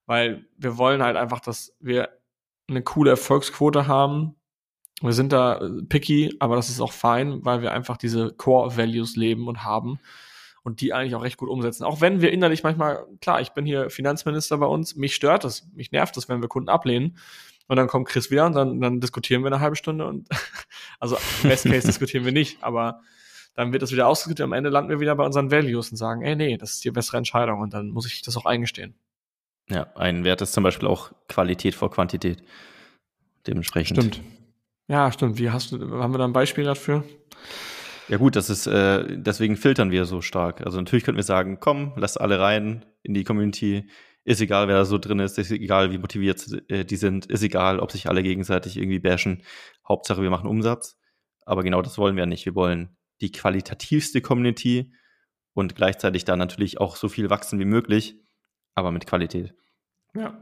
Weil 0.06 0.46
wir 0.58 0.76
wollen 0.76 1.02
halt 1.02 1.16
einfach, 1.16 1.40
dass 1.40 1.74
wir 1.80 2.10
eine 2.68 2.82
coole 2.82 3.10
Erfolgsquote 3.10 3.86
haben. 3.86 4.34
Wir 5.02 5.12
sind 5.12 5.32
da 5.32 5.56
äh, 5.56 5.82
picky, 5.88 6.36
aber 6.38 6.56
das 6.56 6.68
ist 6.68 6.80
auch 6.80 6.92
fein, 6.92 7.44
weil 7.44 7.62
wir 7.62 7.72
einfach 7.72 7.96
diese 7.96 8.32
Core 8.32 8.76
Values 8.76 9.16
leben 9.16 9.48
und 9.48 9.64
haben 9.64 9.98
und 10.62 10.80
die 10.80 10.92
eigentlich 10.92 11.14
auch 11.14 11.22
recht 11.22 11.36
gut 11.36 11.48
umsetzen. 11.48 11.84
Auch 11.84 12.00
wenn 12.00 12.20
wir 12.20 12.32
innerlich 12.32 12.62
manchmal, 12.62 13.04
klar, 13.20 13.40
ich 13.40 13.50
bin 13.50 13.66
hier 13.66 13.90
Finanzminister 13.90 14.58
bei 14.58 14.66
uns, 14.66 14.96
mich 14.96 15.14
stört 15.14 15.44
es, 15.44 15.66
mich 15.74 15.92
nervt 15.92 16.16
es, 16.16 16.28
wenn 16.28 16.40
wir 16.40 16.48
Kunden 16.48 16.68
ablehnen. 16.68 17.16
Und 17.68 17.76
dann 17.76 17.86
kommt 17.86 18.08
Chris 18.08 18.30
wieder 18.30 18.46
und 18.46 18.54
dann, 18.54 18.80
dann 18.80 19.00
diskutieren 19.00 19.42
wir 19.42 19.46
eine 19.46 19.60
halbe 19.60 19.76
Stunde 19.76 20.06
und 20.06 20.28
also 21.00 21.16
Best 21.42 21.64
Case 21.64 21.86
diskutieren 21.86 22.24
wir 22.24 22.32
nicht, 22.32 22.62
aber 22.62 23.00
dann 23.54 23.72
wird 23.72 23.82
das 23.82 23.92
wieder 23.92 24.08
ausdiskutiert. 24.08 24.44
Am 24.44 24.52
Ende 24.52 24.68
landen 24.68 24.90
wir 24.90 25.00
wieder 25.00 25.14
bei 25.14 25.24
unseren 25.24 25.50
Values 25.50 25.90
und 25.90 25.96
sagen, 25.96 26.22
ey, 26.22 26.36
nee, 26.36 26.56
das 26.56 26.74
ist 26.74 26.84
die 26.84 26.90
bessere 26.90 27.18
Entscheidung 27.18 27.60
und 27.60 27.72
dann 27.72 27.88
muss 27.88 28.06
ich 28.06 28.22
das 28.22 28.36
auch 28.36 28.46
eingestehen. 28.46 28.94
Ja, 29.70 29.92
ein 29.94 30.24
Wert 30.24 30.42
ist 30.42 30.52
zum 30.52 30.64
Beispiel 30.64 30.88
auch 30.88 31.12
Qualität 31.28 31.74
vor 31.74 31.90
Quantität. 31.90 32.42
Dementsprechend. 33.46 34.20
Ja, 34.92 35.10
stimmt. 35.10 35.38
Wie 35.38 35.48
hast 35.48 35.72
du, 35.72 35.90
haben 36.02 36.12
wir 36.12 36.18
da 36.18 36.26
ein 36.26 36.34
Beispiel 36.34 36.64
dafür? 36.64 37.02
Ja 38.08 38.18
gut, 38.18 38.36
das 38.36 38.50
ist, 38.50 38.66
äh, 38.66 39.16
deswegen 39.16 39.56
filtern 39.56 39.90
wir 39.90 40.04
so 40.04 40.20
stark. 40.20 40.60
Also 40.66 40.76
natürlich 40.76 41.02
könnten 41.02 41.16
wir 41.16 41.24
sagen, 41.24 41.60
komm, 41.60 41.94
lasst 41.96 42.20
alle 42.20 42.38
rein 42.38 42.84
in 43.02 43.14
die 43.14 43.24
Community. 43.24 43.88
Ist 44.24 44.42
egal, 44.42 44.68
wer 44.68 44.76
da 44.76 44.84
so 44.84 44.98
drin 44.98 45.18
ist, 45.18 45.38
ist 45.38 45.50
egal, 45.50 45.92
wie 45.92 45.98
motiviert 45.98 46.46
äh, 46.68 46.84
die 46.84 46.96
sind, 46.96 47.24
ist 47.24 47.42
egal, 47.42 47.80
ob 47.80 47.90
sich 47.90 48.06
alle 48.06 48.22
gegenseitig 48.22 48.76
irgendwie 48.76 48.98
bashen. 48.98 49.44
Hauptsache, 49.88 50.20
wir 50.20 50.28
machen 50.28 50.46
Umsatz. 50.46 50.98
Aber 51.46 51.62
genau 51.62 51.80
das 51.80 51.96
wollen 51.96 52.16
wir 52.16 52.26
nicht. 52.26 52.44
Wir 52.44 52.54
wollen 52.54 52.94
die 53.22 53.32
qualitativste 53.32 54.20
Community 54.20 54.92
und 55.54 55.74
gleichzeitig 55.74 56.26
da 56.26 56.36
natürlich 56.36 56.82
auch 56.82 56.96
so 56.96 57.08
viel 57.08 57.30
wachsen 57.30 57.58
wie 57.58 57.64
möglich, 57.64 58.20
aber 58.74 58.92
mit 58.92 59.06
Qualität. 59.06 59.54
Ja. 60.14 60.38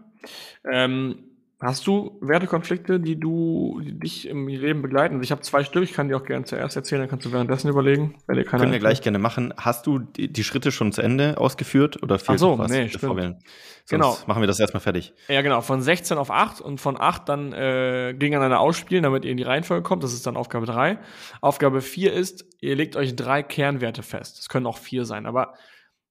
Ähm, 0.68 1.29
hast 1.60 1.86
du 1.86 2.18
Wertekonflikte, 2.20 3.00
die 3.00 3.18
du, 3.20 3.80
die 3.84 3.98
dich 3.98 4.28
im 4.28 4.48
Leben 4.48 4.82
begleiten? 4.82 5.14
Also 5.14 5.24
ich 5.24 5.30
habe 5.30 5.42
zwei 5.42 5.62
Stück, 5.64 5.84
ich 5.84 5.92
kann 5.92 6.08
die 6.08 6.14
auch 6.14 6.24
gerne 6.24 6.44
zuerst 6.44 6.76
erzählen, 6.76 7.02
dann 7.02 7.10
kannst 7.10 7.26
du 7.26 7.32
währenddessen 7.32 7.68
überlegen, 7.68 8.14
wenn 8.26 8.36
dir 8.36 8.44
Können 8.44 8.72
wir 8.72 8.78
gleich 8.78 9.02
gerne 9.02 9.18
machen. 9.18 9.52
Hast 9.56 9.86
du 9.86 9.98
die, 9.98 10.32
die 10.32 10.44
Schritte 10.44 10.72
schon 10.72 10.92
zu 10.92 11.02
Ende 11.02 11.38
ausgeführt 11.38 12.02
oder 12.02 12.18
fehlt 12.18 12.36
Ach 12.36 12.38
so, 12.38 12.50
noch 12.52 12.58
was? 12.60 12.70
nee, 12.70 12.88
stimmt. 12.88 13.02
Sonst 13.02 13.44
Genau. 13.90 14.16
machen 14.26 14.40
wir 14.42 14.46
das 14.46 14.60
erstmal 14.60 14.80
fertig. 14.80 15.12
Ja, 15.28 15.42
genau, 15.42 15.60
von 15.62 15.82
16 15.82 16.16
auf 16.16 16.30
8 16.30 16.60
und 16.60 16.80
von 16.80 17.00
8 17.00 17.28
dann 17.28 17.52
äh, 17.52 18.14
gegeneinander 18.16 18.60
ausspielen, 18.60 19.02
damit 19.02 19.24
ihr 19.24 19.32
in 19.32 19.36
die 19.36 19.42
Reihenfolge 19.42 19.82
kommt. 19.82 20.04
Das 20.04 20.12
ist 20.12 20.26
dann 20.26 20.36
Aufgabe 20.36 20.66
3. 20.66 20.98
Aufgabe 21.40 21.80
4 21.80 22.12
ist, 22.12 22.44
ihr 22.60 22.76
legt 22.76 22.94
euch 22.96 23.16
drei 23.16 23.42
Kernwerte 23.42 24.02
fest. 24.02 24.38
Das 24.38 24.48
können 24.48 24.66
auch 24.66 24.78
vier 24.78 25.04
sein, 25.04 25.26
aber 25.26 25.54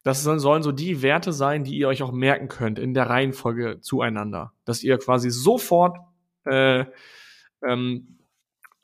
das 0.04 0.24
sollen 0.24 0.64
so 0.64 0.72
die 0.72 1.02
Werte 1.02 1.34
sein, 1.34 1.64
die 1.64 1.78
ihr 1.78 1.88
euch 1.88 2.02
auch 2.04 2.12
merken 2.12 2.48
könnt 2.48 2.80
in 2.80 2.94
der 2.94 3.10
Reihenfolge 3.10 3.80
zueinander. 3.82 4.54
Dass 4.66 4.84
ihr 4.84 4.98
quasi 4.98 5.30
sofort 5.30 5.98
äh, 6.46 6.86
ähm, 7.68 8.20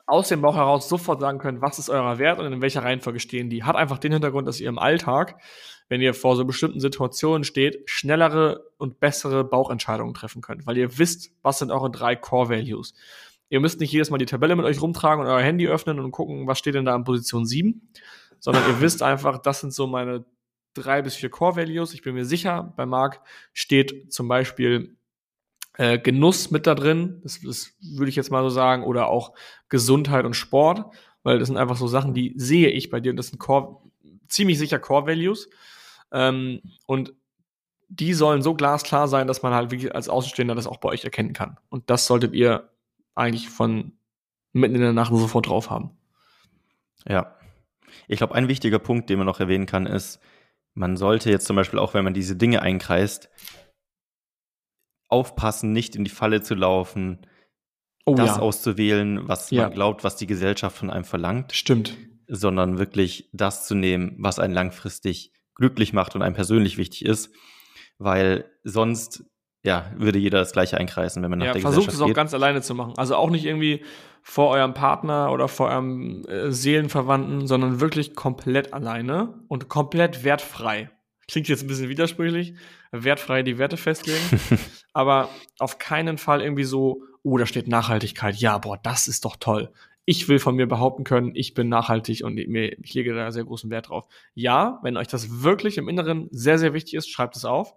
aus 0.06 0.28
dem 0.28 0.40
Bauch 0.40 0.54
heraus 0.54 0.88
sofort 0.88 1.20
sagen 1.20 1.38
könnt, 1.38 1.60
was 1.60 1.78
ist 1.78 1.90
euer 1.90 2.18
Wert 2.18 2.38
und 2.38 2.52
in 2.52 2.62
welcher 2.62 2.84
Reihenfolge 2.84 3.18
stehen 3.18 3.50
die. 3.50 3.64
Hat 3.64 3.76
einfach 3.76 3.98
den 3.98 4.12
Hintergrund, 4.12 4.46
dass 4.46 4.60
ihr 4.60 4.68
im 4.68 4.78
Alltag, 4.78 5.40
wenn 5.88 6.00
ihr 6.00 6.14
vor 6.14 6.36
so 6.36 6.44
bestimmten 6.44 6.80
Situationen 6.80 7.44
steht, 7.44 7.82
schnellere 7.86 8.64
und 8.78 9.00
bessere 9.00 9.42
Bauchentscheidungen 9.42 10.14
treffen 10.14 10.42
könnt, 10.42 10.66
weil 10.66 10.76
ihr 10.76 10.98
wisst, 10.98 11.32
was 11.42 11.58
sind 11.58 11.72
eure 11.72 11.90
drei 11.90 12.14
Core 12.14 12.50
Values. 12.50 12.94
Ihr 13.48 13.60
müsst 13.60 13.80
nicht 13.80 13.92
jedes 13.92 14.10
Mal 14.10 14.18
die 14.18 14.26
Tabelle 14.26 14.54
mit 14.54 14.64
euch 14.64 14.80
rumtragen 14.80 15.24
und 15.24 15.30
euer 15.30 15.40
Handy 15.40 15.66
öffnen 15.66 15.98
und 15.98 16.12
gucken, 16.12 16.46
was 16.46 16.58
steht 16.58 16.74
denn 16.74 16.84
da 16.84 16.94
in 16.94 17.04
Position 17.04 17.46
7, 17.46 17.88
sondern 18.38 18.64
ihr 18.68 18.80
wisst 18.80 19.02
einfach, 19.02 19.38
das 19.38 19.60
sind 19.60 19.72
so 19.72 19.86
meine 19.86 20.24
drei 20.76 21.02
bis 21.02 21.16
vier 21.16 21.30
Core 21.30 21.56
Values. 21.56 21.94
Ich 21.94 22.02
bin 22.02 22.14
mir 22.14 22.24
sicher, 22.24 22.72
bei 22.76 22.86
Marc 22.86 23.20
steht 23.52 24.12
zum 24.12 24.28
Beispiel 24.28 24.96
äh, 25.74 25.98
Genuss 25.98 26.50
mit 26.50 26.66
da 26.66 26.74
drin, 26.74 27.20
das, 27.22 27.40
das 27.40 27.74
würde 27.80 28.08
ich 28.08 28.16
jetzt 28.16 28.30
mal 28.30 28.42
so 28.42 28.50
sagen, 28.50 28.84
oder 28.84 29.08
auch 29.08 29.34
Gesundheit 29.68 30.24
und 30.24 30.34
Sport, 30.34 30.94
weil 31.22 31.38
das 31.38 31.48
sind 31.48 31.56
einfach 31.56 31.76
so 31.76 31.86
Sachen, 31.86 32.14
die 32.14 32.34
sehe 32.36 32.70
ich 32.70 32.90
bei 32.90 33.00
dir 33.00 33.10
und 33.10 33.16
das 33.16 33.28
sind 33.28 33.38
Core, 33.38 33.82
ziemlich 34.28 34.58
sicher 34.58 34.78
Core 34.78 35.06
Values. 35.06 35.50
Ähm, 36.12 36.62
und 36.86 37.12
die 37.88 38.14
sollen 38.14 38.42
so 38.42 38.54
glasklar 38.54 39.06
sein, 39.08 39.26
dass 39.26 39.42
man 39.42 39.54
halt 39.54 39.70
wirklich 39.70 39.94
als 39.94 40.08
Außenstehender 40.08 40.54
das 40.54 40.66
auch 40.66 40.78
bei 40.78 40.88
euch 40.88 41.04
erkennen 41.04 41.32
kann. 41.32 41.58
Und 41.68 41.90
das 41.90 42.06
solltet 42.06 42.32
ihr 42.34 42.70
eigentlich 43.14 43.48
von 43.48 43.92
mitten 44.52 44.74
in 44.74 44.80
der 44.80 44.92
Nacht 44.92 45.12
sofort 45.12 45.48
drauf 45.48 45.70
haben. 45.70 45.90
Ja. 47.06 47.36
Ich 48.08 48.18
glaube, 48.18 48.34
ein 48.34 48.48
wichtiger 48.48 48.78
Punkt, 48.78 49.10
den 49.10 49.18
man 49.18 49.26
noch 49.26 49.40
erwähnen 49.40 49.66
kann, 49.66 49.86
ist, 49.86 50.20
man 50.76 50.96
sollte 50.96 51.30
jetzt 51.30 51.46
zum 51.46 51.56
Beispiel 51.56 51.78
auch, 51.78 51.94
wenn 51.94 52.04
man 52.04 52.14
diese 52.14 52.36
Dinge 52.36 52.62
einkreist, 52.62 53.30
aufpassen, 55.08 55.72
nicht 55.72 55.96
in 55.96 56.04
die 56.04 56.10
Falle 56.10 56.42
zu 56.42 56.54
laufen, 56.54 57.26
oh, 58.04 58.14
das 58.14 58.36
ja. 58.36 58.38
auszuwählen, 58.38 59.26
was 59.26 59.50
ja. 59.50 59.62
man 59.62 59.72
glaubt, 59.72 60.04
was 60.04 60.16
die 60.16 60.26
Gesellschaft 60.26 60.76
von 60.76 60.90
einem 60.90 61.04
verlangt. 61.04 61.52
Stimmt. 61.52 61.96
Sondern 62.28 62.78
wirklich 62.78 63.30
das 63.32 63.66
zu 63.66 63.74
nehmen, 63.74 64.16
was 64.18 64.38
einen 64.38 64.52
langfristig 64.52 65.32
glücklich 65.54 65.92
macht 65.92 66.14
und 66.14 66.22
einem 66.22 66.34
persönlich 66.34 66.76
wichtig 66.76 67.04
ist. 67.06 67.32
Weil 67.98 68.50
sonst 68.62 69.24
ja, 69.62 69.90
würde 69.96 70.18
jeder 70.18 70.40
das 70.40 70.52
gleiche 70.52 70.76
einkreisen, 70.76 71.22
wenn 71.22 71.30
man 71.30 71.38
nach 71.38 71.46
ja, 71.46 71.52
der 71.52 71.62
versucht 71.62 71.88
es 71.88 72.00
auch 72.00 72.12
ganz 72.12 72.34
alleine 72.34 72.60
zu 72.60 72.74
machen. 72.74 72.94
Also 72.98 73.16
auch 73.16 73.30
nicht 73.30 73.46
irgendwie 73.46 73.82
vor 74.28 74.48
eurem 74.48 74.74
Partner 74.74 75.30
oder 75.30 75.46
vor 75.46 75.68
eurem 75.68 76.24
äh, 76.24 76.50
Seelenverwandten, 76.50 77.46
sondern 77.46 77.80
wirklich 77.80 78.16
komplett 78.16 78.72
alleine 78.72 79.34
und 79.46 79.68
komplett 79.68 80.24
wertfrei. 80.24 80.90
Klingt 81.28 81.46
jetzt 81.46 81.62
ein 81.62 81.68
bisschen 81.68 81.88
widersprüchlich, 81.88 82.54
wertfrei 82.90 83.44
die 83.44 83.56
Werte 83.56 83.76
festlegen, 83.76 84.18
aber 84.92 85.28
auf 85.60 85.78
keinen 85.78 86.18
Fall 86.18 86.42
irgendwie 86.42 86.64
so, 86.64 87.04
oh, 87.22 87.38
da 87.38 87.46
steht 87.46 87.68
Nachhaltigkeit. 87.68 88.34
Ja, 88.34 88.58
boah, 88.58 88.76
das 88.82 89.06
ist 89.06 89.24
doch 89.24 89.36
toll. 89.36 89.72
Ich 90.06 90.28
will 90.28 90.40
von 90.40 90.56
mir 90.56 90.66
behaupten 90.66 91.04
können, 91.04 91.30
ich 91.36 91.54
bin 91.54 91.68
nachhaltig 91.68 92.24
und 92.24 92.36
ich, 92.36 92.48
ich 92.48 92.94
lege 92.94 93.14
da 93.14 93.30
sehr 93.30 93.44
großen 93.44 93.70
Wert 93.70 93.90
drauf. 93.90 94.06
Ja, 94.34 94.80
wenn 94.82 94.96
euch 94.96 95.08
das 95.08 95.44
wirklich 95.44 95.78
im 95.78 95.88
Inneren 95.88 96.26
sehr, 96.32 96.58
sehr 96.58 96.74
wichtig 96.74 96.94
ist, 96.94 97.08
schreibt 97.08 97.36
es 97.36 97.44
auf. 97.44 97.76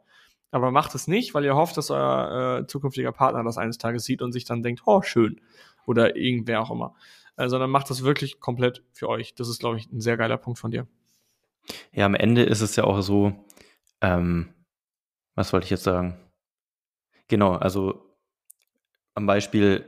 Aber 0.51 0.71
macht 0.71 0.95
es 0.95 1.07
nicht, 1.07 1.35
weil 1.35 1.45
ihr 1.45 1.55
hofft, 1.55 1.77
dass 1.77 1.91
euer 1.91 2.61
äh, 2.61 2.67
zukünftiger 2.67 3.11
Partner 3.11 3.43
das 3.43 3.59
eines 3.59 3.77
Tages 3.77 4.03
sieht 4.03 4.23
und 4.23 4.31
sich 4.31 4.45
dann 4.45 4.63
denkt, 4.63 4.81
oh, 4.85 5.03
schön. 5.03 5.39
Oder 5.89 6.15
irgendwer 6.15 6.61
auch 6.61 6.69
immer. 6.69 6.93
Äh, 7.35 7.49
sondern 7.49 7.71
macht 7.71 7.89
das 7.89 8.03
wirklich 8.03 8.39
komplett 8.39 8.83
für 8.91 9.09
euch. 9.09 9.33
Das 9.33 9.49
ist, 9.49 9.59
glaube 9.59 9.77
ich, 9.77 9.91
ein 9.91 10.01
sehr 10.01 10.17
geiler 10.17 10.37
Punkt 10.37 10.59
von 10.59 10.69
dir. 10.69 10.87
Ja, 11.91 12.05
am 12.05 12.13
Ende 12.13 12.43
ist 12.43 12.61
es 12.61 12.75
ja 12.75 12.83
auch 12.83 13.01
so, 13.01 13.33
ähm, 14.01 14.53
was 15.33 15.51
wollte 15.51 15.63
ich 15.63 15.71
jetzt 15.71 15.83
sagen? 15.83 16.19
Genau, 17.27 17.53
also 17.53 18.05
am 19.15 19.25
Beispiel 19.25 19.83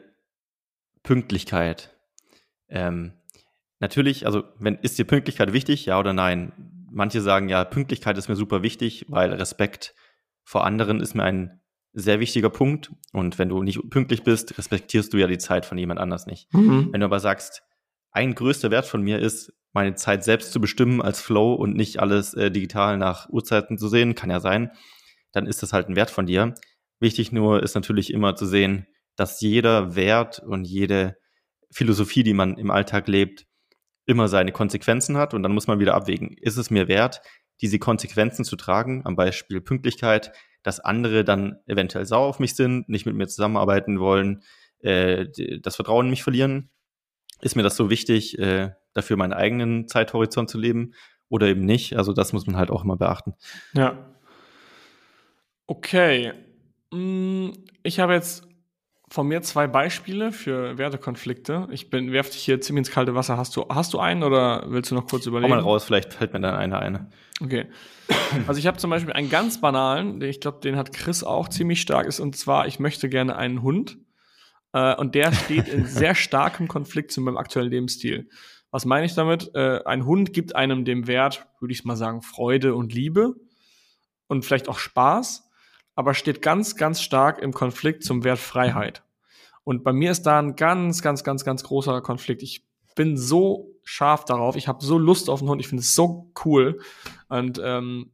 Pünktlichkeit. 1.04 1.95
Ähm, 2.68 3.14
natürlich, 3.80 4.26
also 4.26 4.43
wenn 4.58 4.76
ist 4.76 4.97
dir 4.97 5.06
Pünktlichkeit 5.06 5.54
wichtig, 5.54 5.86
ja 5.86 5.99
oder 5.99 6.14
nein? 6.14 6.52
Manche 6.89 7.22
sagen 7.22 7.47
ja, 7.47 7.64
Pünktlichkeit 7.64 8.18
ist 8.18 8.28
mir 8.28 8.36
super 8.36 8.64
wichtig, 8.64 9.06
weil 9.08 9.34
Respekt 9.34 9.93
vor 10.43 10.66
anderen 10.66 10.99
ist 10.99 11.14
mir 11.14 11.24
ein 11.24 11.61
sehr 11.94 12.20
wichtiger 12.20 12.50
Punkt. 12.50 12.92
Und 13.14 13.39
wenn 13.39 13.50
du 13.50 13.64
nicht 13.64 13.80
pünktlich 13.89 14.24
bist, 14.24 14.58
respektierst 14.58 15.14
du 15.14 15.18
ja 15.18 15.28
die 15.28 15.38
Zeit 15.38 15.66
von 15.66 15.78
jemand 15.78 16.00
anders 16.00 16.26
nicht. 16.26 16.54
Mhm. 16.54 16.89
Wenn 16.92 17.02
du 17.02 17.06
aber 17.06 17.20
sagst, 17.20 17.64
ein 18.12 18.36
größter 18.36 18.72
Wert 18.72 18.86
von 18.86 19.02
mir 19.02 19.20
ist, 19.20 19.54
meine 19.74 19.96
Zeit 19.96 20.24
selbst 20.24 20.52
zu 20.52 20.60
bestimmen 20.60 21.02
als 21.02 21.22
Flow 21.22 21.54
und 21.54 21.76
nicht 21.76 22.00
alles 22.00 22.34
äh, 22.34 22.52
digital 22.52 22.98
nach 22.98 23.30
Uhrzeiten 23.30 23.78
zu 23.78 23.88
sehen, 23.88 24.16
kann 24.16 24.30
ja 24.30 24.39
sein, 24.39 24.72
dann 25.32 25.48
ist 25.48 25.64
das 25.64 25.72
halt 25.72 25.88
ein 25.88 25.96
Wert 25.96 26.12
von 26.12 26.26
dir. 26.26 26.56
Wichtig 27.00 27.32
nur 27.32 27.64
ist 27.64 27.76
natürlich 27.76 28.14
immer 28.14 28.36
zu 28.36 28.46
sehen, 28.46 28.86
dass 29.16 29.39
jeder 29.42 29.96
Wert 29.96 30.39
und 30.39 30.66
jede 30.66 31.16
Philosophie, 31.72 32.24
die 32.24 32.34
man 32.34 32.58
im 32.58 32.70
Alltag 32.70 33.08
lebt, 33.08 33.46
immer 34.06 34.28
seine 34.28 34.52
Konsequenzen 34.52 35.18
hat 35.18 35.34
und 35.34 35.44
dann 35.44 35.54
muss 35.54 35.68
man 35.68 35.80
wieder 35.80 35.96
abwägen. 35.96 36.36
Ist 36.38 36.58
es 36.58 36.70
mir 36.70 36.88
wert, 36.88 37.22
diese 37.62 37.80
Konsequenzen 37.80 38.44
zu 38.44 38.56
tragen, 38.56 39.04
am 39.06 39.16
Beispiel 39.16 39.62
Pünktlichkeit, 39.62 40.34
dass 40.64 40.80
andere 40.80 41.24
dann 41.24 41.57
eventuell 41.66 42.05
sauer 42.05 42.28
auf 42.28 42.39
mich 42.39 42.55
sind, 42.55 42.88
nicht 42.89 43.05
mit 43.05 43.16
mir 43.16 43.28
zusammenarbeiten 43.28 43.99
wollen, 43.99 44.43
äh, 44.80 45.28
das 45.62 45.76
Vertrauen 45.76 46.07
in 46.07 46.09
mich 46.12 46.24
verlieren. 46.24 46.70
Ist 47.41 47.55
mir 47.55 47.64
das 47.64 47.76
so 47.76 47.89
wichtig, 47.89 48.38
äh, 48.39 48.72
dafür 48.93 49.18
meinen 49.18 49.34
eigenen 49.34 49.88
Zeithorizont 49.88 50.49
zu 50.49 50.59
leben 50.59 50.93
oder 51.30 51.47
eben 51.47 51.66
nicht? 51.66 51.97
Also 51.97 52.14
das 52.14 52.34
muss 52.34 52.45
man 52.45 52.57
halt 52.57 52.70
auch 52.70 52.84
immer 52.84 52.97
beachten. 52.97 53.34
Ja. 53.74 54.16
Okay. 55.66 56.34
Mm, 56.91 57.51
ich 57.84 57.99
habe 57.99 58.14
jetzt 58.14 58.47
von 59.12 59.28
mir 59.28 59.41
zwei 59.41 59.68
Beispiele 59.68 60.32
für 60.32 60.78
Wertekonflikte. 60.78 61.68
Ich 61.70 61.89
bin, 61.89 62.14
werf 62.14 62.30
dich 62.30 62.43
hier 62.43 62.62
ziemlich 62.62 62.88
ins 62.88 62.91
kalte 62.91 63.14
Wasser. 63.14 63.36
Hast 63.36 63.53
du, 63.57 63.66
hast 63.68 63.93
du 63.93 63.99
einen 63.99 64.24
oder 64.24 64.64
willst 64.70 64.89
du 64.89 64.95
noch 64.95 65.05
kurz 65.05 65.26
überlegen? 65.26 65.51
Komm 65.51 65.59
mal 65.59 65.70
raus, 65.70 65.84
vielleicht 65.84 66.14
fällt 66.14 66.32
mir 66.32 66.39
dann 66.39 66.55
einer 66.55 66.80
ein. 66.80 67.12
Okay. 67.41 67.66
Also 68.47 68.57
ich 68.57 68.68
habe 68.68 68.78
zum 68.78 68.89
Beispiel 68.89 69.12
einen 69.12 69.30
ganz 69.30 69.59
banalen, 69.59 70.22
ich 70.22 70.39
glaube, 70.39 70.62
den 70.62 70.78
hat 70.78 70.93
Chris 70.93 71.26
auch 71.26 71.49
ziemlich 71.49 71.82
stark, 71.82 72.07
ist 72.07 72.22
und 72.22 72.38
zwar, 72.38 72.68
ich 72.68 72.80
möchte 72.80 73.09
gerne 73.09 73.36
einen 73.36 73.62
Hund. 73.62 73.97
Äh, 74.72 74.95
und 74.95 75.14
der 75.14 75.34
steht 75.34 75.68
in 75.68 75.86
sehr 75.88 76.16
starkem 76.16 76.70
Konflikt 76.70 77.12
zu 77.12 77.20
meinem 77.20 77.36
aktuellen 77.36 77.70
Lebensstil. 77.70 78.30
Was 78.72 78.86
meine 78.86 79.05
ich 79.05 79.14
damit? 79.14 79.51
Äh, 79.55 79.82
ein 79.84 80.05
Hund 80.05 80.32
gibt 80.32 80.55
einem 80.55 80.86
dem 80.86 81.07
Wert, 81.07 81.47
würde 81.59 81.74
ich 81.74 81.84
mal 81.84 81.97
sagen, 81.97 82.22
Freude 82.22 82.76
und 82.76 82.93
Liebe 82.93 83.36
und 84.28 84.45
vielleicht 84.45 84.70
auch 84.70 84.80
Spaß 84.80 85.51
aber 85.96 86.14
steht 86.14 86.42
ganz, 86.42 86.76
ganz 86.76 87.02
stark 87.02 87.39
im 87.39 87.54
Konflikt 87.54 88.04
zum 88.04 88.24
Wert 88.24 88.39
Freiheit. 88.39 89.04
Und 89.64 89.84
bei 89.84 89.94
mir 89.94 90.12
ist 90.12 90.24
da 90.24 90.39
ein 90.39 90.56
ganz, 90.56 91.02
ganz, 91.02 91.24
ganz, 91.24 91.44
ganz 91.46 91.64
großer 91.64 92.02
Konflikt. 92.02 92.42
Ich 92.44 92.66
bin 92.96 93.18
so 93.18 93.72
scharf 93.84 94.26
darauf. 94.26 94.56
Ich 94.56 94.68
habe 94.68 94.84
so 94.84 94.98
Lust 94.98 95.30
auf 95.30 95.42
einen 95.42 95.50
Hund. 95.50 95.62
Ich 95.62 95.68
finde 95.68 95.82
es 95.82 95.96
so 95.96 96.32
cool. 96.46 96.80
Und 97.30 97.62
ähm, 97.64 98.12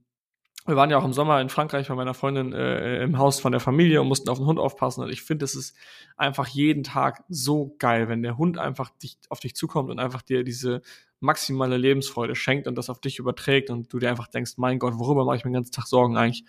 wir 0.65 0.75
waren 0.75 0.89
ja 0.89 0.97
auch 0.97 1.05
im 1.05 1.13
Sommer 1.13 1.39
in 1.39 1.47
Frankreich 1.47 1.87
bei 1.87 1.95
meiner 1.95 2.13
Freundin 2.13 2.51
äh, 2.51 3.01
im 3.01 3.17
Haus 3.17 3.39
von 3.39 3.53
der 3.53 3.61
Familie 3.61 4.01
und 4.01 4.09
mussten 4.09 4.29
auf 4.29 4.37
den 4.37 4.47
Hund 4.47 4.59
aufpassen. 4.59 5.01
Und 5.01 5.09
ich 5.09 5.21
finde, 5.21 5.45
es 5.45 5.55
ist 5.55 5.77
einfach 6.17 6.47
jeden 6.47 6.83
Tag 6.83 7.23
so 7.29 7.75
geil, 7.79 8.09
wenn 8.09 8.21
der 8.21 8.37
Hund 8.37 8.57
einfach 8.57 8.89
dich, 9.01 9.17
auf 9.29 9.39
dich 9.39 9.55
zukommt 9.55 9.89
und 9.89 9.99
einfach 9.99 10.21
dir 10.21 10.43
diese 10.43 10.81
maximale 11.21 11.77
Lebensfreude 11.77 12.35
schenkt 12.35 12.67
und 12.67 12.75
das 12.75 12.89
auf 12.89 12.99
dich 12.99 13.17
überträgt 13.17 13.69
und 13.69 13.91
du 13.91 13.99
dir 13.99 14.09
einfach 14.09 14.27
denkst, 14.27 14.53
mein 14.57 14.77
Gott, 14.77 14.95
worüber 14.97 15.23
mache 15.23 15.37
ich 15.37 15.45
mir 15.45 15.51
den 15.51 15.55
ganzen 15.55 15.71
Tag 15.71 15.87
Sorgen 15.87 16.17
eigentlich? 16.17 16.43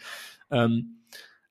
Ähm, 0.50 0.97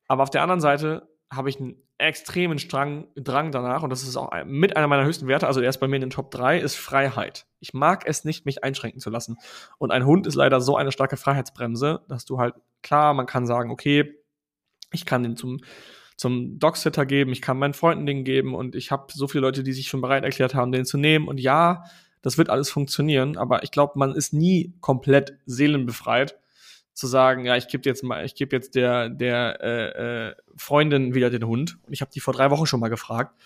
aber 0.07 0.23
auf 0.23 0.29
der 0.29 0.41
anderen 0.41 0.61
Seite 0.61 1.07
habe 1.29 1.49
ich 1.49 1.59
einen 1.59 1.75
extremen 1.97 2.59
Strang, 2.59 3.07
Drang 3.15 3.51
danach, 3.51 3.83
und 3.83 3.89
das 3.89 4.03
ist 4.03 4.15
auch 4.17 4.31
mit 4.45 4.77
einer 4.77 4.87
meiner 4.87 5.03
höchsten 5.03 5.27
Werte, 5.27 5.47
also 5.47 5.61
er 5.61 5.69
ist 5.69 5.79
bei 5.79 5.87
mir 5.87 5.95
in 5.95 6.01
den 6.01 6.09
Top 6.09 6.31
3, 6.31 6.59
ist 6.59 6.75
Freiheit. 6.75 7.47
Ich 7.59 7.73
mag 7.73 8.03
es 8.05 8.23
nicht, 8.23 8.45
mich 8.45 8.63
einschränken 8.63 9.01
zu 9.01 9.09
lassen. 9.09 9.37
Und 9.79 9.91
ein 9.91 10.05
Hund 10.05 10.27
ist 10.27 10.35
leider 10.35 10.61
so 10.61 10.77
eine 10.77 10.91
starke 10.91 11.17
Freiheitsbremse, 11.17 12.01
dass 12.07 12.25
du 12.25 12.37
halt, 12.39 12.53
klar, 12.83 13.13
man 13.13 13.25
kann 13.25 13.47
sagen, 13.47 13.71
okay, 13.71 14.13
ich 14.91 15.05
kann 15.05 15.23
den 15.23 15.35
zum, 15.35 15.59
zum 16.15 16.59
Dogsitter 16.59 17.05
geben, 17.05 17.31
ich 17.31 17.41
kann 17.41 17.57
meinen 17.57 17.73
Freunden 17.73 18.05
den 18.05 18.23
geben 18.23 18.53
und 18.53 18.75
ich 18.75 18.91
habe 18.91 19.07
so 19.13 19.27
viele 19.27 19.41
Leute, 19.41 19.63
die 19.63 19.73
sich 19.73 19.87
schon 19.87 20.01
bereit 20.01 20.23
erklärt 20.23 20.53
haben, 20.53 20.71
den 20.71 20.85
zu 20.85 20.97
nehmen. 20.97 21.27
Und 21.27 21.39
ja, 21.39 21.83
das 22.21 22.37
wird 22.37 22.49
alles 22.49 22.69
funktionieren, 22.69 23.37
aber 23.37 23.63
ich 23.63 23.71
glaube, 23.71 23.93
man 23.97 24.13
ist 24.13 24.33
nie 24.33 24.75
komplett 24.81 25.37
seelenbefreit 25.45 26.37
zu 26.97 27.05
sagen, 27.05 27.45
ja, 27.45 27.55
ich 27.55 27.67
gebe 27.67 27.87
jetzt 27.87 28.03
mal, 28.03 28.25
ich 28.25 28.33
gebe 28.33 28.55
jetzt 28.55 28.73
der 28.73 29.09
der 29.09 29.59
äh, 29.61 30.29
äh, 30.29 30.35
Freundin 30.55 31.13
wieder 31.13 31.29
den 31.29 31.45
Hund. 31.45 31.77
Und 31.85 31.93
ich 31.93 32.01
habe 32.01 32.09
die 32.11 32.19
vor 32.19 32.33
drei 32.33 32.49
Wochen 32.49 32.65
schon 32.65 32.79
mal 32.79 32.89
gefragt. 32.89 33.39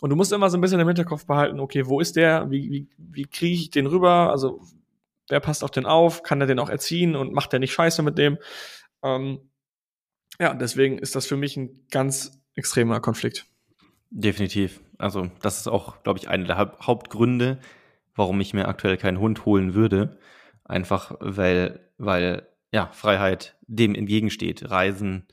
Und 0.00 0.10
du 0.10 0.16
musst 0.16 0.32
immer 0.32 0.50
so 0.50 0.58
ein 0.58 0.60
bisschen 0.60 0.80
im 0.80 0.88
Hinterkopf 0.88 1.24
behalten, 1.24 1.60
okay, 1.60 1.86
wo 1.86 2.00
ist 2.00 2.16
der? 2.16 2.50
Wie 2.50 2.70
wie 2.72 2.88
wie 2.98 3.24
kriege 3.24 3.54
ich 3.54 3.70
den 3.70 3.86
rüber? 3.86 4.30
Also 4.30 4.60
wer 5.28 5.38
passt 5.38 5.62
auf 5.62 5.70
den 5.70 5.86
auf? 5.86 6.24
Kann 6.24 6.40
er 6.40 6.48
den 6.48 6.58
auch 6.58 6.68
erziehen 6.68 7.14
und 7.14 7.32
macht 7.32 7.52
der 7.52 7.60
nicht 7.60 7.72
Scheiße 7.72 8.02
mit 8.02 8.18
dem? 8.18 8.38
Ähm, 9.04 9.38
ja, 10.40 10.52
deswegen 10.52 10.98
ist 10.98 11.14
das 11.14 11.26
für 11.26 11.36
mich 11.36 11.56
ein 11.56 11.86
ganz 11.92 12.42
extremer 12.56 12.98
Konflikt. 12.98 13.46
Definitiv. 14.10 14.80
Also 14.98 15.30
das 15.40 15.58
ist 15.58 15.68
auch, 15.68 16.02
glaube 16.02 16.18
ich, 16.18 16.28
einer 16.28 16.46
der 16.46 16.58
Hauptgründe, 16.58 17.60
warum 18.16 18.40
ich 18.40 18.54
mir 18.54 18.66
aktuell 18.66 18.96
keinen 18.96 19.20
Hund 19.20 19.44
holen 19.44 19.74
würde. 19.74 20.18
Einfach 20.64 21.14
weil, 21.20 21.88
weil 21.98 22.48
ja, 22.72 22.88
Freiheit 22.92 23.56
dem 23.66 23.94
entgegensteht. 23.94 24.70
Reisen, 24.70 25.26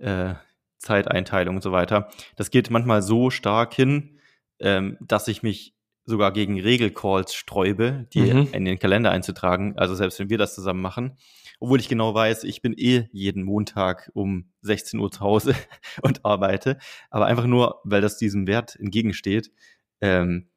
äh, 0.00 0.34
Zeiteinteilung 0.78 1.56
und 1.56 1.62
so 1.62 1.72
weiter. 1.72 2.08
Das 2.36 2.50
geht 2.50 2.70
manchmal 2.70 3.02
so 3.02 3.30
stark 3.30 3.74
hin, 3.74 4.20
ähm, 4.60 4.96
dass 5.00 5.28
ich 5.28 5.42
mich 5.42 5.74
sogar 6.04 6.32
gegen 6.32 6.58
Regelcalls 6.58 7.34
sträube, 7.34 8.06
die 8.14 8.32
mhm. 8.32 8.48
in 8.52 8.64
den 8.64 8.78
Kalender 8.78 9.10
einzutragen. 9.10 9.76
Also 9.76 9.94
selbst 9.94 10.18
wenn 10.18 10.30
wir 10.30 10.38
das 10.38 10.54
zusammen 10.54 10.80
machen. 10.80 11.18
Obwohl 11.60 11.80
ich 11.80 11.88
genau 11.88 12.14
weiß, 12.14 12.44
ich 12.44 12.62
bin 12.62 12.72
eh 12.72 13.08
jeden 13.12 13.42
Montag 13.42 14.10
um 14.14 14.52
16 14.62 15.00
Uhr 15.00 15.10
zu 15.10 15.20
Hause 15.20 15.54
und 16.02 16.24
arbeite. 16.24 16.78
Aber 17.10 17.26
einfach 17.26 17.46
nur, 17.46 17.80
weil 17.84 18.00
das 18.00 18.16
diesem 18.16 18.46
Wert 18.46 18.76
entgegensteht, 18.76 19.50
ähm, 20.00 20.48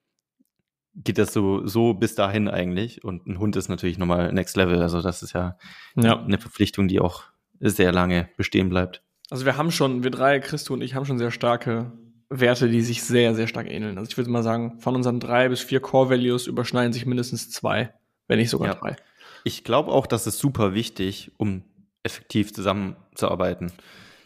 geht 0.95 1.17
das 1.17 1.33
so, 1.33 1.65
so 1.65 1.93
bis 1.93 2.15
dahin 2.15 2.47
eigentlich. 2.47 3.03
Und 3.03 3.27
ein 3.27 3.39
Hund 3.39 3.55
ist 3.55 3.69
natürlich 3.69 3.97
nochmal 3.97 4.31
Next 4.33 4.57
Level. 4.57 4.81
Also 4.81 5.01
das 5.01 5.23
ist 5.23 5.33
ja, 5.33 5.57
ja. 5.95 6.21
eine 6.21 6.37
Verpflichtung, 6.37 6.87
die 6.87 6.99
auch 6.99 7.23
sehr 7.59 7.91
lange 7.91 8.29
bestehen 8.37 8.69
bleibt. 8.69 9.03
Also 9.29 9.45
wir 9.45 9.57
haben 9.57 9.71
schon, 9.71 10.03
wir 10.03 10.11
drei, 10.11 10.39
Christo 10.39 10.73
und 10.73 10.81
ich, 10.81 10.95
haben 10.95 11.05
schon 11.05 11.17
sehr 11.17 11.31
starke 11.31 11.91
Werte, 12.29 12.69
die 12.69 12.81
sich 12.81 13.03
sehr, 13.03 13.35
sehr 13.35 13.47
stark 13.47 13.69
ähneln. 13.69 13.97
Also 13.97 14.09
ich 14.09 14.17
würde 14.17 14.29
mal 14.29 14.43
sagen, 14.43 14.79
von 14.79 14.95
unseren 14.95 15.19
drei 15.19 15.49
bis 15.49 15.61
vier 15.61 15.79
Core 15.79 16.09
Values 16.09 16.47
überschneiden 16.47 16.93
sich 16.93 17.05
mindestens 17.05 17.49
zwei, 17.49 17.93
wenn 18.27 18.39
nicht 18.39 18.49
sogar 18.49 18.69
ja. 18.69 18.75
drei. 18.75 18.95
Ich 19.43 19.63
glaube 19.63 19.91
auch, 19.91 20.07
das 20.07 20.27
ist 20.27 20.39
super 20.39 20.73
wichtig, 20.73 21.31
um 21.37 21.63
effektiv 22.03 22.53
zusammenzuarbeiten. 22.53 23.71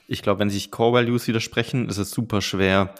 Ich 0.07 0.21
glaube, 0.21 0.39
wenn 0.39 0.49
sich 0.49 0.71
Core 0.71 0.93
Values 0.93 1.27
widersprechen, 1.27 1.89
ist 1.89 1.97
es 1.97 2.11
super 2.11 2.41
schwer, 2.41 2.93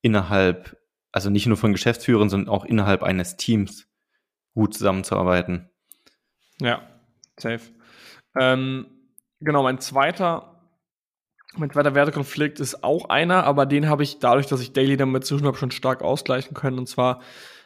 innerhalb 0.00 0.76
also 1.12 1.30
nicht 1.30 1.46
nur 1.46 1.56
von 1.56 1.72
Geschäftsführern, 1.72 2.28
sondern 2.28 2.52
auch 2.52 2.64
innerhalb 2.64 3.02
eines 3.02 3.36
Teams 3.36 3.86
gut 4.54 4.74
zusammenzuarbeiten. 4.74 5.70
Ja, 6.60 6.82
safe. 7.38 7.60
Ähm, 8.38 8.86
genau, 9.40 9.62
mein 9.62 9.78
zweiter, 9.78 10.60
mein 11.54 11.70
zweiter 11.70 11.94
Wertekonflikt 11.94 12.60
ist 12.60 12.82
auch 12.82 13.10
einer, 13.10 13.44
aber 13.44 13.66
den 13.66 13.88
habe 13.88 14.02
ich 14.02 14.18
dadurch, 14.18 14.46
dass 14.46 14.60
ich 14.60 14.72
Daily 14.72 14.96
damit 14.96 15.28
tun 15.28 15.44
habe, 15.44 15.56
schon 15.56 15.70
stark 15.70 16.02
ausgleichen 16.02 16.54
können. 16.54 16.78
Und 16.78 16.88
zwar, 16.88 17.20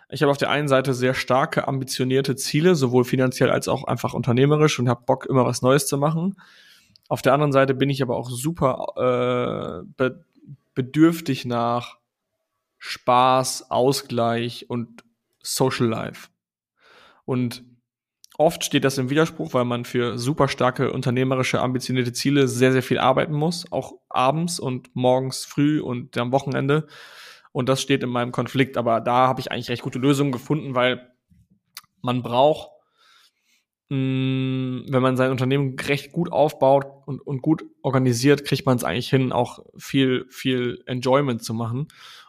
ich 0.08 0.22
habe 0.22 0.30
auf 0.30 0.38
der 0.38 0.50
einen 0.50 0.68
Seite 0.68 0.92
sehr 0.92 1.14
starke, 1.14 1.68
ambitionierte 1.68 2.34
Ziele, 2.36 2.74
sowohl 2.74 3.04
finanziell 3.04 3.50
als 3.50 3.68
auch 3.68 3.84
einfach 3.84 4.12
unternehmerisch 4.14 4.78
und 4.78 4.88
habe 4.88 5.04
Bock, 5.06 5.26
immer 5.26 5.44
was 5.44 5.62
Neues 5.62 5.86
zu 5.86 5.98
machen. 5.98 6.36
Auf 7.08 7.22
der 7.22 7.32
anderen 7.32 7.52
Seite 7.52 7.74
bin 7.74 7.90
ich 7.90 8.02
aber 8.02 8.16
auch 8.16 8.30
super 8.30 9.82
äh, 9.84 9.88
be 9.96 10.24
bedürftig 10.74 11.46
nach 11.46 11.96
Spaß, 12.78 13.70
Ausgleich 13.70 14.68
und 14.68 15.04
Social 15.42 15.86
Life. 15.86 16.28
Und 17.24 17.64
oft 18.38 18.64
steht 18.64 18.84
das 18.84 18.98
im 18.98 19.10
Widerspruch, 19.10 19.54
weil 19.54 19.64
man 19.64 19.84
für 19.84 20.18
super 20.18 20.48
starke 20.48 20.92
unternehmerische, 20.92 21.60
ambitionierte 21.60 22.12
Ziele 22.12 22.48
sehr, 22.48 22.72
sehr 22.72 22.82
viel 22.82 22.98
arbeiten 22.98 23.34
muss, 23.34 23.70
auch 23.72 23.94
abends 24.08 24.60
und 24.60 24.94
morgens 24.94 25.44
früh 25.44 25.80
und 25.80 26.16
am 26.18 26.32
Wochenende. 26.32 26.86
Und 27.52 27.68
das 27.68 27.80
steht 27.80 28.02
in 28.02 28.10
meinem 28.10 28.32
Konflikt, 28.32 28.76
aber 28.76 29.00
da 29.00 29.26
habe 29.28 29.40
ich 29.40 29.50
eigentlich 29.50 29.70
recht 29.70 29.82
gute 29.82 29.98
Lösungen 29.98 30.32
gefunden, 30.32 30.74
weil 30.74 31.10
man 32.02 32.22
braucht 32.22 32.70
Mm, 33.88 34.82
wenn 34.88 35.02
man 35.02 35.16
sein 35.16 35.30
Unternehmen 35.30 35.78
recht 35.78 36.10
gut 36.10 36.32
aufbaut 36.32 36.86
und, 37.06 37.20
und 37.20 37.40
gut 37.40 37.64
organisiert, 37.82 38.44
kriegt 38.44 38.66
man 38.66 38.76
es 38.76 38.84
eigentlich 38.84 39.10
hin, 39.10 39.30
auch 39.30 39.60
viel, 39.76 40.26
viel 40.28 40.82
Enjoyment 40.86 41.42
zu 41.42 41.54
machen. 41.54 41.86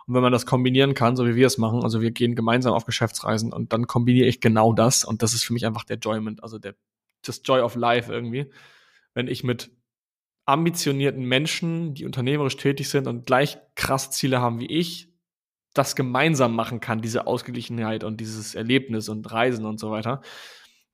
Und 0.08 0.16
wenn 0.16 0.22
man 0.22 0.32
das 0.32 0.46
kombinieren 0.46 0.94
kann, 0.94 1.16
so 1.16 1.28
wie 1.28 1.36
wir 1.36 1.48
es 1.48 1.58
machen, 1.58 1.84
also 1.84 2.02
wir 2.02 2.12
gehen 2.12 2.36
gemeinsam 2.36 2.74
auf 2.74 2.86
Geschäftsreisen 2.86 3.52
und 3.54 3.74
dann 3.74 3.88
kombiniere 3.88 4.28
ich 4.28 4.40
genau 4.40 4.74
das 4.74 5.04
und 5.04 5.22
das 5.22 5.34
ist 5.34 5.44
für 5.44 5.54
mich 5.54 5.66
einfach 5.66 5.84
der 5.84 5.96
Enjoyment, 5.96 6.44
also 6.44 6.60
der, 6.60 6.76
das 7.24 7.42
Joy 7.44 7.62
of 7.62 7.76
Life 7.76 8.12
irgendwie. 8.12 8.52
Wenn 9.14 9.28
ich 9.28 9.44
mit 9.44 9.72
ambitionierten 10.46 11.24
Menschen, 11.24 11.94
die 11.94 12.06
unternehmerisch 12.06 12.56
tätig 12.56 12.90
sind 12.90 13.08
und 13.08 13.26
gleich 13.26 13.58
krass 13.76 14.12
Ziele 14.12 14.40
haben 14.40 14.60
wie 14.60 14.68
ich, 14.68 15.12
das 15.74 15.96
gemeinsam 15.96 16.56
machen 16.56 16.80
kann, 16.80 17.02
diese 17.02 17.28
Ausgeglichenheit 17.28 18.04
und 18.04 18.22
dieses 18.22 18.56
Erlebnis 18.56 19.10
und 19.10 19.30
Reisen 19.32 19.66
und 19.66 19.80
so 19.80 19.92
weiter 19.92 20.22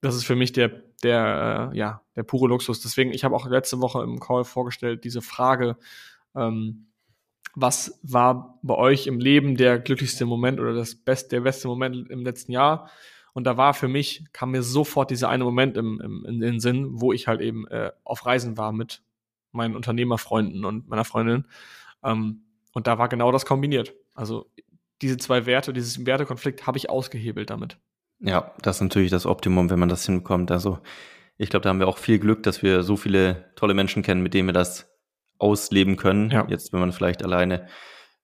das 0.03 0.15
ist 0.15 0.25
für 0.25 0.35
mich 0.35 0.51
der, 0.51 0.69
der, 1.01 1.71
äh, 1.73 1.77
ja, 1.77 2.01
der 2.17 2.23
pure 2.23 2.49
Luxus. 2.49 2.81
Deswegen, 2.81 3.13
ich 3.13 3.23
habe 3.23 3.35
auch 3.35 3.47
letzte 3.47 3.79
Woche 3.79 4.03
im 4.03 4.19
Call 4.19 4.43
vorgestellt, 4.43 5.05
diese 5.05 5.21
Frage, 5.21 5.77
ähm, 6.35 6.87
was 7.55 7.99
war 8.01 8.59
bei 8.63 8.75
euch 8.75 9.07
im 9.07 9.19
Leben 9.19 9.55
der 9.55 9.79
glücklichste 9.79 10.25
Moment 10.25 10.59
oder 10.59 10.73
das 10.73 10.95
beste, 10.95 11.29
der 11.29 11.41
beste 11.41 11.67
Moment 11.67 12.09
im 12.09 12.23
letzten 12.23 12.51
Jahr? 12.51 12.89
Und 13.33 13.45
da 13.45 13.57
war 13.57 13.73
für 13.73 13.87
mich, 13.87 14.25
kam 14.31 14.51
mir 14.51 14.63
sofort 14.63 15.09
dieser 15.09 15.29
eine 15.29 15.43
Moment 15.43 15.75
im, 15.77 15.99
im, 16.01 16.25
in 16.25 16.39
den 16.39 16.59
Sinn, 16.59 17.01
wo 17.01 17.13
ich 17.13 17.27
halt 17.27 17.41
eben 17.41 17.67
äh, 17.67 17.91
auf 18.03 18.25
Reisen 18.25 18.57
war 18.57 18.71
mit 18.71 19.01
meinen 19.51 19.75
Unternehmerfreunden 19.75 20.65
und 20.65 20.87
meiner 20.87 21.05
Freundin. 21.05 21.45
Ähm, 22.03 22.43
und 22.73 22.87
da 22.87 22.97
war 22.97 23.09
genau 23.09 23.31
das 23.31 23.45
kombiniert. 23.45 23.93
Also 24.15 24.51
diese 25.01 25.17
zwei 25.17 25.45
Werte, 25.45 25.73
dieses 25.73 26.05
Wertekonflikt 26.05 26.65
habe 26.67 26.77
ich 26.77 26.89
ausgehebelt 26.89 27.49
damit. 27.49 27.77
Ja, 28.19 28.53
das 28.61 28.77
ist 28.77 28.81
natürlich 28.81 29.11
das 29.11 29.25
Optimum, 29.25 29.69
wenn 29.69 29.79
man 29.79 29.89
das 29.89 30.05
hinbekommt. 30.05 30.51
Also 30.51 30.79
ich 31.37 31.49
glaube, 31.49 31.63
da 31.63 31.69
haben 31.69 31.79
wir 31.79 31.87
auch 31.87 31.97
viel 31.97 32.19
Glück, 32.19 32.43
dass 32.43 32.63
wir 32.63 32.83
so 32.83 32.95
viele 32.95 33.51
tolle 33.55 33.73
Menschen 33.73 34.03
kennen, 34.03 34.23
mit 34.23 34.33
denen 34.33 34.47
wir 34.47 34.53
das 34.53 34.92
ausleben 35.43 35.97
können. 35.97 36.31
Ja. 36.31 36.47
Jetzt, 36.47 36.73
wenn 36.73 36.79
man 36.79 36.93
vielleicht 36.93 37.23
alleine 37.23 37.67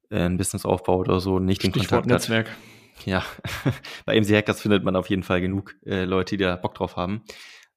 äh, 0.09 0.21
ein 0.21 0.37
Business 0.37 0.65
aufbaut 0.65 1.09
oder 1.09 1.19
so, 1.19 1.39
nicht 1.39 1.61
den 1.61 1.71
Stichwort 1.71 2.03
Kontakt 2.03 2.29
Netzwerk. 2.29 2.49
hat. 2.49 3.05
Ja, 3.05 3.23
bei 4.05 4.19
MC 4.19 4.29
Hackers 4.35 4.61
findet 4.61 4.83
man 4.83 4.95
auf 4.95 5.09
jeden 5.09 5.23
Fall 5.23 5.41
genug 5.41 5.75
äh, 5.85 6.05
Leute, 6.05 6.37
die 6.37 6.43
da 6.43 6.55
Bock 6.55 6.75
drauf 6.75 6.95
haben. 6.95 7.23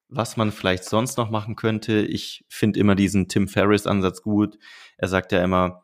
Was 0.08 0.36
man 0.36 0.52
vielleicht 0.52 0.84
sonst 0.84 1.16
noch 1.18 1.30
machen 1.30 1.56
könnte, 1.56 2.00
ich 2.00 2.44
finde 2.48 2.78
immer 2.78 2.94
diesen 2.94 3.28
Tim 3.28 3.48
Ferriss-Ansatz 3.48 4.22
gut. 4.22 4.58
Er 4.98 5.08
sagt 5.08 5.32
ja 5.32 5.42
immer, 5.42 5.82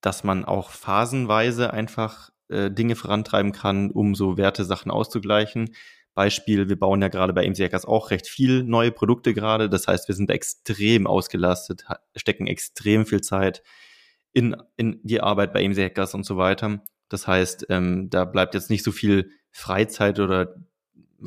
dass 0.00 0.24
man 0.24 0.44
auch 0.44 0.70
phasenweise 0.70 1.72
einfach 1.72 2.30
äh, 2.48 2.70
Dinge 2.70 2.94
vorantreiben 2.94 3.52
kann, 3.52 3.90
um 3.90 4.14
so 4.14 4.36
Wertesachen 4.36 4.90
auszugleichen. 4.90 5.74
Beispiel, 6.14 6.68
wir 6.68 6.78
bauen 6.78 7.02
ja 7.02 7.08
gerade 7.08 7.32
bei 7.32 7.46
AMC 7.46 7.58
Hackers 7.58 7.84
auch 7.84 8.10
recht 8.10 8.28
viel 8.28 8.62
neue 8.62 8.92
Produkte 8.92 9.34
gerade. 9.34 9.68
Das 9.68 9.88
heißt, 9.88 10.08
wir 10.08 10.14
sind 10.14 10.30
extrem 10.30 11.06
ausgelastet, 11.06 11.84
stecken 12.14 12.46
extrem 12.46 13.04
viel 13.04 13.20
Zeit 13.20 13.62
in, 14.32 14.56
in 14.76 15.00
die 15.02 15.20
Arbeit 15.20 15.52
bei 15.52 15.64
AMC 15.64 15.78
Hackers 15.78 16.14
und 16.14 16.24
so 16.24 16.36
weiter. 16.36 16.82
Das 17.08 17.26
heißt, 17.26 17.66
ähm, 17.68 18.10
da 18.10 18.24
bleibt 18.24 18.54
jetzt 18.54 18.70
nicht 18.70 18.84
so 18.84 18.92
viel 18.92 19.30
Freizeit 19.50 20.18
oder 20.20 20.54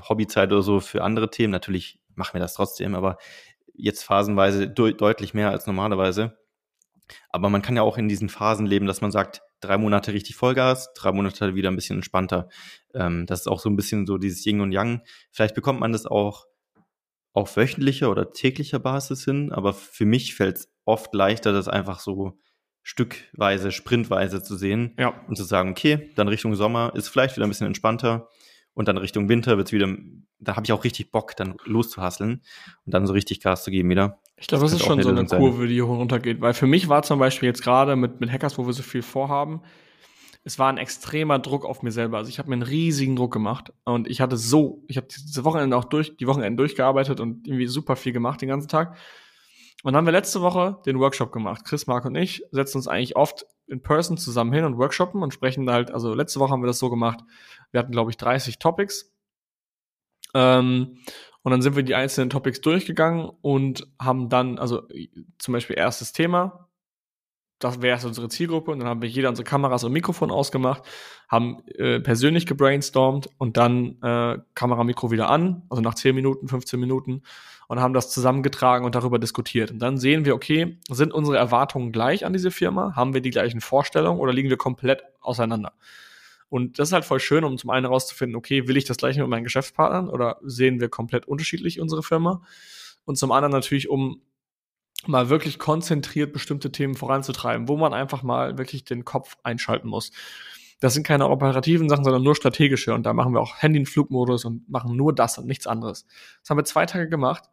Hobbyzeit 0.09 0.51
oder 0.51 0.61
so 0.61 0.79
für 0.79 1.03
andere 1.03 1.29
Themen. 1.29 1.51
Natürlich 1.51 1.99
machen 2.15 2.33
wir 2.33 2.41
das 2.41 2.53
trotzdem, 2.53 2.95
aber 2.95 3.17
jetzt 3.73 4.03
phasenweise 4.03 4.67
de 4.67 4.93
deutlich 4.93 5.33
mehr 5.33 5.51
als 5.51 5.67
normalerweise. 5.67 6.37
Aber 7.29 7.49
man 7.49 7.61
kann 7.61 7.75
ja 7.75 7.83
auch 7.83 7.97
in 7.97 8.09
diesen 8.09 8.29
Phasen 8.29 8.65
leben, 8.65 8.85
dass 8.85 9.01
man 9.01 9.11
sagt, 9.11 9.41
drei 9.59 9.77
Monate 9.77 10.13
richtig 10.13 10.35
Vollgas, 10.35 10.93
drei 10.93 11.11
Monate 11.11 11.55
wieder 11.55 11.69
ein 11.69 11.75
bisschen 11.75 11.97
entspannter. 11.97 12.49
Ähm, 12.93 13.25
das 13.25 13.41
ist 13.41 13.47
auch 13.47 13.59
so 13.59 13.69
ein 13.69 13.75
bisschen 13.75 14.05
so 14.05 14.17
dieses 14.17 14.45
Yin 14.45 14.61
und 14.61 14.71
Yang. 14.71 15.01
Vielleicht 15.31 15.55
bekommt 15.55 15.79
man 15.79 15.91
das 15.91 16.05
auch 16.05 16.45
auf 17.33 17.55
wöchentlicher 17.55 18.09
oder 18.09 18.33
täglicher 18.33 18.79
Basis 18.79 19.23
hin, 19.25 19.51
aber 19.51 19.73
für 19.73 20.05
mich 20.05 20.33
fällt 20.33 20.57
es 20.57 20.73
oft 20.85 21.13
leichter, 21.13 21.53
das 21.53 21.67
einfach 21.67 21.99
so 21.99 22.39
stückweise, 22.81 23.71
sprintweise 23.71 24.41
zu 24.41 24.55
sehen 24.55 24.95
ja. 24.97 25.09
und 25.27 25.35
zu 25.35 25.43
sagen, 25.43 25.69
okay, 25.69 26.09
dann 26.15 26.29
Richtung 26.29 26.55
Sommer 26.55 26.93
ist 26.95 27.09
vielleicht 27.09 27.35
wieder 27.35 27.45
ein 27.45 27.49
bisschen 27.49 27.67
entspannter 27.67 28.29
und 28.73 28.87
dann 28.87 28.97
Richtung 28.97 29.27
Winter 29.27 29.57
wird 29.57 29.67
es 29.67 29.73
wieder, 29.73 29.93
da 30.39 30.55
habe 30.55 30.65
ich 30.65 30.71
auch 30.71 30.83
richtig 30.83 31.11
Bock, 31.11 31.35
dann 31.35 31.57
loszuhasseln 31.65 32.43
und 32.85 32.93
dann 32.93 33.05
so 33.05 33.13
richtig 33.13 33.41
Gas 33.41 33.63
zu 33.63 33.71
geben 33.71 33.89
wieder. 33.89 34.21
Ich 34.39 34.47
glaube, 34.47 34.63
das, 34.63 34.71
das 34.71 34.81
ist 34.81 34.85
schon 34.85 35.01
so 35.01 35.09
eine 35.09 35.25
Kurve, 35.25 35.67
die 35.67 35.81
hoch 35.81 35.89
und 35.89 35.97
runter 35.97 36.19
geht. 36.19 36.41
Weil 36.41 36.53
für 36.53 36.67
mich 36.67 36.89
war 36.89 37.01
zum 37.03 37.19
Beispiel 37.19 37.47
jetzt 37.47 37.63
gerade 37.63 37.95
mit, 37.95 38.19
mit 38.19 38.31
Hackers, 38.31 38.57
wo 38.57 38.65
wir 38.65 38.73
so 38.73 38.83
viel 38.83 39.01
vorhaben, 39.01 39.61
es 40.43 40.57
war 40.57 40.69
ein 40.69 40.77
extremer 40.77 41.39
Druck 41.39 41.65
auf 41.65 41.83
mir 41.83 41.91
selber. 41.91 42.17
Also 42.17 42.29
ich 42.29 42.39
habe 42.39 42.47
mir 42.47 42.53
einen 42.53 42.61
riesigen 42.61 43.17
Druck 43.17 43.33
gemacht 43.33 43.73
und 43.83 44.07
ich 44.07 44.21
hatte 44.21 44.37
so, 44.37 44.81
ich 44.87 44.95
habe 44.95 45.07
diese 45.07 45.43
Wochenende 45.43 45.75
auch 45.75 45.83
durch, 45.83 46.15
die 46.15 46.25
Wochenende 46.25 46.55
durchgearbeitet 46.55 47.19
und 47.19 47.45
irgendwie 47.45 47.67
super 47.67 47.97
viel 47.97 48.13
gemacht 48.13 48.41
den 48.41 48.47
ganzen 48.47 48.69
Tag. 48.69 48.95
Und 49.83 49.91
dann 49.91 49.97
haben 49.97 50.05
wir 50.05 50.13
letzte 50.13 50.41
Woche 50.41 50.79
den 50.85 50.99
Workshop 50.99 51.33
gemacht. 51.33 51.65
Chris, 51.65 51.85
Mark 51.85 52.05
und 52.05 52.15
ich 52.15 52.43
setzen 52.51 52.77
uns 52.77 52.87
eigentlich 52.87 53.17
oft 53.17 53.45
in 53.67 53.81
person 53.81 54.17
zusammen 54.17 54.53
hin 54.53 54.63
und 54.63 54.77
workshoppen 54.77 55.21
und 55.21 55.33
sprechen 55.33 55.69
halt, 55.69 55.91
also 55.91 56.13
letzte 56.13 56.39
Woche 56.39 56.51
haben 56.51 56.63
wir 56.63 56.67
das 56.67 56.79
so 56.79 56.89
gemacht. 56.89 57.19
Wir 57.71 57.79
hatten, 57.79 57.91
glaube 57.91 58.11
ich, 58.11 58.17
30 58.17 58.57
Topics. 58.57 59.13
Ähm, 60.33 60.97
und 61.47 61.51
dann 61.51 61.61
sind 61.61 61.77
wir 61.77 61.83
die 61.83 61.95
einzelnen 61.95 62.29
Topics 62.29 62.59
durchgegangen 62.59 63.31
und 63.41 63.87
haben 64.01 64.27
dann, 64.27 64.59
also 64.59 64.83
zum 65.37 65.53
Beispiel 65.53 65.77
erstes 65.77 66.11
Thema, 66.11 66.67
das 67.59 67.81
wäre 67.81 68.05
unsere 68.05 68.27
Zielgruppe. 68.27 68.69
Und 68.69 68.79
dann 68.79 68.89
haben 68.89 69.01
wir 69.01 69.07
jeder 69.07 69.29
unsere 69.29 69.45
Kameras 69.45 69.85
und 69.85 69.93
Mikrofon 69.93 70.29
ausgemacht, 70.29 70.83
haben 71.29 71.65
äh, 71.69 72.01
persönlich 72.01 72.47
gebrainstormt 72.47 73.29
und 73.37 73.55
dann 73.55 73.95
äh, 74.01 74.39
Kamera, 74.55 74.83
Mikro 74.83 75.09
wieder 75.09 75.29
an, 75.29 75.61
also 75.69 75.81
nach 75.81 75.95
10 75.95 76.13
Minuten, 76.13 76.49
15 76.49 76.77
Minuten 76.81 77.21
und 77.69 77.79
haben 77.79 77.93
das 77.93 78.11
zusammengetragen 78.11 78.85
und 78.85 78.95
darüber 78.95 79.17
diskutiert. 79.17 79.71
Und 79.71 79.79
dann 79.79 79.97
sehen 79.97 80.25
wir, 80.25 80.35
okay, 80.35 80.77
sind 80.89 81.13
unsere 81.13 81.37
Erwartungen 81.37 81.93
gleich 81.93 82.25
an 82.25 82.33
diese 82.33 82.51
Firma? 82.51 82.93
Haben 82.97 83.13
wir 83.13 83.21
die 83.21 83.29
gleichen 83.29 83.61
Vorstellungen 83.61 84.19
oder 84.19 84.33
liegen 84.33 84.49
wir 84.49 84.57
komplett 84.57 85.01
auseinander? 85.21 85.71
Und 86.49 86.79
das 86.79 86.89
ist 86.89 86.93
halt 86.93 87.05
voll 87.05 87.19
schön, 87.19 87.43
um 87.43 87.57
zum 87.57 87.69
einen 87.69 87.85
herauszufinden, 87.85 88.35
okay, 88.35 88.67
will 88.67 88.77
ich 88.77 88.85
das 88.85 88.97
gleiche 88.97 89.19
mit 89.21 89.29
meinen 89.29 89.43
Geschäftspartnern 89.43 90.09
oder 90.09 90.39
sehen 90.43 90.79
wir 90.79 90.89
komplett 90.89 91.27
unterschiedlich 91.27 91.79
unsere 91.81 92.03
Firma? 92.03 92.41
Und 93.05 93.17
zum 93.17 93.31
anderen 93.31 93.51
natürlich, 93.51 93.89
um 93.89 94.21
mal 95.05 95.29
wirklich 95.29 95.59
konzentriert 95.59 96.33
bestimmte 96.33 96.71
Themen 96.71 96.95
voranzutreiben, 96.95 97.67
wo 97.67 97.77
man 97.77 97.93
einfach 97.93 98.23
mal 98.23 98.57
wirklich 98.57 98.83
den 98.83 99.05
Kopf 99.05 99.37
einschalten 99.43 99.87
muss. 99.87 100.11
Das 100.79 100.93
sind 100.93 101.05
keine 101.05 101.29
operativen 101.29 101.89
Sachen, 101.89 102.03
sondern 102.03 102.23
nur 102.23 102.35
strategische. 102.35 102.93
Und 102.93 103.03
da 103.05 103.13
machen 103.13 103.33
wir 103.33 103.41
auch 103.41 103.57
Handy 103.57 103.79
in 103.79 103.85
Flugmodus 103.85 104.45
und 104.45 104.69
machen 104.69 104.95
nur 104.95 105.13
das 105.13 105.37
und 105.37 105.47
nichts 105.47 105.67
anderes. 105.67 106.05
Das 106.41 106.49
haben 106.49 106.57
wir 106.57 106.65
zwei 106.65 106.85
Tage 106.85 107.09
gemacht. 107.09 107.43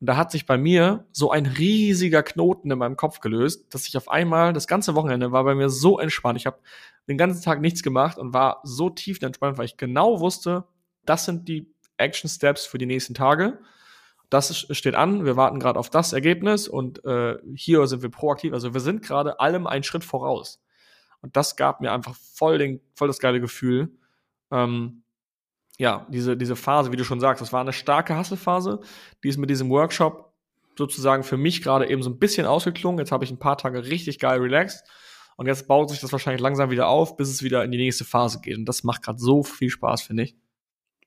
Und 0.00 0.08
da 0.08 0.16
hat 0.16 0.30
sich 0.30 0.44
bei 0.44 0.58
mir 0.58 1.06
so 1.12 1.30
ein 1.30 1.46
riesiger 1.46 2.22
Knoten 2.22 2.70
in 2.70 2.78
meinem 2.78 2.96
Kopf 2.96 3.20
gelöst, 3.20 3.72
dass 3.72 3.86
ich 3.86 3.96
auf 3.96 4.10
einmal, 4.10 4.52
das 4.52 4.66
ganze 4.66 4.94
Wochenende 4.94 5.32
war 5.32 5.44
bei 5.44 5.54
mir 5.54 5.70
so 5.70 5.98
entspannt. 5.98 6.38
Ich 6.38 6.46
habe 6.46 6.58
den 7.08 7.18
ganzen 7.18 7.42
Tag 7.42 7.60
nichts 7.60 7.82
gemacht 7.82 8.18
und 8.18 8.32
war 8.32 8.60
so 8.64 8.90
tief 8.90 9.20
entspannt, 9.22 9.58
weil 9.58 9.66
ich 9.66 9.76
genau 9.76 10.20
wusste, 10.20 10.64
das 11.04 11.24
sind 11.24 11.48
die 11.48 11.72
Action 11.96 12.28
Steps 12.28 12.66
für 12.66 12.78
die 12.78 12.86
nächsten 12.86 13.14
Tage. 13.14 13.58
Das 14.30 14.66
steht 14.70 14.94
an, 14.94 15.24
wir 15.24 15.36
warten 15.36 15.60
gerade 15.60 15.78
auf 15.78 15.90
das 15.90 16.12
Ergebnis 16.12 16.66
und 16.66 17.04
äh, 17.04 17.36
hier 17.54 17.86
sind 17.86 18.02
wir 18.02 18.10
proaktiv. 18.10 18.52
Also 18.52 18.74
wir 18.74 18.80
sind 18.80 19.02
gerade 19.02 19.38
allem 19.38 19.66
einen 19.66 19.84
Schritt 19.84 20.02
voraus. 20.02 20.62
Und 21.20 21.36
das 21.36 21.56
gab 21.56 21.80
mir 21.80 21.92
einfach 21.92 22.16
voll, 22.16 22.58
den, 22.58 22.80
voll 22.94 23.08
das 23.08 23.18
geile 23.18 23.40
Gefühl. 23.40 23.96
Ähm, 24.50 25.02
ja, 25.78 26.06
diese, 26.08 26.36
diese 26.36 26.56
Phase, 26.56 26.92
wie 26.92 26.96
du 26.96 27.04
schon 27.04 27.20
sagst, 27.20 27.40
das 27.40 27.52
war 27.52 27.60
eine 27.60 27.72
starke 27.72 28.16
Hasselphase, 28.16 28.80
die 29.22 29.28
ist 29.28 29.38
mit 29.38 29.50
diesem 29.50 29.70
Workshop 29.70 30.32
sozusagen 30.76 31.22
für 31.22 31.36
mich 31.36 31.62
gerade 31.62 31.88
eben 31.88 32.02
so 32.02 32.10
ein 32.10 32.18
bisschen 32.18 32.46
ausgeklungen. 32.46 32.98
Jetzt 32.98 33.12
habe 33.12 33.24
ich 33.24 33.30
ein 33.30 33.38
paar 33.38 33.58
Tage 33.58 33.84
richtig 33.84 34.18
geil 34.18 34.40
relaxed 34.40 34.84
und 35.36 35.46
jetzt 35.46 35.66
baut 35.66 35.90
sich 35.90 36.00
das 36.00 36.12
wahrscheinlich 36.12 36.42
langsam 36.42 36.70
wieder 36.70 36.88
auf, 36.88 37.16
bis 37.16 37.28
es 37.28 37.42
wieder 37.42 37.64
in 37.64 37.72
die 37.72 37.78
nächste 37.78 38.04
Phase 38.04 38.40
geht. 38.40 38.56
Und 38.56 38.66
das 38.66 38.84
macht 38.84 39.02
gerade 39.02 39.18
so 39.18 39.42
viel 39.42 39.70
Spaß, 39.70 40.02
finde 40.02 40.24
ich. 40.24 40.36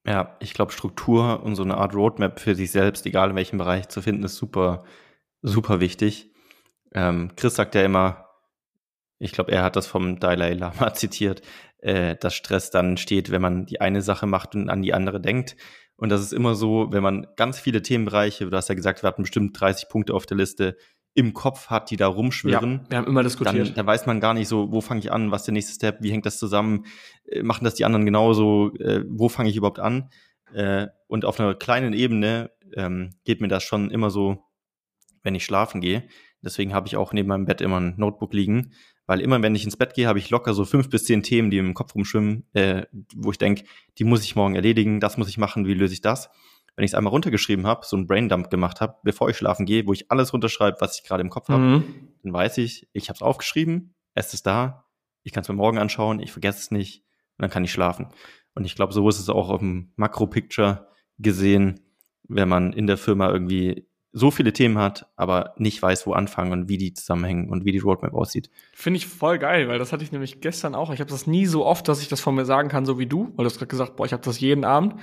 Ja, 0.05 0.37
ich 0.39 0.53
glaube, 0.53 0.71
Struktur 0.71 1.43
und 1.43 1.55
so 1.55 1.63
eine 1.63 1.77
Art 1.77 1.93
Roadmap 1.93 2.39
für 2.39 2.55
sich 2.55 2.71
selbst, 2.71 3.05
egal 3.05 3.31
in 3.31 3.35
welchem 3.35 3.57
Bereich 3.57 3.89
zu 3.89 4.01
finden, 4.01 4.23
ist 4.23 4.37
super, 4.37 4.83
super 5.41 5.79
wichtig. 5.79 6.31
Ähm, 6.93 7.31
Chris 7.35 7.55
sagt 7.55 7.75
ja 7.75 7.83
immer, 7.83 8.25
ich 9.19 9.31
glaube, 9.31 9.51
er 9.51 9.63
hat 9.63 9.75
das 9.75 9.87
vom 9.87 10.19
Dalai 10.19 10.53
Lama 10.53 10.93
zitiert, 10.93 11.41
äh, 11.79 12.15
dass 12.15 12.35
Stress 12.35 12.69
dann 12.69 12.97
steht, 12.97 13.31
wenn 13.31 13.41
man 13.41 13.65
die 13.65 13.81
eine 13.81 14.01
Sache 14.01 14.27
macht 14.27 14.55
und 14.55 14.69
an 14.69 14.81
die 14.81 14.93
andere 14.93 15.19
denkt. 15.19 15.57
Und 15.97 16.09
das 16.09 16.21
ist 16.21 16.33
immer 16.33 16.55
so, 16.55 16.87
wenn 16.91 17.03
man 17.03 17.27
ganz 17.35 17.59
viele 17.59 17.81
Themenbereiche, 17.81 18.49
du 18.49 18.55
hast 18.55 18.69
ja 18.69 18.75
gesagt, 18.75 19.03
wir 19.03 19.07
hatten 19.07 19.23
bestimmt 19.23 19.59
30 19.59 19.89
Punkte 19.89 20.13
auf 20.13 20.25
der 20.25 20.37
Liste, 20.37 20.77
im 21.17 21.33
Kopf 21.33 21.71
hat, 21.71 21.89
die 21.89 21.97
da 21.97 22.05
rumschwirren. 22.05 22.81
Ja, 22.83 22.89
wir 22.91 22.97
haben 22.99 23.07
immer 23.07 23.23
diskutiert. 23.23 23.69
Dann, 23.69 23.73
dann 23.73 23.87
weiß 23.87 24.05
man 24.05 24.19
gar 24.19 24.35
nicht 24.35 24.47
so, 24.47 24.71
wo 24.71 24.81
fange 24.81 24.99
ich 24.99 25.11
an, 25.11 25.31
was 25.31 25.41
ist 25.41 25.45
der 25.47 25.53
nächste 25.53 25.73
Step, 25.73 25.97
wie 26.01 26.11
hängt 26.11 26.27
das 26.27 26.37
zusammen, 26.37 26.85
äh, 27.25 27.41
machen 27.41 27.63
das 27.63 27.73
die 27.73 27.85
anderen 27.85 28.05
genauso, 28.05 28.71
äh, 28.75 29.03
wo 29.09 29.27
fange 29.27 29.49
ich 29.49 29.55
überhaupt 29.55 29.79
an? 29.79 30.11
Äh, 30.53 30.85
und 31.07 31.25
auf 31.25 31.39
einer 31.39 31.55
kleinen 31.55 31.93
Ebene 31.93 32.51
ähm, 32.75 33.15
geht 33.23 33.41
mir 33.41 33.47
das 33.47 33.63
schon 33.63 33.89
immer 33.89 34.11
so, 34.11 34.43
wenn 35.23 35.33
ich 35.33 35.43
schlafen 35.43 35.81
gehe. 35.81 36.07
Deswegen 36.43 36.75
habe 36.75 36.87
ich 36.87 36.97
auch 36.97 37.13
neben 37.13 37.29
meinem 37.29 37.45
Bett 37.45 37.61
immer 37.61 37.79
ein 37.79 37.95
Notebook 37.97 38.35
liegen, 38.35 38.73
weil 39.07 39.19
immer, 39.19 39.41
wenn 39.41 39.55
ich 39.55 39.63
ins 39.63 39.75
Bett 39.75 39.95
gehe, 39.95 40.07
habe 40.07 40.19
ich 40.19 40.29
locker 40.29 40.53
so 40.53 40.65
fünf 40.65 40.87
bis 40.87 41.05
zehn 41.05 41.23
Themen, 41.23 41.49
die 41.49 41.57
im 41.57 41.73
Kopf 41.73 41.95
rumschwimmen, 41.95 42.45
äh, 42.53 42.83
wo 43.15 43.31
ich 43.31 43.39
denke, 43.39 43.63
die 43.97 44.03
muss 44.03 44.23
ich 44.23 44.35
morgen 44.35 44.53
erledigen, 44.53 44.99
das 44.99 45.17
muss 45.17 45.29
ich 45.29 45.39
machen, 45.39 45.65
wie 45.65 45.73
löse 45.73 45.95
ich 45.95 46.01
das? 46.01 46.29
Wenn 46.77 46.85
ich 46.85 46.91
es 46.91 46.95
einmal 46.95 47.11
runtergeschrieben 47.11 47.65
habe, 47.65 47.85
so 47.85 47.97
einen 47.97 48.05
Braindump 48.05 48.51
gemacht 48.51 48.81
habe, 48.81 48.97
bevor 49.03 49.29
ich 49.29 49.37
schlafen 49.37 49.65
gehe, 49.65 49.87
wo 49.87 49.93
ich 49.93 50.11
alles 50.11 50.31
runterschreibe, 50.31 50.77
was 50.79 50.99
ich 50.99 51.03
gerade 51.03 51.21
im 51.21 51.31
Kopf 51.31 51.49
habe, 51.49 51.61
mhm. 51.61 52.09
dann 52.23 52.31
weiß 52.33 52.59
ich, 52.59 52.87
ich 52.93 53.09
habe 53.09 53.17
es 53.17 53.23
aufgeschrieben, 53.23 53.95
es 54.13 54.33
ist 54.35 54.45
da, 54.45 54.85
ich 55.23 55.33
kann 55.33 55.41
es 55.41 55.49
mir 55.49 55.55
morgen 55.55 55.79
anschauen, 55.79 56.19
ich 56.19 56.31
vergesse 56.31 56.59
es 56.59 56.71
nicht 56.71 57.03
und 57.37 57.41
dann 57.41 57.49
kann 57.49 57.63
ich 57.63 57.71
schlafen. 57.71 58.09
Und 58.53 58.65
ich 58.65 58.75
glaube, 58.75 58.93
so 58.93 59.09
ist 59.09 59.19
es 59.19 59.27
auch 59.27 59.49
auf 59.49 59.59
dem 59.59 59.91
Makro-Picture 59.95 60.87
gesehen, 61.17 61.79
wenn 62.27 62.47
man 62.47 62.73
in 62.73 62.85
der 62.85 62.97
Firma 62.97 63.31
irgendwie 63.31 63.89
so 64.17 64.31
viele 64.31 64.51
Themen 64.51 64.77
hat, 64.79 65.07
aber 65.15 65.53
nicht 65.57 65.81
weiß, 65.81 66.07
wo 66.07 66.13
anfangen 66.13 66.51
und 66.51 66.69
wie 66.69 66.77
die 66.77 66.93
zusammenhängen 66.93 67.49
und 67.49 67.65
wie 67.65 67.71
die 67.71 67.77
Roadmap 67.77 68.13
aussieht. 68.13 68.49
Finde 68.73 68.97
ich 68.97 69.05
voll 69.05 69.37
geil, 69.37 69.67
weil 69.67 69.77
das 69.77 69.93
hatte 69.93 70.03
ich 70.03 70.11
nämlich 70.11 70.41
gestern 70.41 70.73
auch. 70.73 70.91
Ich 70.91 70.99
habe 70.99 71.09
das 71.09 71.27
nie 71.27 71.45
so 71.45 71.65
oft, 71.65 71.87
dass 71.87 72.01
ich 72.01 72.07
das 72.07 72.19
von 72.19 72.33
mir 72.33 72.45
sagen 72.45 72.69
kann, 72.69 72.85
so 72.85 72.97
wie 72.97 73.05
du, 73.05 73.33
weil 73.35 73.43
du 73.43 73.45
hast 73.45 73.57
gerade 73.57 73.67
gesagt, 73.67 73.95
boah, 73.95 74.05
ich 74.05 74.13
habe 74.13 74.23
das 74.23 74.39
jeden 74.39 74.65
Abend. 74.65 74.95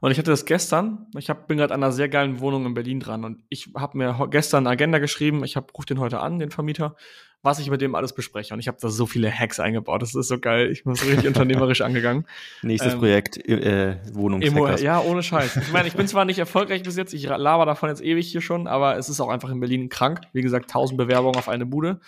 Und 0.00 0.10
ich 0.10 0.18
hatte 0.18 0.30
das 0.30 0.44
gestern. 0.44 1.06
Ich 1.16 1.30
hab, 1.30 1.46
bin 1.46 1.58
gerade 1.58 1.74
an 1.74 1.82
einer 1.82 1.92
sehr 1.92 2.08
geilen 2.08 2.40
Wohnung 2.40 2.66
in 2.66 2.74
Berlin 2.74 3.00
dran 3.00 3.24
und 3.24 3.42
ich 3.48 3.70
habe 3.76 3.98
mir 3.98 4.28
gestern 4.30 4.66
eine 4.66 4.70
Agenda 4.70 4.98
geschrieben. 4.98 5.44
Ich 5.44 5.56
habe 5.56 5.66
rufe 5.76 5.86
den 5.86 6.00
heute 6.00 6.20
an, 6.20 6.38
den 6.38 6.50
Vermieter, 6.50 6.96
was 7.44 7.58
ich 7.58 7.68
mit 7.68 7.82
dem 7.82 7.94
alles 7.94 8.14
bespreche. 8.14 8.54
Und 8.54 8.60
ich 8.60 8.68
habe 8.68 8.78
da 8.80 8.88
so 8.88 9.06
viele 9.06 9.30
Hacks 9.30 9.60
eingebaut. 9.60 10.00
Das 10.00 10.14
ist 10.14 10.28
so 10.28 10.38
geil. 10.38 10.70
Ich 10.70 10.84
bin 10.84 10.94
so 10.94 11.04
richtig 11.04 11.26
unternehmerisch 11.26 11.80
angegangen. 11.82 12.24
Nächstes 12.62 12.94
ähm, 12.94 12.98
Projekt 12.98 13.36
äh, 13.46 13.98
Wohnungshackers. 14.12 14.80
Ja, 14.80 15.00
ohne 15.00 15.22
Scheiß. 15.22 15.56
Ich 15.58 15.72
meine, 15.72 15.86
ich 15.86 15.94
bin 15.94 16.08
zwar 16.08 16.24
nicht 16.24 16.38
erfolgreich 16.38 16.82
bis 16.82 16.96
jetzt. 16.96 17.12
Ich 17.12 17.24
laber 17.24 17.66
davon 17.66 17.90
jetzt 17.90 18.02
ewig 18.02 18.26
hier 18.26 18.40
schon, 18.40 18.66
aber 18.66 18.96
es 18.96 19.10
ist 19.10 19.20
auch 19.20 19.28
einfach 19.28 19.50
in 19.50 19.60
Berlin 19.60 19.90
krank. 19.90 20.22
Wie 20.32 20.40
gesagt, 20.40 20.70
1000 20.70 20.96
Bewerbungen 20.96 21.36
auf 21.36 21.50
eine 21.50 21.66
Bude. 21.66 22.00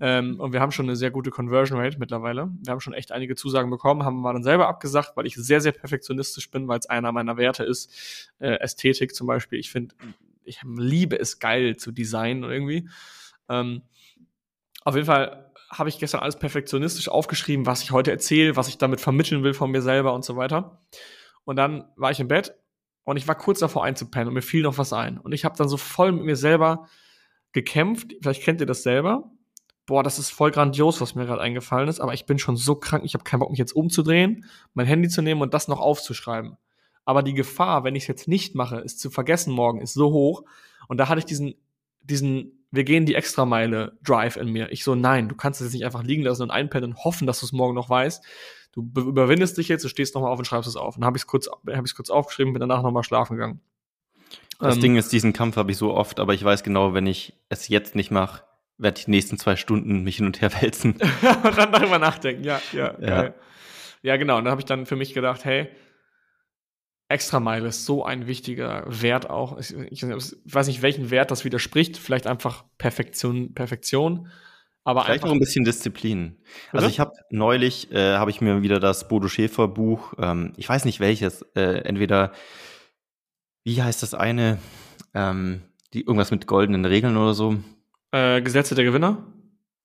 Ähm, 0.00 0.38
und 0.40 0.52
wir 0.52 0.60
haben 0.60 0.72
schon 0.72 0.86
eine 0.86 0.96
sehr 0.96 1.10
gute 1.10 1.30
Conversion 1.30 1.80
Rate 1.80 1.98
mittlerweile. 1.98 2.50
Wir 2.62 2.70
haben 2.70 2.80
schon 2.80 2.92
echt 2.92 3.12
einige 3.12 3.34
Zusagen 3.34 3.70
bekommen, 3.70 4.04
haben 4.04 4.20
wir 4.20 4.32
dann 4.32 4.42
selber 4.42 4.68
abgesagt, 4.68 5.12
weil 5.16 5.26
ich 5.26 5.36
sehr, 5.36 5.62
sehr 5.62 5.72
perfektionistisch 5.72 6.50
bin, 6.50 6.68
weil 6.68 6.78
es 6.78 6.86
einer 6.86 7.12
meiner 7.12 7.38
Werte 7.38 7.64
ist. 7.64 8.30
Äh, 8.40 8.58
Ästhetik 8.60 9.14
zum 9.14 9.26
Beispiel. 9.26 9.58
Ich 9.58 9.70
finde, 9.70 9.94
ich 10.44 10.60
liebe 10.64 11.18
es 11.18 11.38
geil 11.38 11.76
zu 11.76 11.92
designen 11.92 12.44
irgendwie. 12.44 12.88
Ähm, 13.48 13.82
auf 14.86 14.94
jeden 14.94 15.06
Fall 15.06 15.52
habe 15.70 15.88
ich 15.88 15.98
gestern 15.98 16.20
alles 16.20 16.36
perfektionistisch 16.36 17.08
aufgeschrieben, 17.08 17.66
was 17.66 17.82
ich 17.82 17.90
heute 17.90 18.10
erzähle, 18.10 18.56
was 18.56 18.68
ich 18.68 18.78
damit 18.78 19.00
vermitteln 19.00 19.42
will 19.42 19.54
von 19.54 19.70
mir 19.70 19.82
selber 19.82 20.14
und 20.14 20.24
so 20.24 20.36
weiter. 20.36 20.80
Und 21.44 21.56
dann 21.56 21.84
war 21.96 22.10
ich 22.10 22.20
im 22.20 22.28
Bett 22.28 22.54
und 23.04 23.16
ich 23.16 23.28
war 23.28 23.34
kurz 23.34 23.58
davor 23.58 23.84
einzupennen 23.84 24.28
und 24.28 24.34
mir 24.34 24.42
fiel 24.42 24.62
noch 24.62 24.78
was 24.78 24.92
ein. 24.92 25.18
Und 25.18 25.32
ich 25.32 25.44
habe 25.44 25.56
dann 25.56 25.68
so 25.68 25.76
voll 25.76 26.12
mit 26.12 26.24
mir 26.24 26.36
selber 26.36 26.88
gekämpft. 27.52 28.14
Vielleicht 28.20 28.42
kennt 28.42 28.60
ihr 28.60 28.66
das 28.66 28.82
selber 28.82 29.30
boah, 29.86 30.02
das 30.02 30.18
ist 30.18 30.30
voll 30.30 30.50
grandios, 30.50 31.00
was 31.00 31.14
mir 31.14 31.26
gerade 31.26 31.40
eingefallen 31.40 31.88
ist, 31.88 32.00
aber 32.00 32.12
ich 32.12 32.26
bin 32.26 32.38
schon 32.38 32.56
so 32.56 32.74
krank, 32.74 33.04
ich 33.04 33.14
habe 33.14 33.24
keinen 33.24 33.40
Bock, 33.40 33.50
mich 33.50 33.58
jetzt 33.58 33.74
umzudrehen, 33.74 34.44
mein 34.74 34.86
Handy 34.86 35.08
zu 35.08 35.22
nehmen 35.22 35.40
und 35.40 35.54
das 35.54 35.68
noch 35.68 35.80
aufzuschreiben. 35.80 36.56
Aber 37.04 37.22
die 37.22 37.34
Gefahr, 37.34 37.84
wenn 37.84 37.94
ich 37.94 38.02
es 38.02 38.08
jetzt 38.08 38.28
nicht 38.28 38.56
mache, 38.56 38.78
es 38.78 38.98
zu 38.98 39.10
vergessen 39.10 39.52
morgen, 39.52 39.80
ist 39.80 39.94
so 39.94 40.12
hoch. 40.12 40.42
Und 40.88 40.98
da 40.98 41.08
hatte 41.08 41.20
ich 41.20 41.24
diesen, 41.24 41.54
diesen, 42.02 42.65
wir 42.76 42.84
gehen 42.84 43.06
die 43.06 43.14
Extrameile 43.14 43.98
Drive 44.02 44.36
in 44.36 44.48
mir. 44.48 44.70
Ich 44.70 44.84
so, 44.84 44.94
nein, 44.94 45.28
du 45.28 45.34
kannst 45.34 45.60
es 45.60 45.66
jetzt 45.66 45.74
nicht 45.74 45.84
einfach 45.84 46.02
liegen 46.02 46.22
lassen 46.22 46.42
und 46.42 46.50
einpennen 46.50 46.92
und 46.92 47.04
hoffen, 47.04 47.26
dass 47.26 47.40
du 47.40 47.46
es 47.46 47.52
morgen 47.52 47.74
noch 47.74 47.90
weißt. 47.90 48.24
Du 48.72 48.82
überwindest 48.82 49.56
dich 49.56 49.68
jetzt, 49.68 49.84
du 49.84 49.88
stehst 49.88 50.14
nochmal 50.14 50.30
auf 50.30 50.38
und 50.38 50.44
schreibst 50.44 50.68
es 50.68 50.76
auf. 50.76 50.96
Und 50.96 51.00
dann 51.00 51.06
habe 51.06 51.16
ich 51.16 51.22
es 51.22 51.26
kurz, 51.26 51.48
hab 51.48 51.84
ich's 51.84 51.94
kurz 51.94 52.10
aufgeschrieben, 52.10 52.52
bin 52.52 52.60
danach 52.60 52.82
nochmal 52.82 53.02
schlafen 53.02 53.36
gegangen. 53.36 53.60
Das 54.58 54.76
ähm, 54.76 54.82
Ding 54.82 54.96
ist, 54.96 55.12
diesen 55.12 55.32
Kampf 55.32 55.56
habe 55.56 55.70
ich 55.70 55.78
so 55.78 55.94
oft, 55.94 56.20
aber 56.20 56.34
ich 56.34 56.44
weiß 56.44 56.62
genau, 56.62 56.94
wenn 56.94 57.06
ich 57.06 57.34
es 57.48 57.68
jetzt 57.68 57.94
nicht 57.94 58.10
mache, 58.10 58.42
werde 58.78 58.98
ich 58.98 59.06
die 59.06 59.10
nächsten 59.10 59.38
zwei 59.38 59.56
Stunden 59.56 60.02
mich 60.02 60.16
hin 60.16 60.26
und 60.26 60.40
her 60.40 60.50
wälzen. 60.60 60.92
und 60.92 61.02
dann 61.56 61.72
darüber 61.72 61.98
nachdenken, 61.98 62.44
ja, 62.44 62.60
ja, 62.72 62.94
ja. 63.00 63.22
Geil. 63.22 63.34
Ja, 64.02 64.16
genau. 64.16 64.38
Und 64.38 64.44
dann 64.44 64.50
habe 64.52 64.60
ich 64.60 64.66
dann 64.66 64.86
für 64.86 64.96
mich 64.96 65.14
gedacht, 65.14 65.44
hey, 65.44 65.68
Extrameile 67.08 67.68
ist 67.68 67.84
so 67.84 68.04
ein 68.04 68.26
wichtiger 68.26 68.84
Wert 68.86 69.30
auch. 69.30 69.58
Ich, 69.58 69.72
ich, 69.74 70.02
weiß 70.02 70.66
nicht, 70.66 70.82
welchen 70.82 71.10
Wert 71.10 71.30
das 71.30 71.44
widerspricht. 71.44 71.96
Vielleicht 71.96 72.26
einfach 72.26 72.64
Perfektion, 72.78 73.54
Perfektion. 73.54 74.28
Aber 74.82 75.04
Vielleicht 75.04 75.24
auch 75.24 75.32
ein 75.32 75.38
bisschen 75.38 75.64
Disziplin. 75.64 76.36
Bitte? 76.36 76.44
Also 76.72 76.88
ich 76.88 77.00
habe 77.00 77.12
neulich, 77.30 77.90
äh, 77.92 78.16
habe 78.16 78.30
ich 78.30 78.40
mir 78.40 78.62
wieder 78.62 78.80
das 78.80 79.08
Bodo 79.08 79.28
Schäfer 79.28 79.66
Buch, 79.66 80.14
ähm, 80.18 80.52
ich 80.56 80.68
weiß 80.68 80.84
nicht 80.84 81.00
welches, 81.00 81.42
äh, 81.54 81.80
entweder, 81.80 82.32
wie 83.64 83.82
heißt 83.82 84.02
das 84.02 84.14
eine, 84.14 84.58
ähm, 85.12 85.62
die 85.92 86.02
irgendwas 86.02 86.30
mit 86.30 86.46
goldenen 86.46 86.84
Regeln 86.84 87.16
oder 87.16 87.34
so. 87.34 87.56
Äh, 88.12 88.40
Gesetze 88.42 88.76
der 88.76 88.84
Gewinner? 88.84 89.26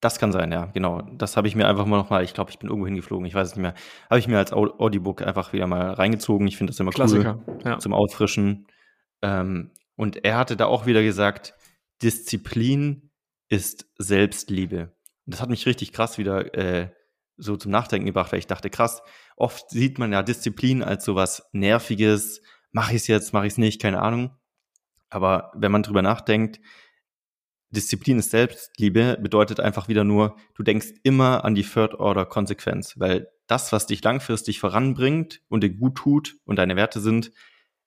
Das 0.02 0.18
kann 0.18 0.32
sein, 0.32 0.52
ja, 0.52 0.66
genau. 0.66 1.04
Das 1.14 1.38
habe 1.38 1.48
ich 1.48 1.56
mir 1.56 1.68
einfach 1.68 1.86
mal 1.86 1.98
nochmal, 1.98 2.24
ich 2.24 2.34
glaube, 2.34 2.50
ich 2.50 2.58
bin 2.58 2.70
irgendwo 2.70 2.88
hingeflogen, 2.88 3.26
ich 3.28 3.36
weiß 3.36 3.50
es 3.50 3.56
nicht 3.56 3.62
mehr, 3.62 3.76
habe 4.10 4.20
ich 4.20 4.28
mir 4.28 4.40
als 4.40 4.52
Audiobook 4.52 5.22
einfach 5.22 5.54
wieder 5.54 5.68
mal 5.68 5.94
reingezogen. 5.94 6.48
Ich 6.48 6.58
finde 6.58 6.72
das 6.72 6.80
immer 6.80 6.92
Klassiker, 6.92 7.40
cool 7.48 7.60
ja. 7.64 7.78
zum 7.78 7.94
Auffrischen. 7.94 8.66
Ähm, 9.22 9.72
und 9.96 10.26
er 10.26 10.38
hatte 10.38 10.58
da 10.58 10.66
auch 10.66 10.88
wieder 10.88 11.04
gesagt, 11.04 11.54
Disziplin 12.02 13.12
ist 13.48 13.86
Selbstliebe. 14.00 14.96
Und 15.26 15.34
das 15.36 15.42
hat 15.42 15.50
mich 15.50 15.68
richtig 15.68 15.94
krass 15.94 16.18
wieder 16.18 16.56
äh, 16.56 16.90
so 17.38 17.56
zum 17.56 17.72
Nachdenken 17.72 18.08
gebracht, 18.08 18.32
weil 18.32 18.40
ich 18.40 18.48
dachte, 18.48 18.72
krass, 18.72 19.04
oft 19.36 19.70
sieht 19.70 20.00
man 20.00 20.12
ja 20.12 20.24
Disziplin 20.24 20.82
als 20.82 21.06
sowas 21.06 21.48
Nerviges, 21.52 22.42
mache 22.72 22.96
ich 22.96 23.02
es 23.02 23.08
jetzt, 23.08 23.34
mache 23.34 23.46
ich 23.46 23.54
es 23.54 23.58
nicht, 23.60 23.80
keine 23.80 24.02
Ahnung. 24.02 24.36
Aber 25.12 25.52
wenn 25.54 25.72
man 25.72 25.84
drüber 25.84 26.02
nachdenkt, 26.02 26.60
Disziplin 27.72 28.20
ist 28.20 28.32
Selbstliebe 28.32 29.18
bedeutet 29.22 29.60
einfach 29.60 29.88
wieder 29.88 30.04
nur, 30.04 30.36
du 30.56 30.64
denkst 30.64 30.94
immer 31.04 31.46
an 31.46 31.56
die 31.56 31.64
Third-Order-Konsequenz, 31.64 33.00
weil 33.00 33.30
das, 33.48 33.72
was 33.72 33.86
dich 33.86 34.04
langfristig 34.04 34.60
voranbringt 34.60 35.42
und 35.48 35.64
dir 35.64 35.70
gut 35.70 35.96
tut 35.96 36.38
und 36.46 36.58
deine 36.58 36.76
Werte 36.76 37.00
sind, 37.00 37.32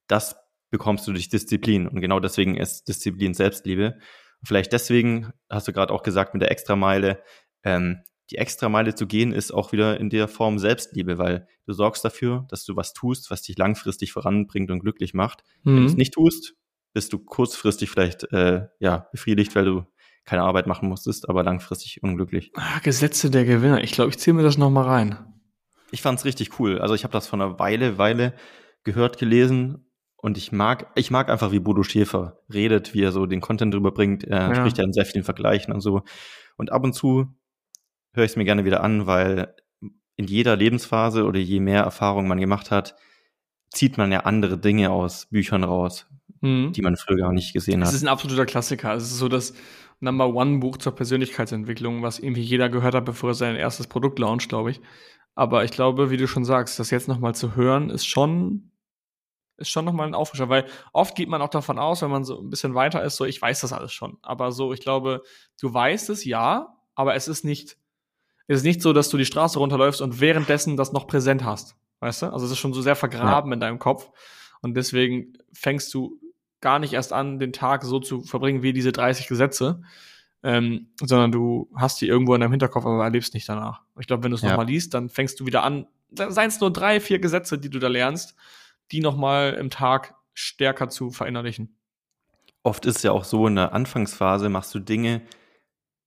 das 0.06 0.36
bekommst 0.70 1.06
du 1.06 1.12
durch 1.12 1.28
Disziplin. 1.28 1.86
Und 1.86 2.00
genau 2.00 2.20
deswegen 2.20 2.56
ist 2.56 2.88
Disziplin 2.88 3.34
Selbstliebe. 3.34 3.94
Und 4.40 4.46
vielleicht 4.46 4.72
deswegen 4.72 5.32
hast 5.48 5.68
du 5.68 5.72
gerade 5.72 5.92
auch 5.92 6.02
gesagt 6.02 6.34
mit 6.34 6.42
der 6.42 6.50
Extrameile, 6.50 7.22
ähm, 7.62 8.00
die 8.30 8.36
Extrameile 8.36 8.94
zu 8.94 9.06
gehen 9.06 9.32
ist 9.32 9.52
auch 9.52 9.72
wieder 9.72 10.00
in 10.00 10.08
der 10.08 10.28
Form 10.28 10.58
Selbstliebe, 10.58 11.18
weil 11.18 11.46
du 11.66 11.74
sorgst 11.74 12.04
dafür, 12.04 12.46
dass 12.48 12.64
du 12.64 12.74
was 12.74 12.94
tust, 12.94 13.30
was 13.30 13.42
dich 13.42 13.58
langfristig 13.58 14.12
voranbringt 14.12 14.70
und 14.70 14.80
glücklich 14.80 15.12
macht. 15.14 15.44
Mhm. 15.62 15.70
Wenn 15.70 15.80
du 15.80 15.86
es 15.86 15.92
mhm. 15.92 15.98
nicht 15.98 16.14
tust, 16.14 16.54
bist 16.94 17.12
du 17.12 17.18
kurzfristig 17.18 17.90
vielleicht 17.90 18.32
äh, 18.32 18.68
ja 18.78 19.08
befriedigt, 19.12 19.54
weil 19.54 19.66
du 19.66 19.84
keine 20.24 20.42
Arbeit 20.42 20.66
machen 20.66 20.88
musstest, 20.88 21.28
aber 21.28 21.42
langfristig 21.42 22.02
unglücklich. 22.02 22.50
Ah, 22.54 22.78
Gesetze 22.82 23.30
der 23.30 23.44
Gewinner. 23.44 23.82
Ich 23.82 23.92
glaube, 23.92 24.10
ich 24.10 24.18
ziehe 24.18 24.32
mir 24.32 24.42
das 24.42 24.56
noch 24.56 24.70
mal 24.70 24.86
rein. 24.86 25.18
Ich 25.90 26.00
fand's 26.00 26.24
richtig 26.24 26.58
cool. 26.58 26.78
Also 26.78 26.94
ich 26.94 27.04
habe 27.04 27.12
das 27.12 27.26
von 27.26 27.42
einer 27.42 27.58
Weile, 27.58 27.98
Weile 27.98 28.32
gehört, 28.84 29.18
gelesen 29.18 29.90
und 30.16 30.38
ich 30.38 30.52
mag, 30.52 30.90
ich 30.94 31.10
mag 31.10 31.28
einfach, 31.28 31.52
wie 31.52 31.58
Bodo 31.58 31.82
Schäfer 31.82 32.40
redet, 32.52 32.94
wie 32.94 33.02
er 33.02 33.12
so 33.12 33.26
den 33.26 33.42
Content 33.42 33.74
drüber 33.74 33.92
bringt. 33.92 34.24
Er 34.24 34.48
ja. 34.48 34.54
spricht 34.54 34.78
ja 34.78 34.84
in 34.84 34.92
sehr 34.92 35.04
vielen 35.04 35.24
Vergleichen 35.24 35.74
und 35.74 35.80
so. 35.80 36.02
Und 36.56 36.72
ab 36.72 36.84
und 36.84 36.94
zu 36.94 37.26
höre 38.14 38.24
ich 38.24 38.30
es 38.30 38.36
mir 38.36 38.44
gerne 38.44 38.64
wieder 38.64 38.82
an, 38.82 39.06
weil 39.06 39.54
in 40.16 40.26
jeder 40.26 40.56
Lebensphase 40.56 41.24
oder 41.24 41.40
je 41.40 41.60
mehr 41.60 41.82
Erfahrung 41.82 42.28
man 42.28 42.40
gemacht 42.40 42.70
hat, 42.70 42.96
zieht 43.70 43.98
man 43.98 44.12
ja 44.12 44.20
andere 44.20 44.56
Dinge 44.56 44.90
aus 44.90 45.26
Büchern 45.26 45.64
raus 45.64 46.06
mhm. 46.44 46.72
die 46.72 46.82
man 46.82 46.96
früher 46.96 47.16
gar 47.16 47.32
nicht 47.32 47.52
gesehen 47.52 47.80
hat. 47.80 47.88
Es 47.88 47.94
ist 47.94 48.02
ein 48.02 48.08
absoluter 48.08 48.46
Klassiker. 48.46 48.94
Es 48.94 49.04
ist 49.04 49.18
so 49.18 49.28
das 49.28 49.54
Number 50.00 50.28
One 50.28 50.58
Buch 50.58 50.76
zur 50.76 50.94
Persönlichkeitsentwicklung, 50.94 52.02
was 52.02 52.18
irgendwie 52.18 52.42
jeder 52.42 52.68
gehört 52.68 52.94
hat, 52.94 53.04
bevor 53.04 53.30
er 53.30 53.34
sein 53.34 53.56
erstes 53.56 53.86
Produkt 53.86 54.18
launcht, 54.18 54.48
glaube 54.48 54.70
ich. 54.70 54.80
Aber 55.34 55.64
ich 55.64 55.70
glaube, 55.72 56.10
wie 56.10 56.16
du 56.16 56.28
schon 56.28 56.44
sagst, 56.44 56.78
das 56.78 56.90
jetzt 56.90 57.08
nochmal 57.08 57.34
zu 57.34 57.56
hören, 57.56 57.90
ist 57.90 58.06
schon, 58.06 58.70
ist 59.56 59.70
schon 59.70 59.84
nochmal 59.84 60.06
ein 60.06 60.14
Auffrischer, 60.14 60.48
weil 60.48 60.66
oft 60.92 61.16
geht 61.16 61.28
man 61.28 61.42
auch 61.42 61.48
davon 61.48 61.78
aus, 61.78 62.02
wenn 62.02 62.10
man 62.10 62.24
so 62.24 62.40
ein 62.40 62.50
bisschen 62.50 62.74
weiter 62.74 63.02
ist, 63.02 63.16
so, 63.16 63.24
ich 63.24 63.40
weiß 63.40 63.62
das 63.62 63.72
alles 63.72 63.92
schon. 63.92 64.18
Aber 64.22 64.52
so, 64.52 64.72
ich 64.72 64.80
glaube, 64.80 65.22
du 65.60 65.72
weißt 65.72 66.10
es, 66.10 66.24
ja, 66.24 66.76
aber 66.94 67.14
es 67.14 67.26
ist 67.26 67.44
nicht, 67.44 67.76
es 68.46 68.58
ist 68.58 68.64
nicht 68.64 68.82
so, 68.82 68.92
dass 68.92 69.08
du 69.08 69.16
die 69.16 69.24
Straße 69.24 69.58
runterläufst 69.58 70.00
und 70.02 70.20
währenddessen 70.20 70.76
das 70.76 70.92
noch 70.92 71.06
präsent 71.06 71.44
hast. 71.44 71.76
Weißt 72.00 72.22
du? 72.22 72.26
Also 72.26 72.44
es 72.46 72.52
ist 72.52 72.58
schon 72.58 72.74
so 72.74 72.82
sehr 72.82 72.96
vergraben 72.96 73.50
Ja. 73.50 73.54
in 73.54 73.60
deinem 73.60 73.78
Kopf. 73.78 74.10
Und 74.60 74.76
deswegen 74.76 75.32
fängst 75.52 75.92
du 75.94 76.20
gar 76.64 76.78
nicht 76.80 76.94
erst 76.94 77.12
an, 77.12 77.38
den 77.38 77.52
Tag 77.52 77.84
so 77.84 78.00
zu 78.00 78.22
verbringen 78.22 78.62
wie 78.62 78.72
diese 78.72 78.90
30 78.90 79.28
Gesetze, 79.28 79.82
ähm, 80.42 80.88
sondern 81.00 81.30
du 81.30 81.70
hast 81.76 82.00
die 82.00 82.08
irgendwo 82.08 82.34
in 82.34 82.40
deinem 82.40 82.50
Hinterkopf, 82.50 82.86
aber 82.86 83.04
erlebst 83.04 83.34
nicht 83.34 83.48
danach. 83.48 83.82
Ich 84.00 84.06
glaube, 84.06 84.24
wenn 84.24 84.30
du 84.30 84.36
es 84.36 84.42
Ja. 84.42 84.48
nochmal 84.50 84.66
liest, 84.66 84.94
dann 84.94 85.08
fängst 85.10 85.38
du 85.38 85.46
wieder 85.46 85.62
an, 85.62 85.86
seien 86.10 86.48
es 86.48 86.60
nur 86.60 86.72
drei, 86.72 87.00
vier 87.00 87.18
Gesetze, 87.18 87.58
die 87.58 87.70
du 87.70 87.78
da 87.78 87.88
lernst, 87.88 88.34
die 88.90 89.00
nochmal 89.00 89.54
im 89.54 89.68
Tag 89.70 90.14
stärker 90.32 90.88
zu 90.88 91.10
verinnerlichen. 91.10 91.76
Oft 92.62 92.86
ist 92.86 92.96
es 92.96 93.02
ja 93.02 93.12
auch 93.12 93.24
so, 93.24 93.46
in 93.46 93.56
der 93.56 93.72
Anfangsphase 93.74 94.48
machst 94.48 94.74
du 94.74 94.78
Dinge 94.78 95.22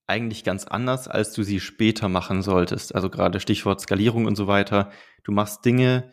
eigentlich 0.08 0.44
ganz 0.44 0.66
anders, 0.66 1.08
als 1.08 1.34
du 1.34 1.44
sie 1.44 1.60
später 1.60 2.10
machen 2.10 2.42
solltest. 2.42 2.96
Also 2.96 3.10
gerade 3.10 3.40
Stichwort 3.40 3.80
Skalierung 3.82 4.26
und 4.26 4.36
so 4.36 4.48
weiter. 4.48 4.92
Du 5.24 5.32
machst 5.32 5.66
Dinge 5.66 6.12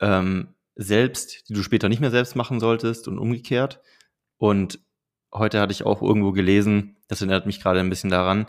ähm, 0.00 0.54
selbst, 0.78 1.48
die 1.48 1.52
du 1.52 1.62
später 1.62 1.88
nicht 1.88 2.00
mehr 2.00 2.12
selbst 2.12 2.36
machen 2.36 2.60
solltest 2.60 3.08
und 3.08 3.18
umgekehrt. 3.18 3.80
Und 4.38 4.78
heute 5.34 5.60
hatte 5.60 5.72
ich 5.72 5.84
auch 5.84 6.00
irgendwo 6.00 6.32
gelesen, 6.32 6.96
das 7.08 7.20
erinnert 7.20 7.46
mich 7.46 7.60
gerade 7.60 7.80
ein 7.80 7.90
bisschen 7.90 8.10
daran, 8.10 8.46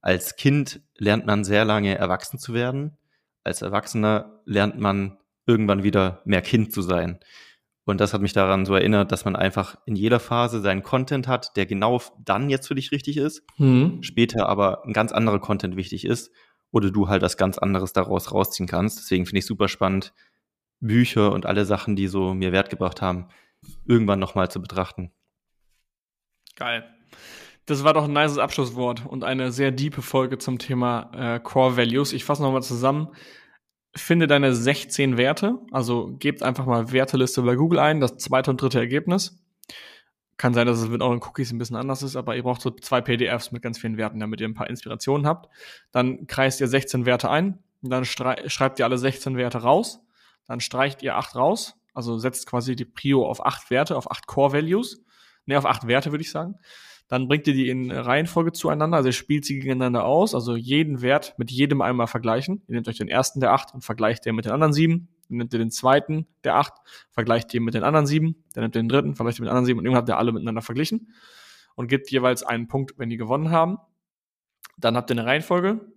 als 0.00 0.36
Kind 0.36 0.80
lernt 0.96 1.26
man 1.26 1.44
sehr 1.44 1.64
lange 1.64 1.96
erwachsen 1.96 2.38
zu 2.38 2.54
werden. 2.54 2.96
Als 3.44 3.62
Erwachsener 3.62 4.40
lernt 4.44 4.78
man 4.78 5.18
irgendwann 5.46 5.82
wieder 5.82 6.22
mehr 6.24 6.42
Kind 6.42 6.72
zu 6.72 6.82
sein. 6.82 7.18
Und 7.84 8.00
das 8.00 8.14
hat 8.14 8.22
mich 8.22 8.32
daran 8.32 8.64
so 8.64 8.74
erinnert, 8.74 9.10
dass 9.10 9.24
man 9.24 9.34
einfach 9.34 9.76
in 9.86 9.96
jeder 9.96 10.20
Phase 10.20 10.60
seinen 10.60 10.84
Content 10.84 11.26
hat, 11.26 11.56
der 11.56 11.66
genau 11.66 12.00
dann 12.24 12.48
jetzt 12.48 12.68
für 12.68 12.76
dich 12.76 12.92
richtig 12.92 13.16
ist, 13.16 13.42
später 14.02 14.48
aber 14.48 14.84
ein 14.84 14.92
ganz 14.92 15.10
anderer 15.10 15.40
Content 15.40 15.74
wichtig 15.74 16.04
ist 16.04 16.30
oder 16.70 16.92
du 16.92 17.08
halt 17.08 17.22
was 17.22 17.36
ganz 17.36 17.58
anderes 17.58 17.92
daraus 17.92 18.30
rausziehen 18.30 18.68
kannst. 18.68 18.98
Deswegen 18.98 19.26
finde 19.26 19.40
ich 19.40 19.46
super 19.46 19.66
spannend, 19.66 20.12
Bücher 20.82 21.32
und 21.32 21.46
alle 21.46 21.64
Sachen, 21.64 21.96
die 21.96 22.08
so 22.08 22.34
mir 22.34 22.52
Wert 22.52 22.68
gebracht 22.68 23.00
haben, 23.00 23.28
irgendwann 23.86 24.18
nochmal 24.18 24.50
zu 24.50 24.60
betrachten. 24.60 25.12
Geil. 26.56 26.84
Das 27.66 27.84
war 27.84 27.94
doch 27.94 28.04
ein 28.04 28.12
nices 28.12 28.38
Abschlusswort 28.38 29.06
und 29.06 29.24
eine 29.24 29.52
sehr 29.52 29.70
diepe 29.70 30.02
Folge 30.02 30.38
zum 30.38 30.58
Thema 30.58 31.10
äh, 31.14 31.40
Core 31.40 31.76
Values. 31.76 32.12
Ich 32.12 32.24
fasse 32.24 32.42
nochmal 32.42 32.62
zusammen. 32.62 33.08
Finde 33.94 34.26
deine 34.26 34.54
16 34.54 35.16
Werte, 35.18 35.58
also 35.70 36.16
gebt 36.18 36.42
einfach 36.42 36.66
mal 36.66 36.92
Werteliste 36.92 37.42
bei 37.42 37.54
Google 37.56 37.78
ein, 37.78 38.00
das 38.00 38.16
zweite 38.16 38.50
und 38.50 38.60
dritte 38.60 38.78
Ergebnis. 38.78 39.38
Kann 40.38 40.54
sein, 40.54 40.66
dass 40.66 40.80
es 40.80 40.88
mit 40.88 41.02
euren 41.02 41.20
Cookies 41.22 41.52
ein 41.52 41.58
bisschen 41.58 41.76
anders 41.76 42.02
ist, 42.02 42.16
aber 42.16 42.34
ihr 42.34 42.42
braucht 42.42 42.62
so 42.62 42.70
zwei 42.70 43.02
PDFs 43.02 43.52
mit 43.52 43.62
ganz 43.62 43.78
vielen 43.78 43.98
Werten, 43.98 44.18
damit 44.18 44.40
ihr 44.40 44.48
ein 44.48 44.54
paar 44.54 44.70
Inspirationen 44.70 45.26
habt. 45.26 45.50
Dann 45.92 46.26
kreist 46.26 46.60
ihr 46.60 46.68
16 46.68 47.04
Werte 47.04 47.30
ein, 47.30 47.58
dann 47.82 48.04
schreibt 48.04 48.78
ihr 48.78 48.86
alle 48.86 48.96
16 48.96 49.36
Werte 49.36 49.58
raus, 49.58 50.00
dann 50.46 50.60
streicht 50.60 51.02
ihr 51.02 51.16
8 51.16 51.36
raus, 51.36 51.74
also 51.94 52.18
setzt 52.18 52.46
quasi 52.46 52.76
die 52.76 52.84
Prio 52.84 53.26
auf 53.26 53.44
8 53.44 53.70
Werte, 53.70 53.96
auf 53.96 54.10
8 54.10 54.26
Core 54.26 54.52
Values, 54.52 55.04
ne, 55.46 55.58
auf 55.58 55.66
8 55.66 55.86
Werte 55.86 56.10
würde 56.10 56.22
ich 56.22 56.30
sagen. 56.30 56.56
Dann 57.08 57.28
bringt 57.28 57.46
ihr 57.46 57.52
die 57.52 57.68
in 57.68 57.90
Reihenfolge 57.90 58.52
zueinander, 58.52 58.96
also 58.96 59.10
ihr 59.10 59.12
spielt 59.12 59.44
sie 59.44 59.58
gegeneinander 59.58 60.04
aus, 60.04 60.34
also 60.34 60.56
jeden 60.56 61.02
Wert 61.02 61.34
mit 61.36 61.50
jedem 61.50 61.82
einmal 61.82 62.06
vergleichen. 62.06 62.62
Ihr 62.68 62.74
nehmt 62.74 62.88
euch 62.88 62.96
den 62.96 63.08
ersten 63.08 63.40
der 63.40 63.52
acht 63.52 63.74
und 63.74 63.84
vergleicht 63.84 64.24
den 64.24 64.34
mit 64.34 64.46
den 64.46 64.52
anderen 64.52 64.72
sieben. 64.72 65.08
Dann 65.28 65.36
nehmt 65.36 65.52
ihr 65.52 65.58
den 65.58 65.70
zweiten 65.70 66.26
der 66.42 66.56
acht, 66.56 66.72
vergleicht 67.10 67.52
den 67.52 67.64
mit 67.64 67.74
den 67.74 67.84
anderen 67.84 68.06
sieben. 68.06 68.42
Dann 68.54 68.62
nehmt 68.62 68.76
ihr 68.76 68.82
den 68.82 68.88
dritten, 68.88 69.14
vergleicht 69.14 69.38
den 69.38 69.42
mit 69.42 69.48
den 69.48 69.50
anderen 69.50 69.66
sieben 69.66 69.78
und 69.78 69.84
irgendwann 69.84 70.00
habt 70.00 70.08
ihr 70.08 70.16
alle 70.16 70.32
miteinander 70.32 70.62
verglichen 70.62 71.12
und 71.74 71.88
gebt 71.88 72.10
jeweils 72.10 72.42
einen 72.44 72.66
Punkt, 72.66 72.94
wenn 72.96 73.10
die 73.10 73.18
gewonnen 73.18 73.50
haben. 73.50 73.76
Dann 74.78 74.96
habt 74.96 75.10
ihr 75.10 75.18
eine 75.18 75.26
Reihenfolge 75.26 75.91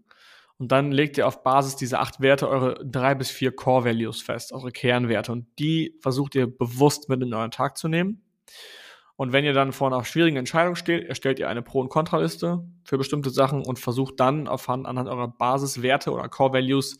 und 0.58 0.72
dann 0.72 0.91
legt 0.91 1.18
ihr 1.18 1.28
auf 1.28 1.43
Basis 1.43 1.76
dieser 1.76 1.99
acht 1.99 2.22
Werte 2.22 2.47
eure 2.47 2.86
drei 2.86 3.14
bis 3.14 3.30
vier 3.30 3.53
Core 3.53 3.86
Values 3.86 4.22
fest, 4.22 4.53
eure 4.53 4.72
Kernwerte 4.72 5.32
und 5.32 5.47
die 5.60 5.97
versucht 6.01 6.36
ihr 6.36 6.47
bewusst 6.47 7.10
mit 7.10 7.22
in 7.22 7.34
euren 7.34 7.51
Tag 7.51 7.78
zu 7.78 7.88
nehmen. 7.88 8.22
Und 9.18 9.32
wenn 9.32 9.45
ihr 9.45 9.53
dann 9.53 9.72
vor 9.72 9.88
einer 9.88 10.03
schwierigen 10.03 10.36
Entscheidung 10.36 10.76
steht, 10.76 11.06
erstellt 11.06 11.39
ihr 11.39 11.47
eine 11.47 11.62
Pro- 11.62 11.80
und 11.80 11.89
Kontraliste 11.89 12.66
für 12.84 12.97
bestimmte 12.97 13.30
Sachen 13.30 13.66
und 13.66 13.80
versucht 13.80 14.20
dann 14.20 14.47
anhand 14.47 15.08
eurer 15.08 15.30
Basiswerte 15.30 16.12
oder 16.12 16.28
Core 16.28 16.53
Values 16.53 16.97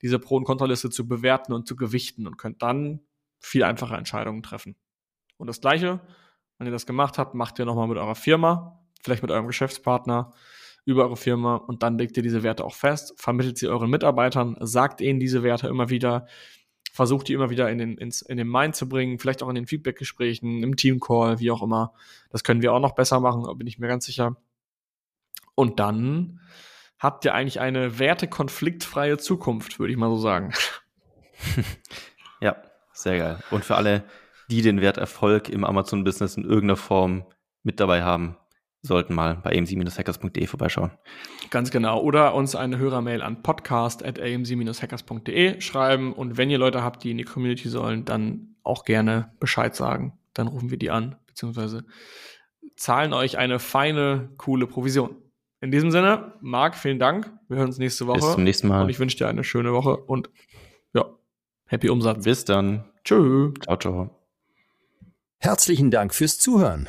diese 0.00 0.18
Pro- 0.18 0.36
und 0.36 0.44
Kontraliste 0.44 0.90
zu 0.90 1.06
bewerten 1.06 1.52
und 1.52 1.66
zu 1.66 1.76
gewichten 1.76 2.26
und 2.26 2.38
könnt 2.38 2.62
dann 2.62 3.00
viel 3.38 3.64
einfache 3.64 3.96
Entscheidungen 3.96 4.42
treffen. 4.42 4.76
Und 5.36 5.46
das 5.46 5.60
Gleiche, 5.60 6.00
wenn 6.56 6.66
ihr 6.66 6.72
das 6.72 6.86
gemacht 6.86 7.18
habt, 7.18 7.34
macht 7.34 7.58
ihr 7.58 7.64
nochmal 7.64 7.88
mit 7.88 7.98
eurer 7.98 8.14
Firma, 8.14 8.80
vielleicht 9.02 9.22
mit 9.22 9.30
eurem 9.30 9.46
Geschäftspartner 9.46 10.32
über 10.88 11.04
eure 11.04 11.18
Firma 11.18 11.56
und 11.56 11.82
dann 11.82 11.98
legt 11.98 12.16
ihr 12.16 12.22
diese 12.22 12.42
Werte 12.42 12.64
auch 12.64 12.74
fest, 12.74 13.12
vermittelt 13.18 13.58
sie 13.58 13.68
euren 13.68 13.90
Mitarbeitern, 13.90 14.56
sagt 14.60 15.02
ihnen 15.02 15.20
diese 15.20 15.42
Werte 15.42 15.68
immer 15.68 15.90
wieder, 15.90 16.26
versucht 16.94 17.28
die 17.28 17.34
immer 17.34 17.50
wieder 17.50 17.70
in 17.70 17.76
den, 17.76 17.98
ins, 17.98 18.22
in 18.22 18.38
den 18.38 18.48
Mind 18.48 18.74
zu 18.74 18.88
bringen, 18.88 19.18
vielleicht 19.18 19.42
auch 19.42 19.50
in 19.50 19.54
den 19.54 19.66
Feedback-Gesprächen, 19.66 20.62
im 20.62 20.76
Team-Call, 20.76 21.40
wie 21.40 21.50
auch 21.50 21.62
immer. 21.62 21.92
Das 22.30 22.42
können 22.42 22.62
wir 22.62 22.72
auch 22.72 22.80
noch 22.80 22.94
besser 22.94 23.20
machen, 23.20 23.44
bin 23.58 23.66
ich 23.66 23.78
mir 23.78 23.86
ganz 23.86 24.06
sicher. 24.06 24.38
Und 25.54 25.78
dann 25.78 26.40
habt 26.98 27.26
ihr 27.26 27.34
eigentlich 27.34 27.60
eine 27.60 27.98
wertekonfliktfreie 27.98 29.18
Zukunft, 29.18 29.78
würde 29.78 29.92
ich 29.92 29.98
mal 29.98 30.08
so 30.08 30.16
sagen. 30.16 30.54
ja, 32.40 32.56
sehr 32.94 33.18
geil. 33.18 33.38
Und 33.50 33.62
für 33.62 33.76
alle, 33.76 34.04
die 34.48 34.62
den 34.62 34.80
Wert 34.80 34.96
Erfolg 34.96 35.50
im 35.50 35.64
Amazon-Business 35.64 36.38
in 36.38 36.44
irgendeiner 36.44 36.76
Form 36.76 37.26
mit 37.62 37.78
dabei 37.78 38.04
haben, 38.04 38.38
sollten 38.82 39.14
mal 39.14 39.36
bei 39.36 39.56
amc-hackers.de 39.56 40.46
vorbeischauen. 40.46 40.90
Ganz 41.50 41.70
genau. 41.70 42.00
Oder 42.00 42.34
uns 42.34 42.54
eine 42.54 42.78
Hörermail 42.78 43.22
an 43.22 43.42
podcast.amc-hackers.de 43.42 45.60
schreiben. 45.60 46.12
Und 46.12 46.36
wenn 46.36 46.50
ihr 46.50 46.58
Leute 46.58 46.82
habt, 46.82 47.04
die 47.04 47.10
in 47.10 47.18
die 47.18 47.24
Community 47.24 47.68
sollen, 47.68 48.04
dann 48.04 48.54
auch 48.62 48.84
gerne 48.84 49.32
Bescheid 49.40 49.74
sagen. 49.74 50.18
Dann 50.34 50.46
rufen 50.46 50.70
wir 50.70 50.78
die 50.78 50.90
an, 50.90 51.16
beziehungsweise 51.26 51.84
zahlen 52.76 53.12
euch 53.12 53.38
eine 53.38 53.58
feine, 53.58 54.30
coole 54.36 54.66
Provision. 54.66 55.16
In 55.60 55.72
diesem 55.72 55.90
Sinne, 55.90 56.34
Marc, 56.40 56.76
vielen 56.76 57.00
Dank. 57.00 57.32
Wir 57.48 57.56
hören 57.56 57.66
uns 57.66 57.78
nächste 57.78 58.06
Woche. 58.06 58.20
Bis 58.20 58.32
zum 58.32 58.44
nächsten 58.44 58.68
Mal. 58.68 58.84
Und 58.84 58.90
ich 58.90 59.00
wünsche 59.00 59.16
dir 59.16 59.26
eine 59.26 59.42
schöne 59.42 59.72
Woche 59.72 59.96
und 59.96 60.30
ja, 60.92 61.04
happy 61.66 61.88
Umsatz. 61.88 62.24
Bis 62.24 62.44
dann. 62.44 62.84
Tschö. 63.02 63.52
Ciao, 63.64 63.76
ciao. 63.76 64.10
Herzlichen 65.38 65.90
Dank 65.90 66.14
fürs 66.14 66.38
Zuhören. 66.38 66.88